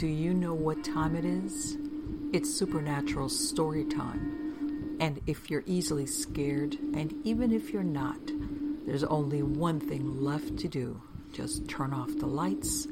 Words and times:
Do 0.00 0.06
you 0.06 0.32
know 0.32 0.54
what 0.54 0.82
time 0.82 1.14
it 1.14 1.26
is? 1.26 1.76
It's 2.32 2.50
supernatural 2.50 3.28
story 3.28 3.84
time. 3.84 4.96
And 4.98 5.20
if 5.26 5.50
you're 5.50 5.62
easily 5.66 6.06
scared, 6.06 6.72
and 6.94 7.12
even 7.22 7.52
if 7.52 7.68
you're 7.68 7.82
not, 7.82 8.18
there's 8.86 9.04
only 9.04 9.42
one 9.42 9.78
thing 9.78 10.22
left 10.22 10.56
to 10.60 10.68
do 10.68 11.02
just 11.34 11.68
turn 11.68 11.92
off 11.92 12.08
the 12.16 12.24
lights, 12.24 12.86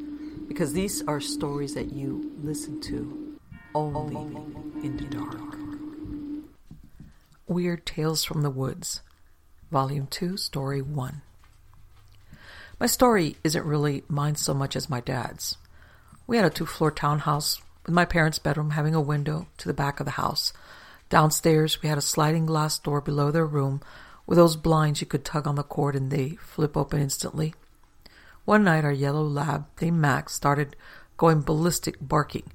because 0.49 0.75
these 0.75 1.03
are 1.09 1.19
stories 1.19 1.73
that 1.73 1.95
you 1.95 2.31
listen 2.43 2.79
to 2.83 3.39
only 3.75 4.43
in 4.85 4.99
the 4.99 5.05
dark. 5.05 5.57
Weird 7.47 7.87
Tales 7.87 8.23
from 8.23 8.43
the 8.43 8.51
Woods, 8.51 9.01
Volume 9.71 10.09
2, 10.09 10.37
Story 10.37 10.83
1. 10.83 11.23
My 12.79 12.87
story 12.87 13.39
isn't 13.45 13.65
really 13.65 14.05
mine 14.09 14.35
so 14.35 14.53
much 14.53 14.77
as 14.77 14.91
my 14.91 15.01
dad's. 15.01 15.57
We 16.29 16.37
had 16.37 16.45
a 16.45 16.51
two 16.51 16.67
floor 16.67 16.91
townhouse 16.91 17.59
with 17.87 17.95
my 17.95 18.05
parents' 18.05 18.39
bedroom 18.39 18.73
having 18.73 18.95
a 18.95 19.01
window 19.01 19.49
to 19.57 19.67
the 19.67 19.73
back 19.73 19.99
of 19.99 20.05
the 20.05 20.13
house. 20.13 20.53
Downstairs, 21.09 21.83
we 21.83 21.89
had 21.89 21.97
a 21.97 22.03
sliding 22.03 22.45
glass 22.45 22.79
door 22.79 23.01
below 23.01 23.31
their 23.31 23.47
room 23.47 23.81
with 24.27 24.37
those 24.37 24.55
blinds 24.55 25.01
you 25.01 25.07
could 25.07 25.25
tug 25.25 25.47
on 25.47 25.55
the 25.55 25.63
cord 25.63 25.97
and 25.97 26.11
they 26.11 26.37
flip 26.37 26.77
open 26.77 27.01
instantly. 27.01 27.55
One 28.45 28.63
night, 28.63 28.85
our 28.85 28.93
yellow 28.93 29.23
lab 29.23 29.69
named 29.81 29.97
Max 29.97 30.35
started 30.35 30.77
going 31.17 31.41
ballistic 31.41 31.97
barking. 31.99 32.53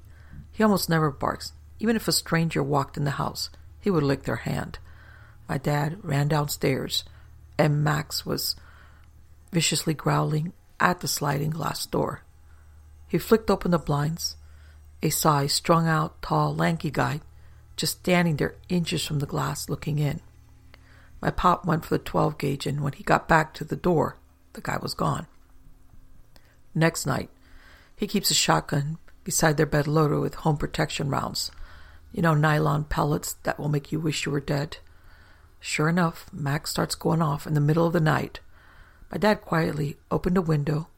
He 0.52 0.62
almost 0.62 0.88
never 0.88 1.10
barks. 1.10 1.52
Even 1.80 1.96
if 1.96 2.06
a 2.06 2.12
stranger 2.12 2.62
walked 2.62 2.96
in 2.96 3.02
the 3.02 3.10
house, 3.22 3.50
he 3.80 3.90
would 3.90 4.04
lick 4.04 4.22
their 4.22 4.36
hand. 4.36 4.78
My 5.48 5.58
dad 5.58 5.98
ran 6.04 6.28
downstairs, 6.28 7.02
and 7.58 7.82
Max 7.82 8.24
was 8.24 8.54
viciously 9.50 9.94
growling 9.94 10.52
at 10.78 11.00
the 11.00 11.08
sliding 11.08 11.50
glass 11.50 11.86
door. 11.86 12.23
He 13.08 13.18
flicked 13.18 13.50
open 13.50 13.70
the 13.70 13.78
blinds. 13.78 14.36
A 15.02 15.08
a 15.08 15.48
strung 15.48 15.86
out, 15.86 16.20
tall, 16.22 16.54
lanky 16.54 16.90
guy 16.90 17.20
just 17.76 17.98
standing 18.00 18.36
there 18.36 18.54
inches 18.68 19.04
from 19.04 19.18
the 19.18 19.26
glass 19.26 19.68
looking 19.68 19.98
in. 19.98 20.20
My 21.20 21.30
pop 21.30 21.64
went 21.64 21.84
for 21.84 21.96
the 21.96 22.04
12 22.04 22.38
gauge, 22.38 22.66
and 22.66 22.82
when 22.82 22.92
he 22.92 23.02
got 23.02 23.28
back 23.28 23.54
to 23.54 23.64
the 23.64 23.76
door, 23.76 24.18
the 24.52 24.60
guy 24.60 24.78
was 24.80 24.94
gone. 24.94 25.26
Next 26.74 27.06
night, 27.06 27.30
he 27.96 28.06
keeps 28.06 28.30
a 28.30 28.34
shotgun 28.34 28.98
beside 29.22 29.56
their 29.56 29.66
bed 29.66 29.86
loaded 29.86 30.20
with 30.20 30.34
home 30.34 30.56
protection 30.56 31.08
rounds. 31.08 31.50
You 32.12 32.22
know, 32.22 32.34
nylon 32.34 32.84
pellets 32.84 33.34
that 33.44 33.58
will 33.58 33.68
make 33.68 33.90
you 33.90 33.98
wish 33.98 34.26
you 34.26 34.32
were 34.32 34.40
dead. 34.40 34.76
Sure 35.60 35.88
enough, 35.88 36.26
Max 36.32 36.70
starts 36.70 36.94
going 36.94 37.22
off 37.22 37.46
in 37.46 37.54
the 37.54 37.60
middle 37.60 37.86
of 37.86 37.92
the 37.92 38.00
night. 38.00 38.40
My 39.10 39.16
dad 39.16 39.40
quietly 39.40 39.96
opened 40.10 40.36
a 40.36 40.42
window, 40.42 40.88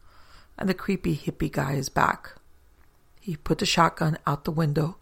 and 0.59 0.69
the 0.69 0.75
creepy 0.75 1.17
hippie 1.17 1.53
guy 1.53 1.73
is 1.75 1.89
back. 1.89 2.33
He 3.21 3.37
put 3.37 3.59
the 3.59 3.67
shotgun 3.67 4.19
out 4.27 4.45
the 4.45 4.51
window 4.51 4.97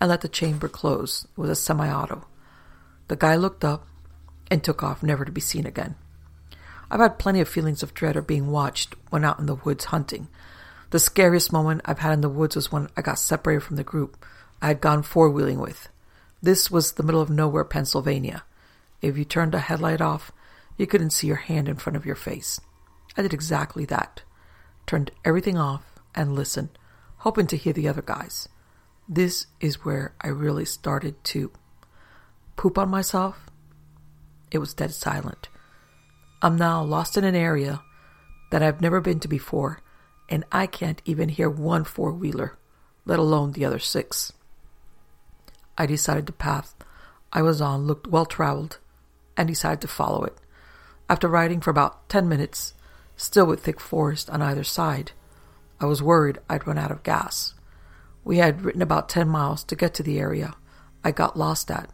and 0.00 0.10
let 0.10 0.20
the 0.20 0.28
chamber 0.28 0.68
close 0.68 1.26
with 1.36 1.50
a 1.50 1.54
semi 1.54 1.90
auto. 1.90 2.26
The 3.08 3.16
guy 3.16 3.36
looked 3.36 3.64
up 3.64 3.86
and 4.50 4.62
took 4.62 4.82
off, 4.82 5.02
never 5.02 5.24
to 5.24 5.32
be 5.32 5.40
seen 5.40 5.66
again. 5.66 5.94
I've 6.90 7.00
had 7.00 7.18
plenty 7.18 7.40
of 7.40 7.48
feelings 7.48 7.82
of 7.82 7.94
dread 7.94 8.16
of 8.16 8.26
being 8.26 8.50
watched 8.50 8.94
when 9.10 9.24
out 9.24 9.38
in 9.38 9.46
the 9.46 9.54
woods 9.54 9.86
hunting. 9.86 10.28
The 10.90 10.98
scariest 10.98 11.52
moment 11.52 11.80
I've 11.84 11.98
had 12.00 12.12
in 12.12 12.20
the 12.20 12.28
woods 12.28 12.56
was 12.56 12.70
when 12.70 12.88
I 12.96 13.02
got 13.02 13.18
separated 13.18 13.62
from 13.62 13.76
the 13.76 13.84
group 13.84 14.24
I 14.60 14.68
had 14.68 14.80
gone 14.80 15.02
four 15.02 15.30
wheeling 15.30 15.58
with. 15.58 15.88
This 16.42 16.70
was 16.70 16.92
the 16.92 17.02
middle 17.02 17.20
of 17.20 17.30
nowhere, 17.30 17.64
Pennsylvania. 17.64 18.44
If 19.00 19.16
you 19.16 19.24
turned 19.24 19.54
a 19.54 19.58
headlight 19.58 20.00
off, 20.00 20.30
you 20.76 20.86
couldn't 20.86 21.10
see 21.10 21.26
your 21.26 21.36
hand 21.36 21.68
in 21.68 21.76
front 21.76 21.96
of 21.96 22.06
your 22.06 22.14
face. 22.14 22.60
I 23.16 23.22
did 23.22 23.34
exactly 23.34 23.84
that. 23.86 24.22
Turned 24.86 25.10
everything 25.24 25.56
off 25.56 25.82
and 26.14 26.34
listened, 26.34 26.78
hoping 27.18 27.46
to 27.48 27.56
hear 27.56 27.72
the 27.72 27.88
other 27.88 28.02
guys. 28.02 28.48
This 29.08 29.46
is 29.60 29.84
where 29.84 30.14
I 30.20 30.28
really 30.28 30.64
started 30.64 31.22
to 31.24 31.50
poop 32.56 32.78
on 32.78 32.88
myself 32.88 33.50
it 34.54 34.58
was 34.58 34.72
dead 34.72 34.94
silent. 34.94 35.48
I'm 36.40 36.56
now 36.56 36.80
lost 36.80 37.16
in 37.16 37.24
an 37.24 37.34
area 37.34 37.82
that 38.52 38.62
I've 38.62 38.80
never 38.80 39.00
been 39.00 39.18
to 39.20 39.28
before, 39.28 39.80
and 40.28 40.44
I 40.52 40.68
can't 40.68 41.02
even 41.04 41.28
hear 41.28 41.50
one 41.50 41.82
four 41.82 42.12
wheeler, 42.12 42.56
let 43.04 43.18
alone 43.18 43.52
the 43.52 43.64
other 43.64 43.80
six. 43.80 44.32
I 45.76 45.86
decided 45.86 46.26
the 46.26 46.32
path 46.32 46.76
I 47.32 47.42
was 47.42 47.60
on 47.60 47.84
looked 47.86 48.06
well 48.06 48.26
traveled 48.26 48.78
and 49.36 49.48
decided 49.48 49.80
to 49.80 49.88
follow 49.88 50.22
it. 50.22 50.38
After 51.10 51.26
riding 51.26 51.60
for 51.60 51.70
about 51.70 52.08
ten 52.08 52.28
minutes, 52.28 52.74
still 53.16 53.46
with 53.46 53.60
thick 53.60 53.80
forest 53.80 54.28
on 54.30 54.42
either 54.42 54.64
side, 54.64 55.12
I 55.80 55.86
was 55.86 56.02
worried 56.02 56.38
I'd 56.48 56.66
run 56.66 56.78
out 56.78 56.90
of 56.90 57.02
gas. 57.02 57.54
We 58.24 58.38
had 58.38 58.62
ridden 58.62 58.82
about 58.82 59.08
ten 59.08 59.28
miles 59.28 59.64
to 59.64 59.76
get 59.76 59.94
to 59.94 60.02
the 60.02 60.18
area 60.18 60.54
I 61.02 61.10
got 61.10 61.38
lost 61.38 61.70
at. 61.70 61.90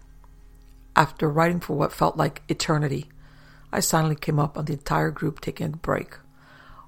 After 0.94 1.28
riding 1.28 1.60
for 1.60 1.76
what 1.76 1.92
felt 1.92 2.16
like 2.16 2.42
eternity, 2.48 3.08
I 3.72 3.80
suddenly 3.80 4.16
came 4.16 4.38
up 4.38 4.58
on 4.58 4.64
the 4.64 4.74
entire 4.74 5.10
group 5.10 5.40
taking 5.40 5.74
a 5.74 5.76
break. 5.76 6.18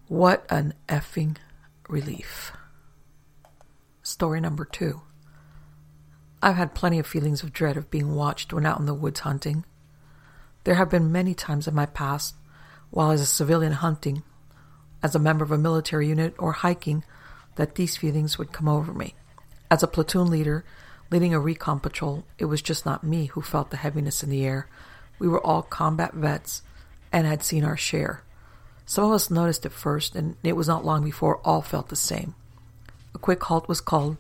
What 0.09 0.45
an 0.51 0.75
effing 0.89 1.37
relief. 1.89 2.53
Story 4.03 4.41
number 4.41 4.65
two. 4.65 5.03
I've 6.43 6.57
had 6.57 6.75
plenty 6.75 6.99
of 6.99 7.07
feelings 7.07 7.43
of 7.43 7.53
dread 7.53 7.77
of 7.77 7.91
being 7.91 8.15
watched 8.15 8.53
when 8.53 8.67
out 8.67 8.81
in 8.81 8.87
the 8.87 8.95
woods 8.95 9.21
hunting. 9.21 9.65
There 10.65 10.75
have 10.75 10.91
been 10.91 11.13
many 11.13 11.35
times 11.35 11.69
in 11.69 11.75
my 11.75 11.87
past, 11.87 12.35
while 12.93 13.11
as 13.11 13.21
a 13.21 13.27
civilian 13.27 13.73
hunting, 13.73 14.23
as 15.03 15.17
a 15.17 15.19
member 15.19 15.45
of 15.45 15.51
a 15.51 15.59
military 15.59 16.07
unit, 16.07 16.37
or 16.39 16.53
hiking, 16.53 17.03
that 17.57 17.75
these 17.75 17.97
feelings 17.97 18.39
would 18.39 18.53
come 18.53 18.69
over 18.69 18.93
me. 18.93 19.15
As 19.69 19.83
a 19.83 19.89
platoon 19.89 20.31
leader, 20.31 20.65
Leading 21.13 21.35
a 21.35 21.41
recon 21.41 21.79
patrol, 21.79 22.25
it 22.39 22.47
was 22.47 22.63
just 22.63 22.87
not 22.87 23.05
me 23.05 23.27
who 23.27 23.43
felt 23.43 23.71
the 23.71 23.77
heaviness 23.77 24.23
in 24.23 24.31
the 24.31 24.47
air. 24.47 24.67
We 25.19 25.29
were 25.29 25.47
all 25.47 25.61
combat 25.61 26.15
vets 26.15 26.63
and 27.13 27.27
had 27.27 27.43
seen 27.43 27.65
our 27.65 27.77
share. 27.77 28.23
Some 28.87 29.05
of 29.05 29.13
us 29.13 29.31
noticed 29.31 29.67
it 29.67 29.73
first, 29.73 30.17
and 30.17 30.37
it 30.43 30.57
was 30.57 30.69
not 30.69 30.87
long 30.87 31.05
before 31.05 31.47
all 31.47 31.61
felt 31.61 31.91
the 31.91 31.97
same. 31.97 32.35
A 33.15 33.19
quick 33.19 33.43
halt 33.43 33.69
was 33.69 33.83
called, 33.83 34.17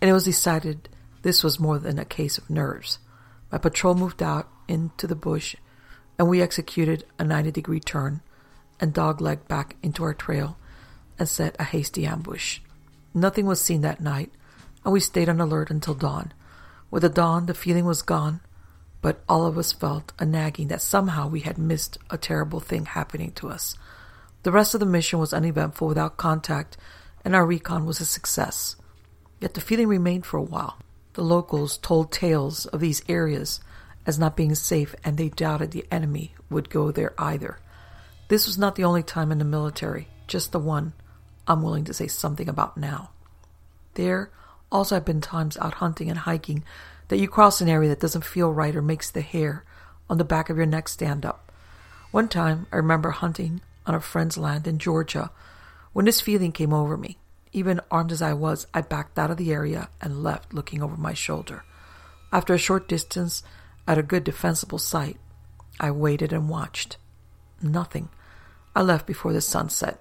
and 0.00 0.08
it 0.08 0.14
was 0.14 0.24
decided 0.24 0.88
this 1.20 1.44
was 1.44 1.60
more 1.60 1.78
than 1.78 1.98
a 1.98 2.06
case 2.06 2.38
of 2.38 2.48
nerves. 2.48 3.00
My 3.52 3.58
patrol 3.58 3.94
moved 3.94 4.22
out 4.22 4.48
into 4.66 5.06
the 5.06 5.14
bush, 5.14 5.56
and 6.20 6.28
we 6.28 6.42
executed 6.42 7.02
a 7.18 7.24
90 7.24 7.50
degree 7.50 7.80
turn 7.80 8.20
and 8.78 8.92
doglegged 8.92 9.48
back 9.48 9.76
into 9.82 10.04
our 10.04 10.12
trail 10.12 10.58
and 11.18 11.26
set 11.26 11.56
a 11.58 11.64
hasty 11.64 12.04
ambush. 12.04 12.60
Nothing 13.14 13.46
was 13.46 13.58
seen 13.58 13.80
that 13.80 14.02
night, 14.02 14.30
and 14.84 14.92
we 14.92 15.00
stayed 15.00 15.30
on 15.30 15.40
alert 15.40 15.70
until 15.70 15.94
dawn. 15.94 16.34
With 16.90 17.04
the 17.04 17.08
dawn, 17.08 17.46
the 17.46 17.54
feeling 17.54 17.86
was 17.86 18.02
gone, 18.02 18.40
but 19.00 19.24
all 19.30 19.46
of 19.46 19.56
us 19.56 19.72
felt 19.72 20.12
a 20.18 20.26
nagging 20.26 20.68
that 20.68 20.82
somehow 20.82 21.26
we 21.26 21.40
had 21.40 21.56
missed 21.56 21.96
a 22.10 22.18
terrible 22.18 22.60
thing 22.60 22.84
happening 22.84 23.32
to 23.36 23.48
us. 23.48 23.74
The 24.42 24.52
rest 24.52 24.74
of 24.74 24.80
the 24.80 24.84
mission 24.84 25.20
was 25.20 25.32
uneventful 25.32 25.88
without 25.88 26.18
contact, 26.18 26.76
and 27.24 27.34
our 27.34 27.46
recon 27.46 27.86
was 27.86 27.98
a 27.98 28.04
success. 28.04 28.76
Yet 29.40 29.54
the 29.54 29.62
feeling 29.62 29.88
remained 29.88 30.26
for 30.26 30.36
a 30.36 30.42
while. 30.42 30.76
The 31.14 31.24
locals 31.24 31.78
told 31.78 32.12
tales 32.12 32.66
of 32.66 32.80
these 32.80 33.02
areas 33.08 33.60
as 34.06 34.18
not 34.18 34.36
being 34.36 34.54
safe, 34.54 34.94
and 35.04 35.16
they 35.16 35.28
doubted 35.28 35.70
the 35.70 35.86
enemy 35.90 36.34
would 36.48 36.70
go 36.70 36.90
there 36.90 37.14
either. 37.18 37.58
This 38.28 38.46
was 38.46 38.58
not 38.58 38.76
the 38.76 38.84
only 38.84 39.02
time 39.02 39.32
in 39.32 39.38
the 39.38 39.44
military, 39.44 40.08
just 40.26 40.52
the 40.52 40.58
one 40.58 40.92
I'm 41.46 41.62
willing 41.62 41.84
to 41.84 41.94
say 41.94 42.06
something 42.06 42.48
about 42.48 42.76
now. 42.76 43.10
There, 43.94 44.30
also, 44.70 44.94
have 44.94 45.04
been 45.04 45.20
times 45.20 45.56
out 45.58 45.74
hunting 45.74 46.08
and 46.08 46.20
hiking 46.20 46.64
that 47.08 47.18
you 47.18 47.26
cross 47.26 47.60
an 47.60 47.68
area 47.68 47.88
that 47.88 48.00
doesn't 48.00 48.24
feel 48.24 48.52
right 48.52 48.74
or 48.74 48.82
makes 48.82 49.10
the 49.10 49.20
hair 49.20 49.64
on 50.08 50.18
the 50.18 50.24
back 50.24 50.48
of 50.48 50.56
your 50.56 50.66
neck 50.66 50.88
stand 50.88 51.26
up. 51.26 51.50
One 52.12 52.28
time, 52.28 52.66
I 52.72 52.76
remember 52.76 53.10
hunting 53.10 53.60
on 53.86 53.94
a 53.94 54.00
friend's 54.00 54.38
land 54.38 54.66
in 54.66 54.78
Georgia 54.78 55.30
when 55.92 56.04
this 56.04 56.20
feeling 56.20 56.52
came 56.52 56.72
over 56.72 56.96
me. 56.96 57.18
Even 57.52 57.80
armed 57.90 58.12
as 58.12 58.22
I 58.22 58.32
was, 58.32 58.66
I 58.72 58.80
backed 58.80 59.18
out 59.18 59.30
of 59.30 59.36
the 59.36 59.52
area 59.52 59.88
and 60.00 60.22
left 60.22 60.54
looking 60.54 60.82
over 60.82 60.96
my 60.96 61.14
shoulder. 61.14 61.64
After 62.32 62.54
a 62.54 62.58
short 62.58 62.88
distance, 62.88 63.42
at 63.90 63.98
a 63.98 64.04
good 64.04 64.22
defensible 64.22 64.78
site, 64.78 65.16
I 65.80 65.90
waited 65.90 66.32
and 66.32 66.48
watched. 66.48 66.96
Nothing. 67.60 68.08
I 68.72 68.82
left 68.82 69.04
before 69.04 69.32
the 69.32 69.40
sun 69.40 69.68
set. 69.68 70.00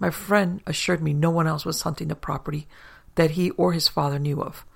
My 0.00 0.10
friend 0.10 0.60
assured 0.66 1.00
me 1.00 1.12
no 1.12 1.30
one 1.30 1.46
else 1.46 1.64
was 1.64 1.80
hunting 1.80 2.08
the 2.08 2.16
property, 2.16 2.66
that 3.14 3.32
he 3.32 3.50
or 3.50 3.72
his 3.72 3.86
father 3.86 4.18
knew 4.18 4.42
of. 4.42 4.66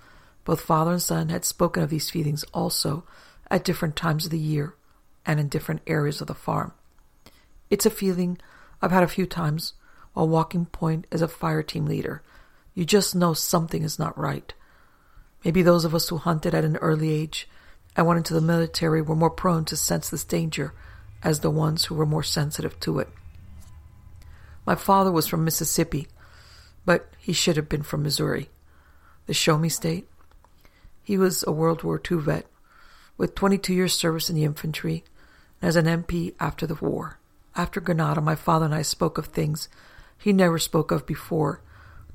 Both 0.44 0.60
father 0.60 0.92
and 0.92 1.02
son 1.02 1.30
had 1.30 1.44
spoken 1.44 1.82
of 1.82 1.90
these 1.90 2.10
feelings 2.10 2.44
also 2.54 3.02
at 3.50 3.64
different 3.64 3.96
times 3.96 4.26
of 4.26 4.30
the 4.30 4.38
year 4.38 4.76
and 5.26 5.40
in 5.40 5.48
different 5.48 5.82
areas 5.88 6.20
of 6.20 6.28
the 6.28 6.34
farm. 6.34 6.74
It's 7.70 7.86
a 7.86 7.90
feeling 7.90 8.38
I've 8.80 8.92
had 8.92 9.02
a 9.02 9.08
few 9.08 9.26
times 9.26 9.72
while 10.12 10.28
walking 10.28 10.66
point 10.66 11.08
as 11.10 11.22
a 11.22 11.26
fire 11.26 11.64
team 11.64 11.86
leader. 11.86 12.22
You 12.72 12.84
just 12.84 13.16
know 13.16 13.34
something 13.34 13.82
is 13.82 13.98
not 13.98 14.16
right. 14.16 14.54
Maybe 15.44 15.62
those 15.62 15.84
of 15.84 15.92
us 15.92 16.08
who 16.08 16.18
hunted 16.18 16.54
at 16.54 16.64
an 16.64 16.76
early 16.76 17.10
age 17.10 17.48
and 17.96 18.06
went 18.06 18.18
into 18.18 18.34
the 18.34 18.40
military 18.40 19.02
were 19.02 19.16
more 19.16 19.30
prone 19.30 19.64
to 19.66 19.76
sense 19.76 20.10
this 20.10 20.24
danger 20.24 20.74
as 21.22 21.40
the 21.40 21.50
ones 21.50 21.86
who 21.86 21.94
were 21.94 22.06
more 22.06 22.22
sensitive 22.22 22.78
to 22.80 22.98
it. 22.98 23.08
My 24.66 24.74
father 24.74 25.12
was 25.12 25.26
from 25.26 25.44
Mississippi 25.44 26.08
but 26.84 27.08
he 27.18 27.32
should 27.32 27.56
have 27.56 27.68
been 27.68 27.82
from 27.82 28.02
Missouri. 28.02 28.50
the 29.26 29.34
Show 29.34 29.56
Me 29.56 29.70
State. 29.70 30.06
He 31.02 31.16
was 31.16 31.42
a 31.46 31.52
World 31.52 31.82
War 31.82 32.00
II 32.10 32.18
vet 32.18 32.46
with 33.16 33.34
22 33.34 33.72
years 33.72 33.94
service 33.94 34.28
in 34.28 34.36
the 34.36 34.44
infantry 34.44 35.02
and 35.62 35.68
as 35.68 35.76
an 35.76 35.86
MP 35.86 36.34
after 36.38 36.66
the 36.66 36.74
war. 36.74 37.18
After 37.56 37.80
Grenada, 37.80 38.20
my 38.20 38.34
father 38.34 38.66
and 38.66 38.74
I 38.74 38.82
spoke 38.82 39.16
of 39.16 39.26
things 39.26 39.68
he 40.18 40.32
never 40.32 40.58
spoke 40.58 40.90
of 40.90 41.06
before 41.06 41.62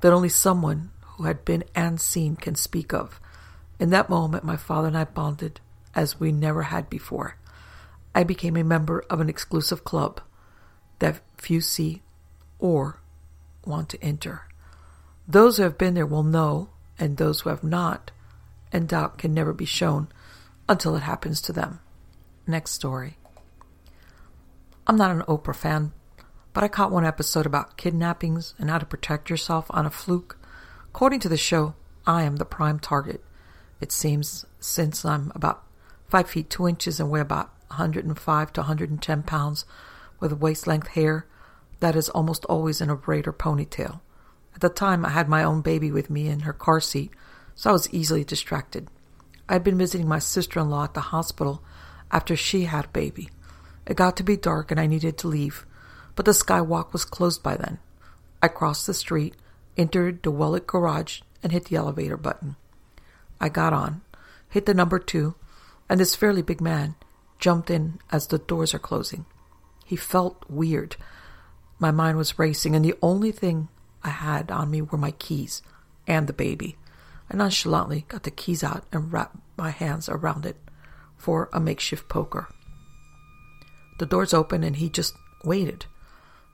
that 0.00 0.12
only 0.12 0.28
someone 0.28 0.90
who 1.16 1.24
had 1.24 1.44
been 1.44 1.64
and 1.74 2.00
seen 2.00 2.36
can 2.36 2.54
speak 2.54 2.92
of. 2.92 3.20
In 3.80 3.90
that 3.90 4.08
moment, 4.08 4.44
my 4.44 4.56
father 4.56 4.88
and 4.88 4.96
I 4.96 5.04
bonded 5.04 5.60
as 5.94 6.20
we 6.20 6.32
never 6.32 6.64
had 6.64 6.88
before. 6.90 7.36
I 8.14 8.24
became 8.24 8.56
a 8.56 8.64
member 8.64 9.04
of 9.10 9.20
an 9.20 9.28
exclusive 9.28 9.84
club 9.84 10.20
that 10.98 11.20
few 11.36 11.60
see 11.60 12.02
or 12.58 13.00
want 13.64 13.88
to 13.90 14.02
enter. 14.02 14.42
Those 15.26 15.56
who 15.56 15.62
have 15.62 15.78
been 15.78 15.94
there 15.94 16.06
will 16.06 16.22
know, 16.22 16.70
and 16.98 17.16
those 17.16 17.40
who 17.40 17.50
have 17.50 17.64
not 17.64 18.10
and 18.72 18.88
doubt 18.88 19.18
can 19.18 19.32
never 19.32 19.52
be 19.52 19.64
shown 19.64 20.08
until 20.68 20.94
it 20.96 21.02
happens 21.02 21.40
to 21.42 21.52
them. 21.52 21.80
Next 22.46 22.72
story. 22.72 23.16
I'm 24.86 24.96
not 24.96 25.10
an 25.10 25.22
Oprah 25.22 25.54
fan, 25.54 25.92
but 26.52 26.64
I 26.64 26.68
caught 26.68 26.90
one 26.90 27.04
episode 27.04 27.46
about 27.46 27.76
kidnappings 27.76 28.54
and 28.58 28.70
how 28.70 28.78
to 28.78 28.86
protect 28.86 29.30
yourself 29.30 29.66
on 29.70 29.86
a 29.86 29.90
fluke. 29.90 30.36
According 30.88 31.20
to 31.20 31.28
the 31.28 31.36
show, 31.36 31.74
I 32.06 32.24
am 32.24 32.36
the 32.36 32.44
prime 32.44 32.80
target. 32.80 33.22
It 33.80 33.92
seems 33.92 34.44
since 34.58 35.04
I'm 35.04 35.30
about 35.34 35.62
5 36.10 36.28
feet 36.28 36.50
2 36.50 36.66
inches 36.66 36.98
and 36.98 37.08
weigh 37.08 37.20
about 37.20 37.52
105 37.68 38.52
to 38.52 38.60
110 38.60 39.22
pounds 39.22 39.64
with 40.18 40.32
waist 40.32 40.66
length 40.66 40.88
hair 40.88 41.26
that 41.78 41.94
is 41.94 42.08
almost 42.10 42.44
always 42.46 42.80
in 42.80 42.90
a 42.90 42.96
braid 42.96 43.26
or 43.26 43.32
ponytail. 43.32 44.00
At 44.54 44.60
the 44.60 44.68
time, 44.68 45.06
I 45.06 45.10
had 45.10 45.28
my 45.28 45.44
own 45.44 45.60
baby 45.62 45.92
with 45.92 46.10
me 46.10 46.26
in 46.26 46.40
her 46.40 46.52
car 46.52 46.80
seat, 46.80 47.12
so 47.54 47.70
I 47.70 47.72
was 47.72 47.92
easily 47.94 48.24
distracted. 48.24 48.88
I 49.48 49.54
had 49.54 49.64
been 49.64 49.78
visiting 49.78 50.08
my 50.08 50.18
sister 50.18 50.60
in 50.60 50.68
law 50.68 50.84
at 50.84 50.94
the 50.94 51.00
hospital 51.00 51.62
after 52.10 52.34
she 52.34 52.64
had 52.64 52.86
a 52.86 52.88
baby. 52.88 53.30
It 53.86 53.96
got 53.96 54.16
to 54.16 54.24
be 54.24 54.36
dark 54.36 54.70
and 54.70 54.80
I 54.80 54.86
needed 54.86 55.16
to 55.18 55.28
leave, 55.28 55.64
but 56.16 56.24
the 56.24 56.32
skywalk 56.32 56.92
was 56.92 57.04
closed 57.04 57.42
by 57.42 57.56
then. 57.56 57.78
I 58.42 58.48
crossed 58.48 58.86
the 58.86 58.94
street, 58.94 59.36
entered 59.76 60.22
the 60.22 60.30
Wellet 60.30 60.66
garage, 60.66 61.20
and 61.42 61.52
hit 61.52 61.66
the 61.66 61.76
elevator 61.76 62.16
button. 62.16 62.56
I 63.40 63.48
got 63.48 63.72
on, 63.72 64.02
hit 64.48 64.66
the 64.66 64.74
number 64.74 64.98
two, 64.98 65.34
and 65.90 65.98
this 65.98 66.14
fairly 66.14 66.40
big 66.40 66.60
man 66.60 66.94
jumped 67.40 67.68
in 67.68 67.98
as 68.10 68.28
the 68.28 68.38
doors 68.38 68.72
are 68.72 68.78
closing. 68.78 69.26
He 69.84 69.96
felt 69.96 70.44
weird. 70.48 70.94
My 71.80 71.90
mind 71.90 72.16
was 72.16 72.38
racing, 72.38 72.76
and 72.76 72.84
the 72.84 72.94
only 73.02 73.32
thing 73.32 73.68
I 74.04 74.10
had 74.10 74.52
on 74.52 74.70
me 74.70 74.82
were 74.82 74.96
my 74.96 75.10
keys 75.10 75.62
and 76.06 76.28
the 76.28 76.32
baby. 76.32 76.76
I 77.28 77.36
nonchalantly 77.36 78.04
got 78.06 78.22
the 78.22 78.30
keys 78.30 78.62
out 78.62 78.84
and 78.92 79.12
wrapped 79.12 79.36
my 79.56 79.70
hands 79.70 80.08
around 80.08 80.46
it 80.46 80.56
for 81.16 81.48
a 81.52 81.58
makeshift 81.58 82.08
poker. 82.08 82.48
The 83.98 84.06
doors 84.06 84.32
opened 84.32 84.64
and 84.64 84.76
he 84.76 84.88
just 84.88 85.14
waited. 85.44 85.86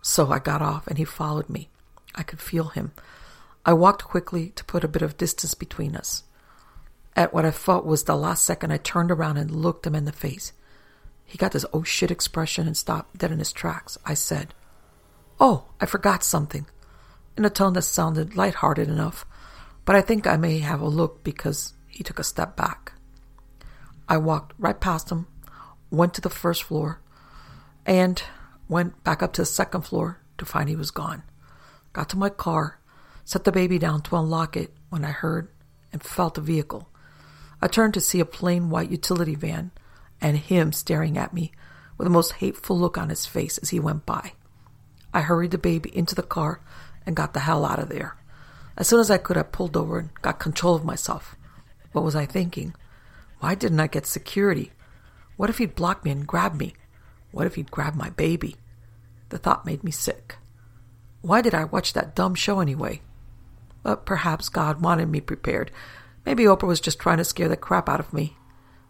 So 0.01 0.33
I 0.33 0.39
got 0.39 0.63
off 0.63 0.87
and 0.87 0.97
he 0.97 1.05
followed 1.05 1.51
me. 1.51 1.69
I 2.15 2.23
could 2.23 2.41
feel 2.41 2.69
him. 2.69 2.93
I 3.67 3.75
walked 3.75 4.05
quickly 4.05 4.51
to 4.57 4.65
put 4.65 4.83
a 4.83 4.89
bit 4.89 5.03
of 5.03 5.19
distance 5.19 5.55
between 5.55 5.95
us. 5.95 6.23
At 7.17 7.35
what 7.35 7.45
I 7.45 7.51
felt 7.51 7.85
was 7.85 8.05
the 8.05 8.15
last 8.15 8.45
second, 8.45 8.71
I 8.71 8.77
turned 8.77 9.11
around 9.11 9.39
and 9.39 9.51
looked 9.51 9.87
him 9.87 9.97
in 9.97 10.05
the 10.05 10.13
face. 10.13 10.53
He 11.25 11.39
got 11.39 11.51
this 11.51 11.67
oh 11.73 11.83
shit 11.83 12.13
expression 12.13 12.69
and 12.69 12.77
stopped 12.77 13.19
dead 13.19 13.33
in 13.33 13.41
his 13.41 13.53
tracks. 13.53 13.99
I 14.05 14.15
said, 14.15 14.55
Oh, 15.41 15.65
I 15.81 15.87
forgot 15.87 16.23
something, 16.23 16.67
in 17.37 17.45
a 17.45 17.51
tone 17.51 17.73
that 17.73 17.83
sounded 17.83 18.37
light-hearted 18.37 18.89
enough 18.89 19.27
but 19.87 19.95
I 19.95 20.03
think 20.03 20.27
I 20.27 20.37
may 20.37 20.59
have 20.59 20.83
a 20.83 20.89
look 20.89 21.25
because 21.25 21.73
he 21.87 22.03
took 22.03 22.19
a 22.19 22.25
step 22.25 22.57
back. 22.57 22.93
I 24.09 24.19
walked 24.19 24.53
right 24.59 24.79
past 24.79 25.11
him, 25.11 25.29
went 25.91 26.13
to 26.15 26.21
the 26.21 26.29
first 26.29 26.65
floor, 26.65 27.01
and 27.87 28.21
went 28.69 29.03
back 29.05 29.23
up 29.23 29.33
to 29.35 29.43
the 29.43 29.47
second 29.47 29.83
floor 29.83 30.21
to 30.39 30.45
find 30.45 30.69
he 30.69 30.77
was 30.77 30.91
gone. 30.91 31.23
Got 31.93 32.09
to 32.11 32.19
my 32.19 32.29
car, 32.29 32.81
set 33.25 33.45
the 33.45 33.53
baby 33.53 33.79
down 33.79 34.03
to 34.03 34.17
unlock 34.17 34.57
it 34.57 34.75
when 34.91 35.05
I 35.05 35.13
heard 35.13 35.49
and 35.93 36.03
felt 36.03 36.35
the 36.35 36.41
vehicle. 36.41 36.89
I 37.67 37.69
turned 37.69 37.95
to 37.95 38.01
see 38.01 38.21
a 38.21 38.25
plain 38.25 38.71
white 38.71 38.93
utility 38.93 39.35
van 39.35 39.73
and 40.21 40.39
him 40.39 40.73
staring 40.73 41.19
at 41.19 41.35
me 41.35 41.51
with 41.99 42.07
the 42.07 42.13
most 42.13 42.35
hateful 42.35 42.79
look 42.79 42.97
on 42.97 43.09
his 43.09 43.27
face 43.27 43.59
as 43.59 43.71
he 43.71 43.81
went 43.81 44.07
by. 44.07 44.35
I 45.13 45.23
hurried 45.23 45.51
the 45.51 45.59
baby 45.59 45.91
into 45.93 46.15
the 46.15 46.23
car 46.23 46.61
and 47.05 47.17
got 47.17 47.35
the 47.35 47.41
hell 47.41 47.65
out 47.65 47.81
of 47.81 47.89
there. 47.89 48.19
As 48.77 48.87
soon 48.87 49.01
as 49.01 49.11
I 49.11 49.19
could, 49.19 49.37
I 49.37 49.43
pulled 49.43 49.77
over 49.77 49.99
and 49.99 50.15
got 50.23 50.39
control 50.39 50.77
of 50.77 50.85
myself. 50.85 51.35
What 51.91 52.05
was 52.05 52.15
I 52.15 52.25
thinking? 52.25 52.73
Why 53.41 53.57
didn't 53.57 53.81
I 53.81 53.89
get 53.89 54.07
security? 54.07 54.71
What 55.37 55.51
if 55.51 55.59
he'd 55.59 55.75
block 55.75 56.05
me 56.05 56.13
and 56.13 56.25
grab 56.25 56.55
me? 56.55 56.75
What 57.33 57.49
if 57.49 57.57
he'd 57.57 57.73
grab 57.73 57.97
my 57.97 58.11
baby? 58.11 58.59
The 59.31 59.39
thought 59.39 59.67
made 59.67 59.83
me 59.83 59.91
sick. 59.91 60.37
Why 61.21 61.41
did 61.41 61.53
I 61.53 61.65
watch 61.65 61.95
that 61.95 62.15
dumb 62.15 62.37
show 62.37 62.61
anyway? 62.61 63.03
But 63.83 64.07
perhaps 64.07 64.51
God 64.51 64.83
wanted 64.83 65.09
me 65.09 65.21
prepared. 65.21 65.73
Maybe 66.27 66.43
Oprah 66.43 66.67
was 66.67 66.81
just 66.81 66.99
trying 66.99 67.19
to 67.19 67.25
scare 67.25 67.49
the 67.49 67.57
crap 67.57 67.89
out 67.89 68.01
of 68.01 68.13
me. 68.13 68.37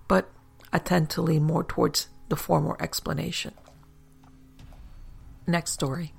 But 0.09 0.31
I 0.73 0.79
tend 0.79 1.11
to 1.11 1.23
lean 1.23 1.45
more 1.45 1.63
towards 1.63 2.09
the 2.29 2.37
former 2.37 2.77
explanation. 2.81 3.53
Next 5.47 5.73
story. 5.73 6.15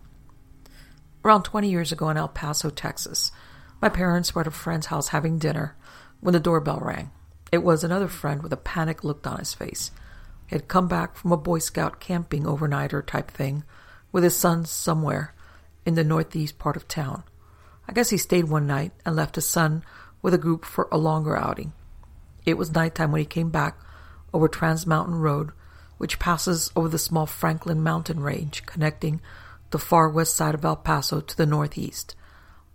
Around 1.26 1.44
20 1.44 1.70
years 1.70 1.92
ago 1.92 2.10
in 2.10 2.18
El 2.18 2.30
Paso, 2.30 2.70
Texas, 2.70 3.32
my 3.82 3.90
parents 3.90 4.34
were 4.34 4.42
at 4.42 4.48
a 4.48 4.52
friend's 4.52 4.86
house 4.86 5.10
having 5.10 5.40
dinner 5.40 5.76
when 6.22 6.34
the 6.34 6.40
doorbell 6.40 6.80
rang. 6.82 7.12
It 7.52 7.64
was 7.64 7.84
another 7.84 8.08
friend 8.08 8.44
with 8.44 8.54
a 8.54 8.58
panic 8.58 9.04
look 9.04 9.26
on 9.26 9.40
his 9.40 9.54
face. 9.54 9.92
He 10.48 10.56
had 10.56 10.68
come 10.68 10.88
back 10.88 11.16
from 11.16 11.32
a 11.32 11.38
Boy 11.38 11.60
Scout 11.60 12.00
camping 12.00 12.44
overnighter 12.44 13.06
type 13.06 13.32
thing 13.32 13.64
with 14.12 14.24
his 14.24 14.38
son 14.38 14.66
somewhere 14.66 15.34
in 15.86 15.96
the 15.96 16.04
northeast 16.04 16.58
part 16.58 16.78
of 16.78 16.88
town. 16.88 17.24
I 17.88 17.94
guess 17.94 18.10
he 18.10 18.18
stayed 18.18 18.46
one 18.46 18.68
night 18.68 18.92
and 19.06 19.16
left 19.16 19.36
his 19.36 19.48
son 19.48 19.84
with 20.28 20.34
a 20.34 20.38
group 20.38 20.66
for 20.66 20.90
a 20.92 20.98
longer 20.98 21.38
outing. 21.38 21.72
It 22.46 22.58
was 22.58 22.74
nighttime 22.74 23.14
when 23.14 23.20
he 23.20 23.26
came 23.26 23.50
back 23.50 23.80
over 24.34 24.50
Trans 24.50 24.86
Mountain 24.86 25.16
Road, 25.16 25.52
which 26.00 26.20
passes 26.20 26.70
over 26.76 26.90
the 26.90 27.00
small 27.00 27.26
Franklin 27.26 27.82
mountain 27.82 28.20
range 28.20 28.66
connecting 28.66 29.22
the 29.70 29.80
far 29.80 30.10
west 30.10 30.36
side 30.36 30.54
of 30.54 30.66
El 30.66 30.76
Paso 30.76 31.22
to 31.22 31.38
the 31.38 31.46
northeast. 31.46 32.14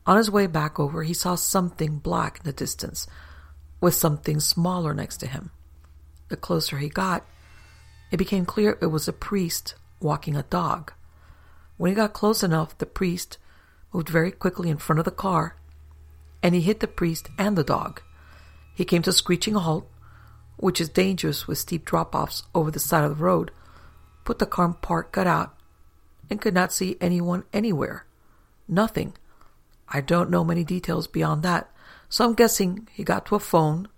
On 0.06 0.16
his 0.16 0.30
way 0.30 0.46
back 0.46 0.80
over, 0.80 1.02
he 1.02 1.12
saw 1.12 1.34
something 1.34 1.98
black 1.98 2.38
in 2.38 2.44
the 2.44 2.54
distance, 2.54 3.06
with 3.82 3.92
something 3.92 4.40
smaller 4.40 4.94
next 4.94 5.18
to 5.18 5.26
him. 5.26 5.50
The 6.30 6.38
closer 6.38 6.78
he 6.78 6.88
got, 6.88 7.22
it 8.10 8.16
became 8.16 8.46
clear 8.46 8.78
it 8.80 8.86
was 8.86 9.08
a 9.08 9.12
priest 9.12 9.74
walking 10.00 10.36
a 10.36 10.42
dog. 10.44 10.94
When 11.76 11.90
he 11.90 11.94
got 11.94 12.14
close 12.14 12.42
enough, 12.42 12.78
the 12.78 12.86
priest 12.86 13.36
moved 13.92 14.08
very 14.08 14.30
quickly 14.30 14.70
in 14.70 14.78
front 14.78 15.00
of 15.00 15.04
the 15.04 15.10
car, 15.10 15.56
and 16.42 16.54
he 16.54 16.60
hit 16.60 16.80
the 16.80 16.88
priest 16.88 17.30
and 17.38 17.56
the 17.56 17.64
dog. 17.64 18.02
He 18.74 18.84
came 18.84 19.02
to 19.02 19.10
a 19.10 19.12
screeching 19.12 19.54
halt, 19.54 19.88
which 20.56 20.80
is 20.80 20.88
dangerous 20.88 21.46
with 21.46 21.58
steep 21.58 21.84
drop 21.84 22.14
offs 22.14 22.42
over 22.54 22.70
the 22.70 22.78
side 22.78 23.04
of 23.04 23.18
the 23.18 23.24
road, 23.24 23.50
put 24.24 24.38
the 24.38 24.46
car 24.46 24.72
park, 24.80 25.12
got 25.12 25.26
out, 25.26 25.54
and 26.30 26.40
could 26.40 26.54
not 26.54 26.72
see 26.72 26.96
anyone 27.00 27.44
anywhere. 27.52 28.06
Nothing. 28.68 29.14
I 29.88 30.00
don't 30.00 30.30
know 30.30 30.44
many 30.44 30.64
details 30.64 31.06
beyond 31.06 31.42
that, 31.42 31.70
so 32.08 32.24
I'm 32.24 32.34
guessing 32.34 32.88
he 32.92 33.04
got 33.04 33.26
to 33.26 33.34
a 33.34 33.40
phone, 33.40 33.88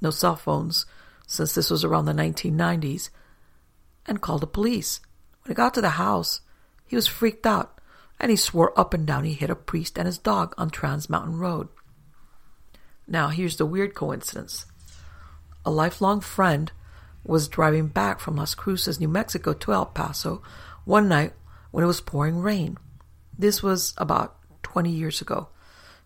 no 0.00 0.10
cell 0.10 0.36
phones, 0.36 0.86
since 1.26 1.54
this 1.54 1.70
was 1.70 1.84
around 1.84 2.06
the 2.06 2.12
1990s, 2.12 3.10
and 4.06 4.20
called 4.20 4.42
the 4.42 4.46
police. 4.46 5.00
When 5.42 5.50
he 5.50 5.54
got 5.54 5.74
to 5.74 5.80
the 5.80 5.90
house, 5.90 6.40
he 6.86 6.96
was 6.96 7.06
freaked 7.06 7.46
out, 7.46 7.80
and 8.20 8.30
he 8.30 8.36
swore 8.36 8.78
up 8.78 8.94
and 8.94 9.06
down 9.06 9.24
he 9.24 9.34
hit 9.34 9.50
a 9.50 9.56
priest 9.56 9.98
and 9.98 10.06
his 10.06 10.18
dog 10.18 10.54
on 10.56 10.70
Trans 10.70 11.10
Mountain 11.10 11.38
Road. 11.38 11.68
Now, 13.06 13.28
here's 13.28 13.56
the 13.56 13.66
weird 13.66 13.94
coincidence. 13.94 14.66
A 15.64 15.70
lifelong 15.70 16.20
friend 16.20 16.72
was 17.24 17.48
driving 17.48 17.88
back 17.88 18.20
from 18.20 18.36
Las 18.36 18.54
Cruces, 18.54 19.00
New 19.00 19.08
Mexico 19.08 19.52
to 19.52 19.72
El 19.72 19.86
Paso 19.86 20.42
one 20.84 21.08
night 21.08 21.32
when 21.70 21.84
it 21.84 21.88
was 21.88 22.00
pouring 22.00 22.40
rain. 22.40 22.76
This 23.38 23.62
was 23.62 23.94
about 23.96 24.36
20 24.62 24.90
years 24.90 25.20
ago. 25.20 25.48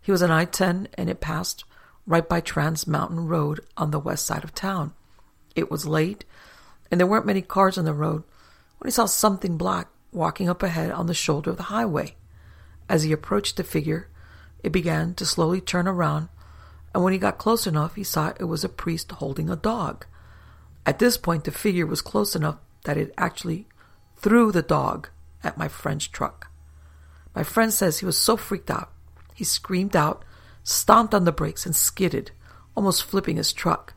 He 0.00 0.12
was 0.12 0.23
on 0.23 0.31
I 0.31 0.45
10 0.45 0.88
and 0.95 1.11
it 1.11 1.21
passed 1.21 1.64
right 2.07 2.26
by 2.26 2.40
Trans 2.40 2.87
Mountain 2.87 3.26
Road 3.26 3.61
on 3.76 3.90
the 3.90 3.99
west 3.99 4.25
side 4.25 4.45
of 4.45 4.55
town. 4.55 4.95
It 5.55 5.71
was 5.71 5.87
late 5.87 6.25
and 6.90 6.99
there 6.99 7.07
weren't 7.07 7.26
many 7.26 7.43
cars 7.43 7.76
on 7.76 7.85
the 7.85 7.93
road 7.93 8.23
when 8.78 8.87
he 8.87 8.93
saw 8.93 9.07
something 9.07 9.57
black 9.57 9.88
walking 10.12 10.49
up 10.49 10.62
ahead 10.62 10.90
on 10.90 11.07
the 11.07 11.14
shoulder 11.14 11.50
of 11.50 11.57
the 11.57 11.64
highway. 11.64 12.14
As 12.88 13.02
he 13.02 13.12
approached 13.12 13.57
the 13.57 13.64
figure, 13.64 14.09
it 14.62 14.71
began 14.71 15.14
to 15.14 15.26
slowly 15.26 15.61
turn 15.61 15.87
around, 15.87 16.28
and 16.95 17.04
when 17.04 17.12
he 17.12 17.18
got 17.18 17.38
close 17.38 17.66
enough, 17.66 17.95
he 17.95 18.04
saw 18.04 18.28
it 18.28 18.45
was 18.45 18.64
a 18.64 18.68
priest 18.68 19.12
holding 19.12 19.50
a 19.50 19.57
dog. 19.57 20.07
At 20.87 20.99
this 20.99 21.16
point, 21.16 21.45
the 21.45 21.50
figure 21.50 21.87
was 21.87 22.00
close 22.00 22.35
enough 22.35 22.57
that 22.85 22.97
it 22.97 23.12
actually 23.18 23.66
threw 24.16 24.50
the 24.50 24.62
dog 24.62 25.09
at 25.45 25.59
my 25.59 25.68
friend's 25.68 26.07
truck. 26.07 26.50
My 27.35 27.42
friend 27.42 27.73
says 27.73 27.99
he 27.99 28.07
was 28.07 28.18
so 28.18 28.37
freaked 28.37 28.71
out, 28.71 28.90
he 29.35 29.45
screamed 29.45 29.95
out, 29.95 30.25
stomped 30.64 31.14
on 31.14 31.25
the 31.25 31.33
brakes, 31.33 31.66
and 31.66 31.76
skidded, 31.76 32.33
almost 32.75 33.04
flipping 33.04 33.37
his 33.37 33.52
truck. 33.52 33.95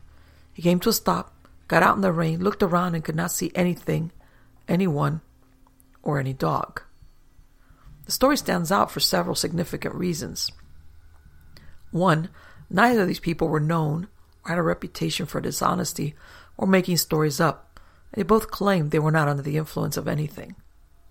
He 0.52 0.62
came 0.62 0.78
to 0.80 0.90
a 0.90 0.92
stop, 0.92 1.34
got 1.68 1.82
out 1.82 1.96
in 1.96 2.02
the 2.02 2.12
rain, 2.12 2.44
looked 2.44 2.62
around, 2.62 2.94
and 2.94 3.02
could 3.02 3.16
not 3.16 3.32
see 3.32 3.50
anything, 3.54 4.12
anyone, 4.68 5.22
or 6.02 6.18
any 6.20 6.32
dog. 6.32 6.82
The 8.06 8.12
story 8.12 8.36
stands 8.36 8.70
out 8.70 8.90
for 8.90 9.00
several 9.00 9.34
significant 9.34 9.94
reasons. 9.94 10.50
One, 11.90 12.28
neither 12.72 13.02
of 13.02 13.08
these 13.08 13.20
people 13.20 13.48
were 13.48 13.60
known 13.60 14.08
or 14.44 14.50
had 14.50 14.58
a 14.58 14.62
reputation 14.62 15.26
for 15.26 15.40
dishonesty 15.40 16.14
or 16.56 16.66
making 16.66 16.96
stories 16.96 17.40
up, 17.40 17.80
they 18.12 18.22
both 18.22 18.50
claimed 18.50 18.90
they 18.90 18.98
were 18.98 19.10
not 19.10 19.28
under 19.28 19.42
the 19.42 19.56
influence 19.56 19.96
of 19.96 20.06
anything. 20.06 20.54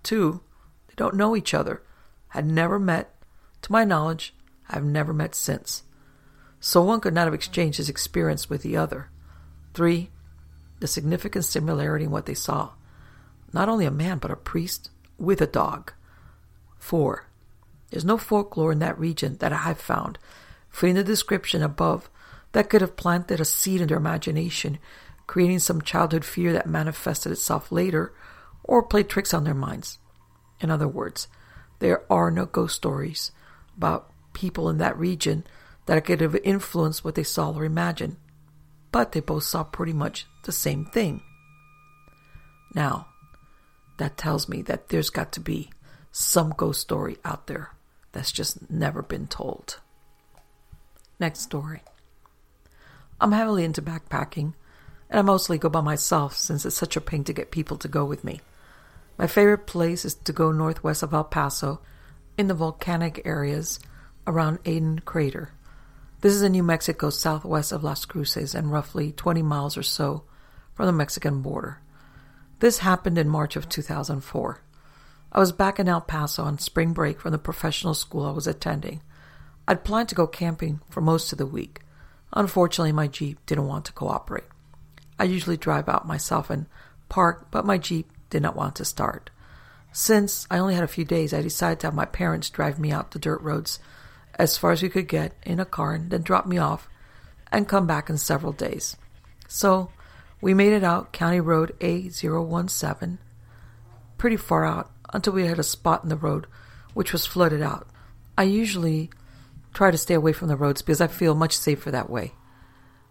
Two, 0.02 0.40
they 0.88 0.94
don't 0.96 1.16
know 1.16 1.36
each 1.36 1.54
other, 1.54 1.82
had 2.28 2.46
never 2.46 2.78
met. 2.78 3.14
To 3.62 3.72
my 3.72 3.84
knowledge, 3.84 4.34
I 4.68 4.74
have 4.74 4.84
never 4.84 5.12
met 5.12 5.34
since. 5.34 5.82
So 6.60 6.82
one 6.82 7.00
could 7.00 7.14
not 7.14 7.26
have 7.26 7.34
exchanged 7.34 7.78
his 7.78 7.88
experience 7.88 8.48
with 8.48 8.62
the 8.62 8.76
other. 8.76 9.10
Three, 9.74 10.10
the 10.80 10.86
significant 10.86 11.44
similarity 11.44 12.04
in 12.04 12.10
what 12.10 12.26
they 12.26 12.34
saw. 12.34 12.70
Not 13.52 13.68
only 13.68 13.84
a 13.84 13.90
man, 13.90 14.18
but 14.18 14.30
a 14.30 14.36
priest 14.36 14.90
with 15.18 15.40
a 15.40 15.46
dog. 15.46 15.92
Four, 16.78 17.26
there's 17.90 18.04
no 18.04 18.16
folklore 18.16 18.72
in 18.72 18.78
that 18.78 18.98
region 18.98 19.36
that 19.38 19.52
I 19.52 19.58
have 19.58 19.80
found, 19.80 20.18
fitting 20.72 20.96
the 20.96 21.04
description 21.04 21.62
above, 21.62 22.10
that 22.52 22.68
could 22.68 22.80
have 22.80 22.96
planted 22.96 23.40
a 23.40 23.44
seed 23.44 23.80
in 23.80 23.88
their 23.88 23.96
imagination, 23.96 24.78
creating 25.26 25.58
some 25.58 25.80
childhood 25.80 26.24
fear 26.24 26.52
that 26.52 26.66
manifested 26.66 27.30
itself 27.30 27.70
later, 27.70 28.12
or 28.64 28.82
played 28.82 29.08
tricks 29.08 29.32
on 29.32 29.44
their 29.44 29.54
minds. 29.54 29.98
In 30.60 30.70
other 30.70 30.88
words, 30.88 31.28
there 31.78 32.04
are 32.10 32.30
no 32.30 32.46
ghost 32.46 32.76
stories 32.76 33.32
about 33.76 34.10
people 34.32 34.68
in 34.68 34.78
that 34.78 34.98
region 34.98 35.44
that 35.86 36.04
could 36.04 36.20
have 36.20 36.36
influenced 36.36 37.04
what 37.04 37.14
they 37.14 37.22
saw 37.22 37.52
or 37.52 37.64
imagined, 37.64 38.16
but 38.90 39.12
they 39.12 39.20
both 39.20 39.44
saw 39.44 39.64
pretty 39.64 39.92
much 39.92 40.26
the 40.44 40.52
same 40.52 40.84
thing. 40.84 41.22
Now, 42.74 43.08
that 43.98 44.16
tells 44.16 44.48
me 44.48 44.62
that 44.62 44.88
there's 44.88 45.10
got 45.10 45.32
to 45.32 45.40
be 45.40 45.70
some 46.12 46.54
ghost 46.56 46.80
story 46.80 47.16
out 47.24 47.46
there 47.46 47.70
that's 48.12 48.32
just 48.32 48.70
never 48.70 49.02
been 49.02 49.26
told. 49.26 49.80
Next 51.22 51.38
story. 51.38 51.84
I'm 53.20 53.30
heavily 53.30 53.62
into 53.62 53.80
backpacking, 53.80 54.54
and 55.08 55.20
I 55.20 55.22
mostly 55.22 55.56
go 55.56 55.68
by 55.68 55.80
myself 55.80 56.36
since 56.36 56.66
it's 56.66 56.74
such 56.74 56.96
a 56.96 57.00
pain 57.00 57.22
to 57.22 57.32
get 57.32 57.52
people 57.52 57.76
to 57.76 57.86
go 57.86 58.04
with 58.04 58.24
me. 58.24 58.40
My 59.16 59.28
favorite 59.28 59.68
place 59.68 60.04
is 60.04 60.14
to 60.14 60.32
go 60.32 60.50
northwest 60.50 61.04
of 61.04 61.14
El 61.14 61.22
Paso 61.22 61.80
in 62.36 62.48
the 62.48 62.54
volcanic 62.54 63.22
areas 63.24 63.78
around 64.26 64.58
Aden 64.64 64.98
Crater. 65.04 65.52
This 66.22 66.32
is 66.34 66.42
in 66.42 66.50
New 66.50 66.64
Mexico, 66.64 67.08
southwest 67.08 67.70
of 67.70 67.84
Las 67.84 68.04
Cruces, 68.04 68.52
and 68.52 68.72
roughly 68.72 69.12
20 69.12 69.42
miles 69.42 69.76
or 69.76 69.84
so 69.84 70.24
from 70.74 70.86
the 70.86 70.92
Mexican 70.92 71.40
border. 71.40 71.78
This 72.58 72.78
happened 72.78 73.16
in 73.16 73.28
March 73.28 73.54
of 73.54 73.68
2004. 73.68 74.60
I 75.30 75.38
was 75.38 75.52
back 75.52 75.78
in 75.78 75.88
El 75.88 76.00
Paso 76.00 76.42
on 76.42 76.58
spring 76.58 76.92
break 76.92 77.20
from 77.20 77.30
the 77.30 77.38
professional 77.38 77.94
school 77.94 78.26
I 78.26 78.32
was 78.32 78.48
attending. 78.48 79.02
I'd 79.66 79.84
planned 79.84 80.08
to 80.10 80.14
go 80.14 80.26
camping 80.26 80.80
for 80.90 81.00
most 81.00 81.32
of 81.32 81.38
the 81.38 81.46
week. 81.46 81.80
Unfortunately, 82.32 82.92
my 82.92 83.06
Jeep 83.06 83.38
didn't 83.46 83.68
want 83.68 83.84
to 83.86 83.92
cooperate. 83.92 84.44
I 85.18 85.24
usually 85.24 85.56
drive 85.56 85.88
out 85.88 86.06
myself 86.06 86.50
and 86.50 86.66
park, 87.08 87.48
but 87.50 87.64
my 87.64 87.78
Jeep 87.78 88.10
did 88.30 88.42
not 88.42 88.56
want 88.56 88.76
to 88.76 88.84
start. 88.84 89.30
Since 89.92 90.46
I 90.50 90.58
only 90.58 90.74
had 90.74 90.84
a 90.84 90.88
few 90.88 91.04
days, 91.04 91.34
I 91.34 91.42
decided 91.42 91.80
to 91.80 91.88
have 91.88 91.94
my 91.94 92.06
parents 92.06 92.50
drive 92.50 92.78
me 92.78 92.90
out 92.90 93.10
the 93.10 93.18
dirt 93.18 93.42
roads 93.42 93.78
as 94.34 94.56
far 94.56 94.72
as 94.72 94.82
we 94.82 94.88
could 94.88 95.06
get 95.06 95.34
in 95.42 95.60
a 95.60 95.66
car 95.66 95.92
and 95.92 96.10
then 96.10 96.22
drop 96.22 96.46
me 96.46 96.56
off 96.56 96.88
and 97.52 97.68
come 97.68 97.86
back 97.86 98.08
in 98.08 98.16
several 98.16 98.52
days. 98.52 98.96
So 99.46 99.90
we 100.40 100.54
made 100.54 100.72
it 100.72 100.82
out 100.82 101.12
County 101.12 101.40
Road 101.40 101.76
A017, 101.80 103.18
pretty 104.16 104.36
far 104.36 104.64
out 104.64 104.90
until 105.12 105.34
we 105.34 105.46
hit 105.46 105.58
a 105.58 105.62
spot 105.62 106.02
in 106.02 106.08
the 106.08 106.16
road 106.16 106.46
which 106.94 107.12
was 107.12 107.26
flooded 107.26 107.60
out. 107.60 107.86
I 108.36 108.44
usually 108.44 109.10
try 109.72 109.90
to 109.90 109.98
stay 109.98 110.14
away 110.14 110.32
from 110.32 110.48
the 110.48 110.56
roads 110.56 110.82
because 110.82 111.00
I 111.00 111.06
feel 111.06 111.34
much 111.34 111.56
safer 111.56 111.90
that 111.90 112.10
way. 112.10 112.34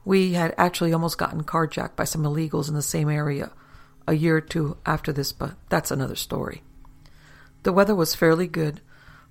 We 0.03 0.33
had 0.33 0.53
actually 0.57 0.93
almost 0.93 1.17
gotten 1.17 1.43
carjacked 1.43 1.95
by 1.95 2.05
some 2.05 2.23
illegals 2.23 2.67
in 2.67 2.75
the 2.75 2.81
same 2.81 3.09
area 3.09 3.51
a 4.07 4.13
year 4.13 4.37
or 4.37 4.41
two 4.41 4.77
after 4.85 5.13
this, 5.13 5.31
but 5.31 5.55
that's 5.69 5.91
another 5.91 6.15
story. 6.15 6.63
The 7.63 7.71
weather 7.71 7.93
was 7.93 8.15
fairly 8.15 8.47
good, 8.47 8.81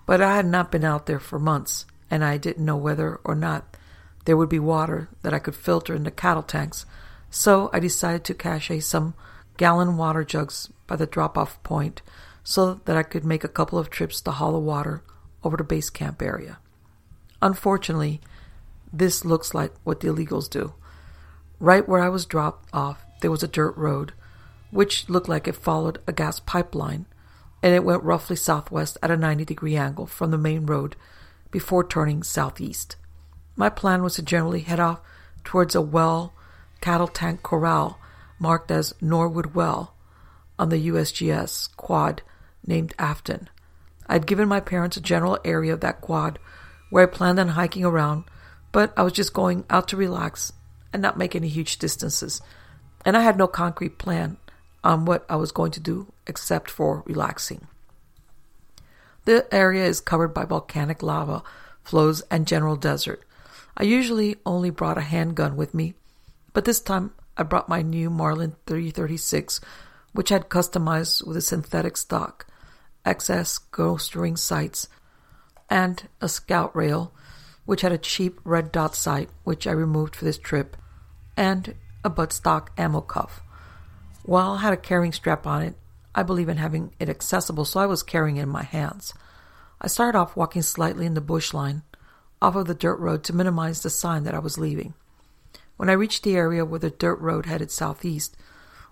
but 0.06 0.20
I 0.20 0.36
had 0.36 0.46
not 0.46 0.70
been 0.70 0.84
out 0.84 1.06
there 1.06 1.18
for 1.18 1.38
months, 1.38 1.86
and 2.10 2.24
I 2.24 2.36
didn't 2.36 2.64
know 2.64 2.76
whether 2.76 3.16
or 3.24 3.34
not 3.34 3.76
there 4.24 4.36
would 4.36 4.48
be 4.48 4.60
water 4.60 5.08
that 5.22 5.34
I 5.34 5.40
could 5.40 5.56
filter 5.56 5.94
in 5.94 6.04
the 6.04 6.10
cattle 6.10 6.42
tanks, 6.42 6.86
so 7.30 7.70
I 7.72 7.80
decided 7.80 8.24
to 8.24 8.34
cache 8.34 8.84
some 8.84 9.14
gallon 9.56 9.96
water 9.96 10.24
jugs 10.24 10.70
by 10.86 10.96
the 10.96 11.06
drop 11.06 11.36
off 11.36 11.62
point 11.62 12.02
so 12.44 12.74
that 12.84 12.96
I 12.96 13.02
could 13.02 13.24
make 13.24 13.44
a 13.44 13.48
couple 13.48 13.78
of 13.78 13.90
trips 13.90 14.20
to 14.22 14.30
haul 14.30 14.52
the 14.52 14.58
water 14.58 15.02
over 15.42 15.56
to 15.56 15.64
base 15.64 15.90
camp 15.90 16.22
area. 16.22 16.58
Unfortunately, 17.42 18.20
this 18.92 19.24
looks 19.24 19.54
like 19.54 19.72
what 19.84 20.00
the 20.00 20.08
illegals 20.08 20.48
do. 20.48 20.74
Right 21.58 21.88
where 21.88 22.00
I 22.00 22.08
was 22.08 22.26
dropped 22.26 22.68
off, 22.72 23.04
there 23.20 23.30
was 23.30 23.42
a 23.42 23.48
dirt 23.48 23.76
road, 23.76 24.12
which 24.70 25.08
looked 25.08 25.28
like 25.28 25.46
it 25.46 25.56
followed 25.56 26.00
a 26.06 26.12
gas 26.12 26.40
pipeline 26.40 27.06
and 27.62 27.74
it 27.74 27.84
went 27.84 28.02
roughly 28.02 28.36
southwest 28.36 28.96
at 29.02 29.10
a 29.10 29.16
90 29.16 29.44
degree 29.44 29.76
angle 29.76 30.06
from 30.06 30.30
the 30.30 30.38
main 30.38 30.66
road 30.66 30.96
before 31.50 31.86
turning 31.86 32.22
southeast. 32.22 32.96
My 33.56 33.68
plan 33.68 34.02
was 34.02 34.14
to 34.14 34.22
generally 34.22 34.60
head 34.60 34.80
off 34.80 35.00
towards 35.44 35.74
a 35.74 35.80
well 35.80 36.32
cattle 36.80 37.08
tank 37.08 37.42
corral 37.42 37.98
marked 38.38 38.70
as 38.70 38.94
Norwood 39.00 39.54
Well 39.54 39.94
on 40.58 40.70
the 40.70 40.88
USGS 40.88 41.76
quad 41.76 42.22
named 42.66 42.94
Afton. 42.98 43.48
I'd 44.06 44.26
given 44.26 44.48
my 44.48 44.60
parents 44.60 44.96
a 44.96 45.00
general 45.02 45.38
area 45.44 45.72
of 45.72 45.80
that 45.80 46.00
quad 46.00 46.38
where 46.90 47.04
I 47.04 47.10
planned 47.10 47.40
on 47.40 47.48
hiking 47.48 47.84
around, 47.84 48.24
but 48.72 48.92
I 48.96 49.02
was 49.02 49.12
just 49.12 49.32
going 49.32 49.64
out 49.70 49.88
to 49.88 49.96
relax 49.96 50.52
and 50.92 51.00
not 51.00 51.16
make 51.16 51.34
any 51.34 51.48
huge 51.48 51.78
distances, 51.78 52.42
and 53.04 53.16
I 53.16 53.22
had 53.22 53.38
no 53.38 53.46
concrete 53.46 53.98
plan 53.98 54.36
on 54.84 55.04
what 55.04 55.24
I 55.28 55.36
was 55.36 55.52
going 55.52 55.72
to 55.72 55.80
do 55.80 56.12
except 56.26 56.70
for 56.70 57.02
relaxing. 57.06 57.66
The 59.24 59.46
area 59.52 59.84
is 59.84 60.00
covered 60.00 60.34
by 60.34 60.44
volcanic 60.44 61.02
lava 61.02 61.42
flows 61.84 62.22
and 62.30 62.46
general 62.46 62.76
desert. 62.76 63.22
I 63.76 63.84
usually 63.84 64.36
only 64.44 64.70
brought 64.70 64.98
a 64.98 65.02
handgun 65.02 65.56
with 65.56 65.74
me, 65.74 65.94
but 66.52 66.64
this 66.64 66.80
time 66.80 67.12
I 67.36 67.42
brought 67.42 67.68
my 67.68 67.82
new 67.82 68.10
Marlin 68.10 68.56
336, 68.66 69.60
which 70.12 70.32
I 70.32 70.36
had 70.36 70.48
customized 70.48 71.26
with 71.26 71.36
a 71.36 71.40
synthetic 71.40 71.96
stock, 71.96 72.46
XS 73.04 73.60
ghost 73.70 74.14
ring 74.16 74.36
sights, 74.36 74.88
and 75.70 76.08
a 76.20 76.28
scout 76.28 76.74
rail, 76.76 77.12
which 77.64 77.82
had 77.82 77.92
a 77.92 77.98
cheap 77.98 78.40
red 78.44 78.72
dot 78.72 78.94
sight, 78.94 79.30
which 79.44 79.66
I 79.66 79.72
removed 79.72 80.16
for 80.16 80.24
this 80.24 80.38
trip, 80.38 80.76
and 81.36 81.74
a 82.04 82.10
buttstock 82.10 82.68
ammo 82.76 83.00
cuff. 83.00 83.40
While 84.24 84.52
I 84.54 84.60
had 84.62 84.72
a 84.72 84.76
carrying 84.76 85.12
strap 85.12 85.46
on 85.46 85.62
it, 85.62 85.74
I 86.14 86.24
believe 86.24 86.48
in 86.48 86.56
having 86.56 86.92
it 86.98 87.08
accessible, 87.08 87.64
so 87.64 87.80
I 87.80 87.86
was 87.86 88.02
carrying 88.02 88.36
it 88.36 88.42
in 88.42 88.48
my 88.48 88.64
hands. 88.64 89.14
I 89.80 89.86
started 89.86 90.18
off 90.18 90.36
walking 90.36 90.62
slightly 90.62 91.06
in 91.06 91.14
the 91.14 91.20
bush 91.20 91.54
line 91.54 91.82
off 92.42 92.56
of 92.56 92.66
the 92.66 92.74
dirt 92.74 92.98
road 92.98 93.22
to 93.24 93.34
minimize 93.34 93.82
the 93.82 93.90
sign 93.90 94.24
that 94.24 94.34
I 94.34 94.38
was 94.38 94.58
leaving. 94.58 94.94
When 95.76 95.88
I 95.88 95.94
reached 95.94 96.24
the 96.24 96.36
area 96.36 96.64
where 96.64 96.80
the 96.80 96.90
dirt 96.90 97.20
road 97.20 97.46
headed 97.46 97.70
southeast, 97.70 98.36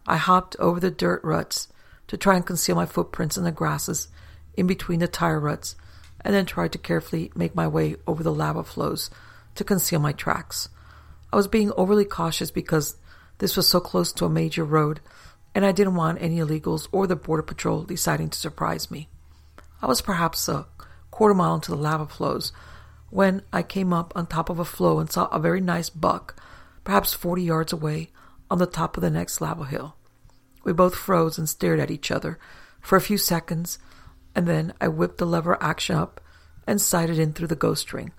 I 0.06 0.16
hopped 0.16 0.56
over 0.58 0.80
the 0.80 0.90
dirt 0.90 1.22
ruts 1.24 1.68
to 2.06 2.16
try 2.16 2.36
and 2.36 2.46
conceal 2.46 2.76
my 2.76 2.86
footprints 2.86 3.36
in 3.36 3.44
the 3.44 3.52
grasses 3.52 4.08
in 4.56 4.66
between 4.66 5.00
the 5.00 5.08
tire 5.08 5.40
ruts, 5.40 5.76
and 6.22 6.34
then 6.34 6.46
tried 6.46 6.72
to 6.72 6.78
carefully 6.78 7.30
make 7.34 7.54
my 7.54 7.66
way 7.66 7.96
over 8.06 8.22
the 8.22 8.32
lava 8.32 8.64
flows 8.64 9.10
to 9.54 9.64
conceal 9.64 10.00
my 10.00 10.12
tracks. 10.12 10.68
I 11.32 11.36
was 11.36 11.48
being 11.48 11.72
overly 11.76 12.04
cautious 12.04 12.50
because 12.50 12.96
this 13.38 13.56
was 13.56 13.68
so 13.68 13.80
close 13.80 14.12
to 14.12 14.24
a 14.24 14.30
major 14.30 14.64
road, 14.64 15.00
and 15.54 15.64
I 15.64 15.72
didn't 15.72 15.94
want 15.94 16.20
any 16.20 16.38
illegals 16.38 16.88
or 16.92 17.06
the 17.06 17.16
Border 17.16 17.42
Patrol 17.42 17.82
deciding 17.82 18.30
to 18.30 18.38
surprise 18.38 18.90
me. 18.90 19.08
I 19.80 19.86
was 19.86 20.00
perhaps 20.00 20.48
a 20.48 20.66
quarter 21.10 21.34
mile 21.34 21.54
into 21.54 21.70
the 21.70 21.76
lava 21.76 22.06
flows 22.06 22.52
when 23.10 23.42
I 23.52 23.62
came 23.62 23.92
up 23.92 24.12
on 24.14 24.26
top 24.26 24.50
of 24.50 24.58
a 24.58 24.64
flow 24.64 24.98
and 24.98 25.10
saw 25.10 25.26
a 25.26 25.38
very 25.38 25.60
nice 25.60 25.88
buck, 25.90 26.40
perhaps 26.84 27.14
40 27.14 27.42
yards 27.42 27.72
away, 27.72 28.10
on 28.50 28.58
the 28.58 28.66
top 28.66 28.96
of 28.96 29.02
the 29.02 29.10
next 29.10 29.40
lava 29.40 29.64
hill. 29.64 29.94
We 30.64 30.72
both 30.72 30.94
froze 30.94 31.38
and 31.38 31.48
stared 31.48 31.80
at 31.80 31.90
each 31.90 32.10
other 32.10 32.38
for 32.80 32.96
a 32.96 33.00
few 33.00 33.18
seconds, 33.18 33.78
and 34.38 34.46
then 34.46 34.72
I 34.80 34.86
whipped 34.86 35.18
the 35.18 35.26
lever 35.26 35.60
action 35.60 35.96
up 35.96 36.20
and 36.64 36.80
sighted 36.80 37.18
in 37.18 37.32
through 37.32 37.48
the 37.48 37.56
ghost 37.56 37.92
ring. 37.92 38.12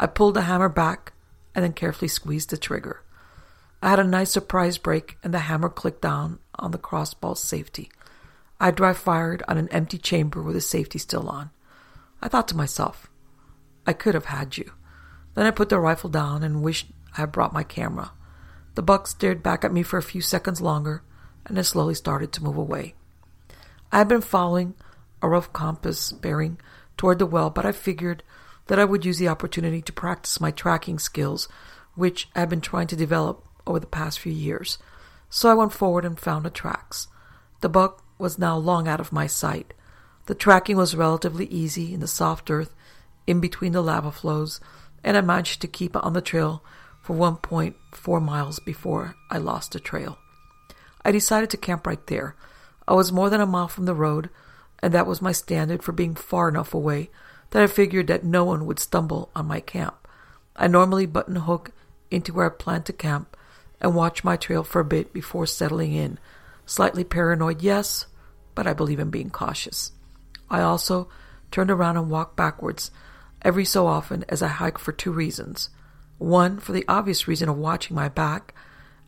I 0.00 0.06
pulled 0.06 0.32
the 0.32 0.48
hammer 0.48 0.70
back 0.70 1.12
and 1.54 1.62
then 1.62 1.74
carefully 1.74 2.08
squeezed 2.08 2.48
the 2.48 2.56
trigger. 2.56 3.02
I 3.82 3.90
had 3.90 3.98
a 3.98 4.04
nice 4.04 4.30
surprise 4.30 4.78
break, 4.78 5.18
and 5.22 5.34
the 5.34 5.40
hammer 5.40 5.68
clicked 5.68 6.00
down 6.00 6.38
on 6.54 6.70
the 6.70 6.78
crossbolt 6.78 7.36
safety. 7.36 7.90
I 8.58 8.70
dry 8.70 8.94
fired 8.94 9.42
on 9.46 9.58
an 9.58 9.68
empty 9.68 9.98
chamber 9.98 10.42
with 10.42 10.54
the 10.54 10.62
safety 10.62 10.98
still 10.98 11.28
on. 11.28 11.50
I 12.22 12.28
thought 12.28 12.48
to 12.48 12.56
myself, 12.56 13.10
I 13.86 13.92
could 13.92 14.14
have 14.14 14.24
had 14.24 14.56
you. 14.56 14.72
Then 15.34 15.44
I 15.44 15.50
put 15.50 15.68
the 15.68 15.78
rifle 15.78 16.08
down 16.08 16.42
and 16.42 16.62
wished 16.62 16.86
I 17.12 17.20
had 17.20 17.32
brought 17.32 17.52
my 17.52 17.62
camera. 17.62 18.12
The 18.74 18.82
buck 18.82 19.06
stared 19.06 19.42
back 19.42 19.66
at 19.66 19.72
me 19.74 19.82
for 19.82 19.98
a 19.98 20.02
few 20.02 20.22
seconds 20.22 20.62
longer 20.62 21.02
and 21.44 21.58
then 21.58 21.64
slowly 21.64 21.94
started 21.94 22.32
to 22.32 22.42
move 22.42 22.56
away. 22.56 22.94
I 23.92 23.98
had 23.98 24.08
been 24.08 24.22
following 24.22 24.74
a 25.22 25.28
rough 25.28 25.52
compass 25.52 26.12
bearing 26.12 26.58
toward 26.96 27.18
the 27.18 27.26
well, 27.26 27.50
but 27.50 27.66
I 27.66 27.72
figured 27.72 28.22
that 28.66 28.78
I 28.78 28.84
would 28.84 29.04
use 29.04 29.18
the 29.18 29.28
opportunity 29.28 29.82
to 29.82 29.92
practice 29.92 30.40
my 30.40 30.50
tracking 30.50 30.98
skills, 30.98 31.48
which 31.94 32.28
I 32.34 32.40
had 32.40 32.48
been 32.48 32.60
trying 32.60 32.86
to 32.88 32.96
develop 32.96 33.44
over 33.66 33.80
the 33.80 33.86
past 33.86 34.18
few 34.18 34.32
years. 34.32 34.78
So 35.30 35.50
I 35.50 35.54
went 35.54 35.72
forward 35.72 36.04
and 36.04 36.18
found 36.18 36.44
the 36.44 36.50
tracks. 36.50 37.08
The 37.60 37.68
buck 37.68 38.02
was 38.18 38.38
now 38.38 38.56
long 38.56 38.88
out 38.88 39.00
of 39.00 39.12
my 39.12 39.26
sight. 39.26 39.74
The 40.26 40.34
tracking 40.34 40.76
was 40.76 40.94
relatively 40.96 41.46
easy 41.46 41.94
in 41.94 42.00
the 42.00 42.06
soft 42.06 42.50
earth 42.50 42.74
in 43.26 43.40
between 43.40 43.72
the 43.72 43.82
lava 43.82 44.12
flows, 44.12 44.60
and 45.04 45.16
I 45.16 45.20
managed 45.20 45.60
to 45.62 45.68
keep 45.68 45.96
on 45.96 46.12
the 46.12 46.20
trail 46.20 46.62
for 47.02 47.14
1.4 47.16 48.22
miles 48.22 48.58
before 48.60 49.14
I 49.30 49.38
lost 49.38 49.72
the 49.72 49.80
trail. 49.80 50.18
I 51.04 51.12
decided 51.12 51.50
to 51.50 51.56
camp 51.56 51.86
right 51.86 52.04
there. 52.06 52.36
I 52.86 52.94
was 52.94 53.12
more 53.12 53.30
than 53.30 53.40
a 53.40 53.46
mile 53.46 53.68
from 53.68 53.86
the 53.86 53.94
road, 53.94 54.30
and 54.80 54.92
that 54.94 55.06
was 55.06 55.22
my 55.22 55.32
standard 55.32 55.82
for 55.82 55.92
being 55.92 56.14
far 56.14 56.48
enough 56.48 56.74
away 56.74 57.10
that 57.50 57.62
I 57.62 57.66
figured 57.66 58.06
that 58.08 58.24
no 58.24 58.44
one 58.44 58.66
would 58.66 58.78
stumble 58.78 59.30
on 59.34 59.46
my 59.46 59.60
camp. 59.60 60.06
I 60.56 60.66
normally 60.66 61.06
button 61.06 61.36
hook 61.36 61.70
into 62.10 62.32
where 62.32 62.46
I 62.46 62.50
plan 62.50 62.82
to 62.84 62.92
camp 62.92 63.36
and 63.80 63.94
watch 63.94 64.24
my 64.24 64.36
trail 64.36 64.64
for 64.64 64.80
a 64.80 64.84
bit 64.84 65.12
before 65.12 65.46
settling 65.46 65.92
in. 65.92 66.18
Slightly 66.66 67.04
paranoid, 67.04 67.62
yes, 67.62 68.06
but 68.54 68.66
I 68.66 68.72
believe 68.72 68.98
in 68.98 69.10
being 69.10 69.30
cautious. 69.30 69.92
I 70.50 70.60
also 70.60 71.08
turned 71.50 71.70
around 71.70 71.96
and 71.96 72.10
walked 72.10 72.36
backwards 72.36 72.90
every 73.42 73.64
so 73.64 73.86
often 73.86 74.24
as 74.28 74.42
I 74.42 74.48
hike 74.48 74.78
for 74.78 74.92
two 74.92 75.12
reasons. 75.12 75.70
One, 76.18 76.58
for 76.58 76.72
the 76.72 76.84
obvious 76.88 77.28
reason 77.28 77.48
of 77.48 77.56
watching 77.56 77.94
my 77.94 78.08
back, 78.08 78.54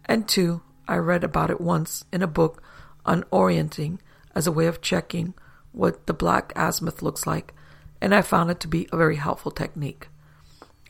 and 0.04 0.28
two, 0.28 0.62
I 0.86 0.96
read 0.96 1.24
about 1.24 1.50
it 1.50 1.60
once 1.60 2.04
in 2.12 2.22
a 2.22 2.28
book 2.28 2.62
on 3.04 3.24
orienting 3.30 4.00
as 4.34 4.46
a 4.46 4.52
way 4.52 4.66
of 4.66 4.80
checking 4.80 5.34
what 5.72 6.06
the 6.06 6.14
back 6.14 6.52
azimuth 6.56 7.02
looks 7.02 7.26
like, 7.26 7.54
and 8.00 8.14
I 8.14 8.22
found 8.22 8.50
it 8.50 8.60
to 8.60 8.68
be 8.68 8.88
a 8.92 8.96
very 8.96 9.16
helpful 9.16 9.50
technique. 9.50 10.08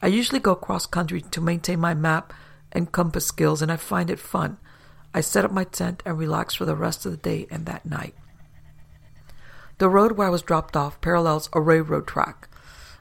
I 0.02 0.06
usually 0.06 0.40
go 0.40 0.54
cross 0.54 0.86
country 0.86 1.20
to 1.20 1.40
maintain 1.40 1.80
my 1.80 1.94
map 1.94 2.32
and 2.72 2.92
compass 2.92 3.26
skills, 3.26 3.62
and 3.62 3.70
I 3.70 3.76
find 3.76 4.10
it 4.10 4.18
fun. 4.18 4.56
I 5.12 5.20
set 5.20 5.44
up 5.44 5.50
my 5.50 5.64
tent 5.64 6.02
and 6.06 6.18
relax 6.18 6.54
for 6.54 6.64
the 6.64 6.76
rest 6.76 7.04
of 7.04 7.12
the 7.12 7.18
day 7.18 7.46
and 7.50 7.66
that 7.66 7.84
night. 7.84 8.14
The 9.78 9.88
road 9.88 10.12
where 10.12 10.28
I 10.28 10.30
was 10.30 10.42
dropped 10.42 10.76
off 10.76 11.00
parallels 11.00 11.48
a 11.52 11.60
railroad 11.60 12.06
track, 12.06 12.48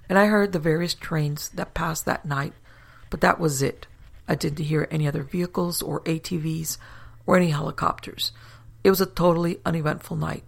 and 0.08 0.18
I 0.18 0.26
heard 0.26 0.52
the 0.52 0.60
various 0.60 0.94
trains 0.94 1.50
that 1.50 1.74
passed 1.74 2.06
that 2.06 2.26
night, 2.26 2.54
but 3.10 3.22
that 3.22 3.40
was 3.40 3.62
it. 3.62 3.86
I 4.28 4.36
didn't 4.36 4.66
hear 4.66 4.88
any 4.90 5.08
other 5.08 5.24
vehicles 5.24 5.82
or 5.82 6.02
ATVs 6.02 6.78
or 7.26 7.36
any 7.36 7.52
helicopters. 7.52 8.32
It 8.84 8.90
was 8.90 9.02
a 9.02 9.06
totally 9.06 9.60
uneventful 9.66 10.18
night. 10.18 10.44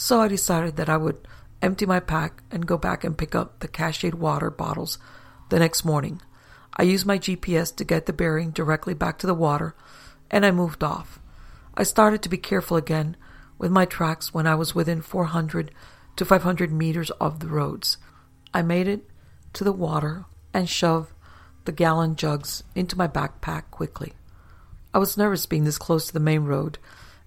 So 0.00 0.22
I 0.22 0.28
decided 0.28 0.76
that 0.76 0.88
I 0.88 0.96
would 0.96 1.28
empty 1.60 1.84
my 1.84 2.00
pack 2.00 2.42
and 2.50 2.66
go 2.66 2.78
back 2.78 3.04
and 3.04 3.18
pick 3.18 3.34
up 3.34 3.58
the 3.58 3.68
Cachet 3.68 4.12
water 4.12 4.50
bottles 4.50 4.96
the 5.50 5.58
next 5.58 5.84
morning. 5.84 6.22
I 6.74 6.84
used 6.84 7.04
my 7.04 7.18
GPS 7.18 7.76
to 7.76 7.84
get 7.84 8.06
the 8.06 8.14
bearing 8.14 8.50
directly 8.50 8.94
back 8.94 9.18
to 9.18 9.26
the 9.26 9.34
water, 9.34 9.74
and 10.30 10.46
I 10.46 10.52
moved 10.52 10.82
off. 10.82 11.20
I 11.74 11.82
started 11.82 12.22
to 12.22 12.30
be 12.30 12.38
careful 12.38 12.78
again 12.78 13.14
with 13.58 13.70
my 13.70 13.84
tracks 13.84 14.32
when 14.32 14.46
I 14.46 14.54
was 14.54 14.74
within 14.74 15.02
400 15.02 15.70
to 16.16 16.24
500 16.24 16.72
meters 16.72 17.10
of 17.20 17.40
the 17.40 17.48
roads. 17.48 17.98
I 18.54 18.62
made 18.62 18.88
it 18.88 19.04
to 19.52 19.64
the 19.64 19.70
water 19.70 20.24
and 20.54 20.66
shoved 20.66 21.12
the 21.66 21.72
gallon 21.72 22.16
jugs 22.16 22.64
into 22.74 22.96
my 22.96 23.06
backpack 23.06 23.64
quickly. 23.70 24.14
I 24.94 24.98
was 24.98 25.18
nervous 25.18 25.44
being 25.44 25.64
this 25.64 25.76
close 25.76 26.06
to 26.06 26.14
the 26.14 26.20
main 26.20 26.44
road, 26.44 26.78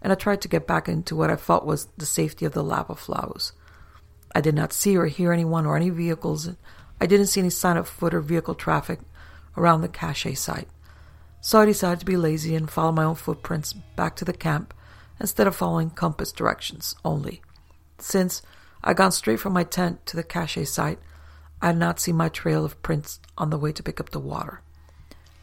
and 0.03 0.11
I 0.11 0.15
tried 0.15 0.41
to 0.41 0.47
get 0.47 0.67
back 0.67 0.87
into 0.87 1.15
what 1.15 1.31
I 1.31 1.37
felt 1.37 1.65
was 1.65 1.87
the 1.97 2.05
safety 2.05 2.45
of 2.45 2.51
the 2.51 2.63
lava 2.63 2.95
flows. 2.95 3.53
I 4.35 4.41
did 4.41 4.53
not 4.53 4.73
see 4.73 4.97
or 4.97 5.07
hear 5.07 5.31
anyone 5.31 5.65
or 5.65 5.77
any 5.77 5.89
vehicles. 5.89 6.49
I 6.99 7.05
didn't 7.05 7.27
see 7.27 7.39
any 7.39 7.49
sign 7.49 7.77
of 7.77 7.87
foot 7.87 8.13
or 8.13 8.19
vehicle 8.19 8.55
traffic 8.55 8.99
around 9.55 9.81
the 9.81 9.87
cache 9.87 10.37
site. 10.37 10.67
So 11.39 11.59
I 11.59 11.65
decided 11.65 11.99
to 12.01 12.05
be 12.05 12.17
lazy 12.17 12.55
and 12.55 12.69
follow 12.69 12.91
my 12.91 13.03
own 13.03 13.15
footprints 13.15 13.73
back 13.73 14.15
to 14.17 14.25
the 14.25 14.33
camp 14.33 14.73
instead 15.19 15.47
of 15.47 15.55
following 15.55 15.89
compass 15.89 16.31
directions 16.31 16.95
only. 17.05 17.41
Since 17.97 18.41
I'd 18.83 18.97
gone 18.97 19.11
straight 19.11 19.39
from 19.39 19.53
my 19.53 19.63
tent 19.63 20.05
to 20.07 20.17
the 20.17 20.23
cache 20.23 20.67
site, 20.67 20.99
I 21.61 21.67
had 21.67 21.77
not 21.77 21.99
seen 21.99 22.17
my 22.17 22.27
trail 22.27 22.65
of 22.65 22.81
prints 22.81 23.21
on 23.37 23.49
the 23.49 23.57
way 23.57 23.71
to 23.71 23.83
pick 23.83 24.01
up 24.01 24.09
the 24.09 24.19
water. 24.19 24.61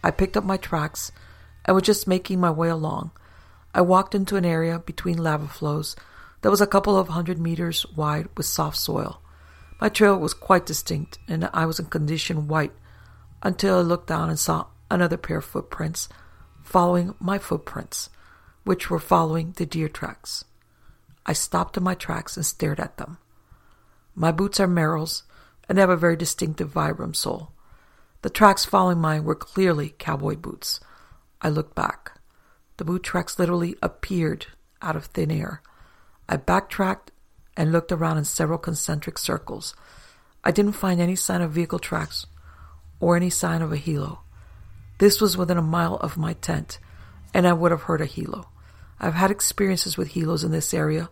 I 0.04 0.10
picked 0.10 0.36
up 0.36 0.44
my 0.44 0.58
tracks 0.58 1.12
and 1.64 1.74
was 1.74 1.84
just 1.84 2.06
making 2.06 2.40
my 2.40 2.50
way 2.50 2.68
along. 2.68 3.12
I 3.74 3.80
walked 3.82 4.14
into 4.14 4.36
an 4.36 4.44
area 4.44 4.78
between 4.78 5.18
lava 5.18 5.48
flows 5.48 5.96
that 6.42 6.50
was 6.50 6.60
a 6.60 6.66
couple 6.66 6.96
of 6.96 7.08
hundred 7.08 7.38
meters 7.38 7.86
wide 7.94 8.28
with 8.36 8.46
soft 8.46 8.76
soil. 8.76 9.20
My 9.80 9.88
trail 9.88 10.18
was 10.18 10.34
quite 10.34 10.66
distinct, 10.66 11.18
and 11.28 11.48
I 11.52 11.66
was 11.66 11.78
in 11.78 11.86
condition 11.86 12.48
white 12.48 12.72
until 13.42 13.78
I 13.78 13.82
looked 13.82 14.08
down 14.08 14.28
and 14.28 14.38
saw 14.38 14.66
another 14.90 15.16
pair 15.16 15.38
of 15.38 15.44
footprints 15.44 16.08
following 16.62 17.14
my 17.18 17.38
footprints, 17.38 18.10
which 18.64 18.90
were 18.90 18.98
following 18.98 19.52
the 19.56 19.66
deer 19.66 19.88
tracks. 19.88 20.44
I 21.24 21.32
stopped 21.32 21.76
in 21.76 21.82
my 21.82 21.94
tracks 21.94 22.36
and 22.36 22.44
stared 22.44 22.80
at 22.80 22.96
them. 22.96 23.18
My 24.14 24.32
boots 24.32 24.60
are 24.60 24.66
Merrell's 24.66 25.22
and 25.68 25.78
they 25.78 25.82
have 25.82 25.90
a 25.90 25.96
very 25.96 26.16
distinctive 26.16 26.72
Vibram 26.72 27.14
sole. 27.14 27.52
The 28.22 28.30
tracks 28.30 28.64
following 28.64 28.98
mine 28.98 29.24
were 29.24 29.36
clearly 29.36 29.94
cowboy 29.98 30.34
boots. 30.34 30.80
I 31.40 31.48
looked 31.48 31.76
back. 31.76 32.19
The 32.80 32.86
boot 32.86 33.02
tracks 33.02 33.38
literally 33.38 33.76
appeared 33.82 34.46
out 34.80 34.96
of 34.96 35.04
thin 35.04 35.30
air. 35.30 35.60
I 36.30 36.38
backtracked 36.38 37.10
and 37.54 37.72
looked 37.72 37.92
around 37.92 38.16
in 38.16 38.24
several 38.24 38.56
concentric 38.56 39.18
circles. 39.18 39.74
I 40.42 40.50
didn't 40.50 40.72
find 40.72 40.98
any 40.98 41.14
sign 41.14 41.42
of 41.42 41.52
vehicle 41.52 41.78
tracks 41.78 42.24
or 42.98 43.16
any 43.16 43.28
sign 43.28 43.60
of 43.60 43.70
a 43.70 43.76
helo. 43.76 44.20
This 44.96 45.20
was 45.20 45.36
within 45.36 45.58
a 45.58 45.62
mile 45.62 45.96
of 45.96 46.16
my 46.16 46.32
tent, 46.32 46.78
and 47.34 47.46
I 47.46 47.52
would 47.52 47.70
have 47.70 47.82
heard 47.82 48.00
a 48.00 48.06
helo. 48.06 48.46
I've 48.98 49.12
had 49.12 49.30
experiences 49.30 49.98
with 49.98 50.14
helos 50.14 50.42
in 50.42 50.50
this 50.50 50.72
area, 50.72 51.10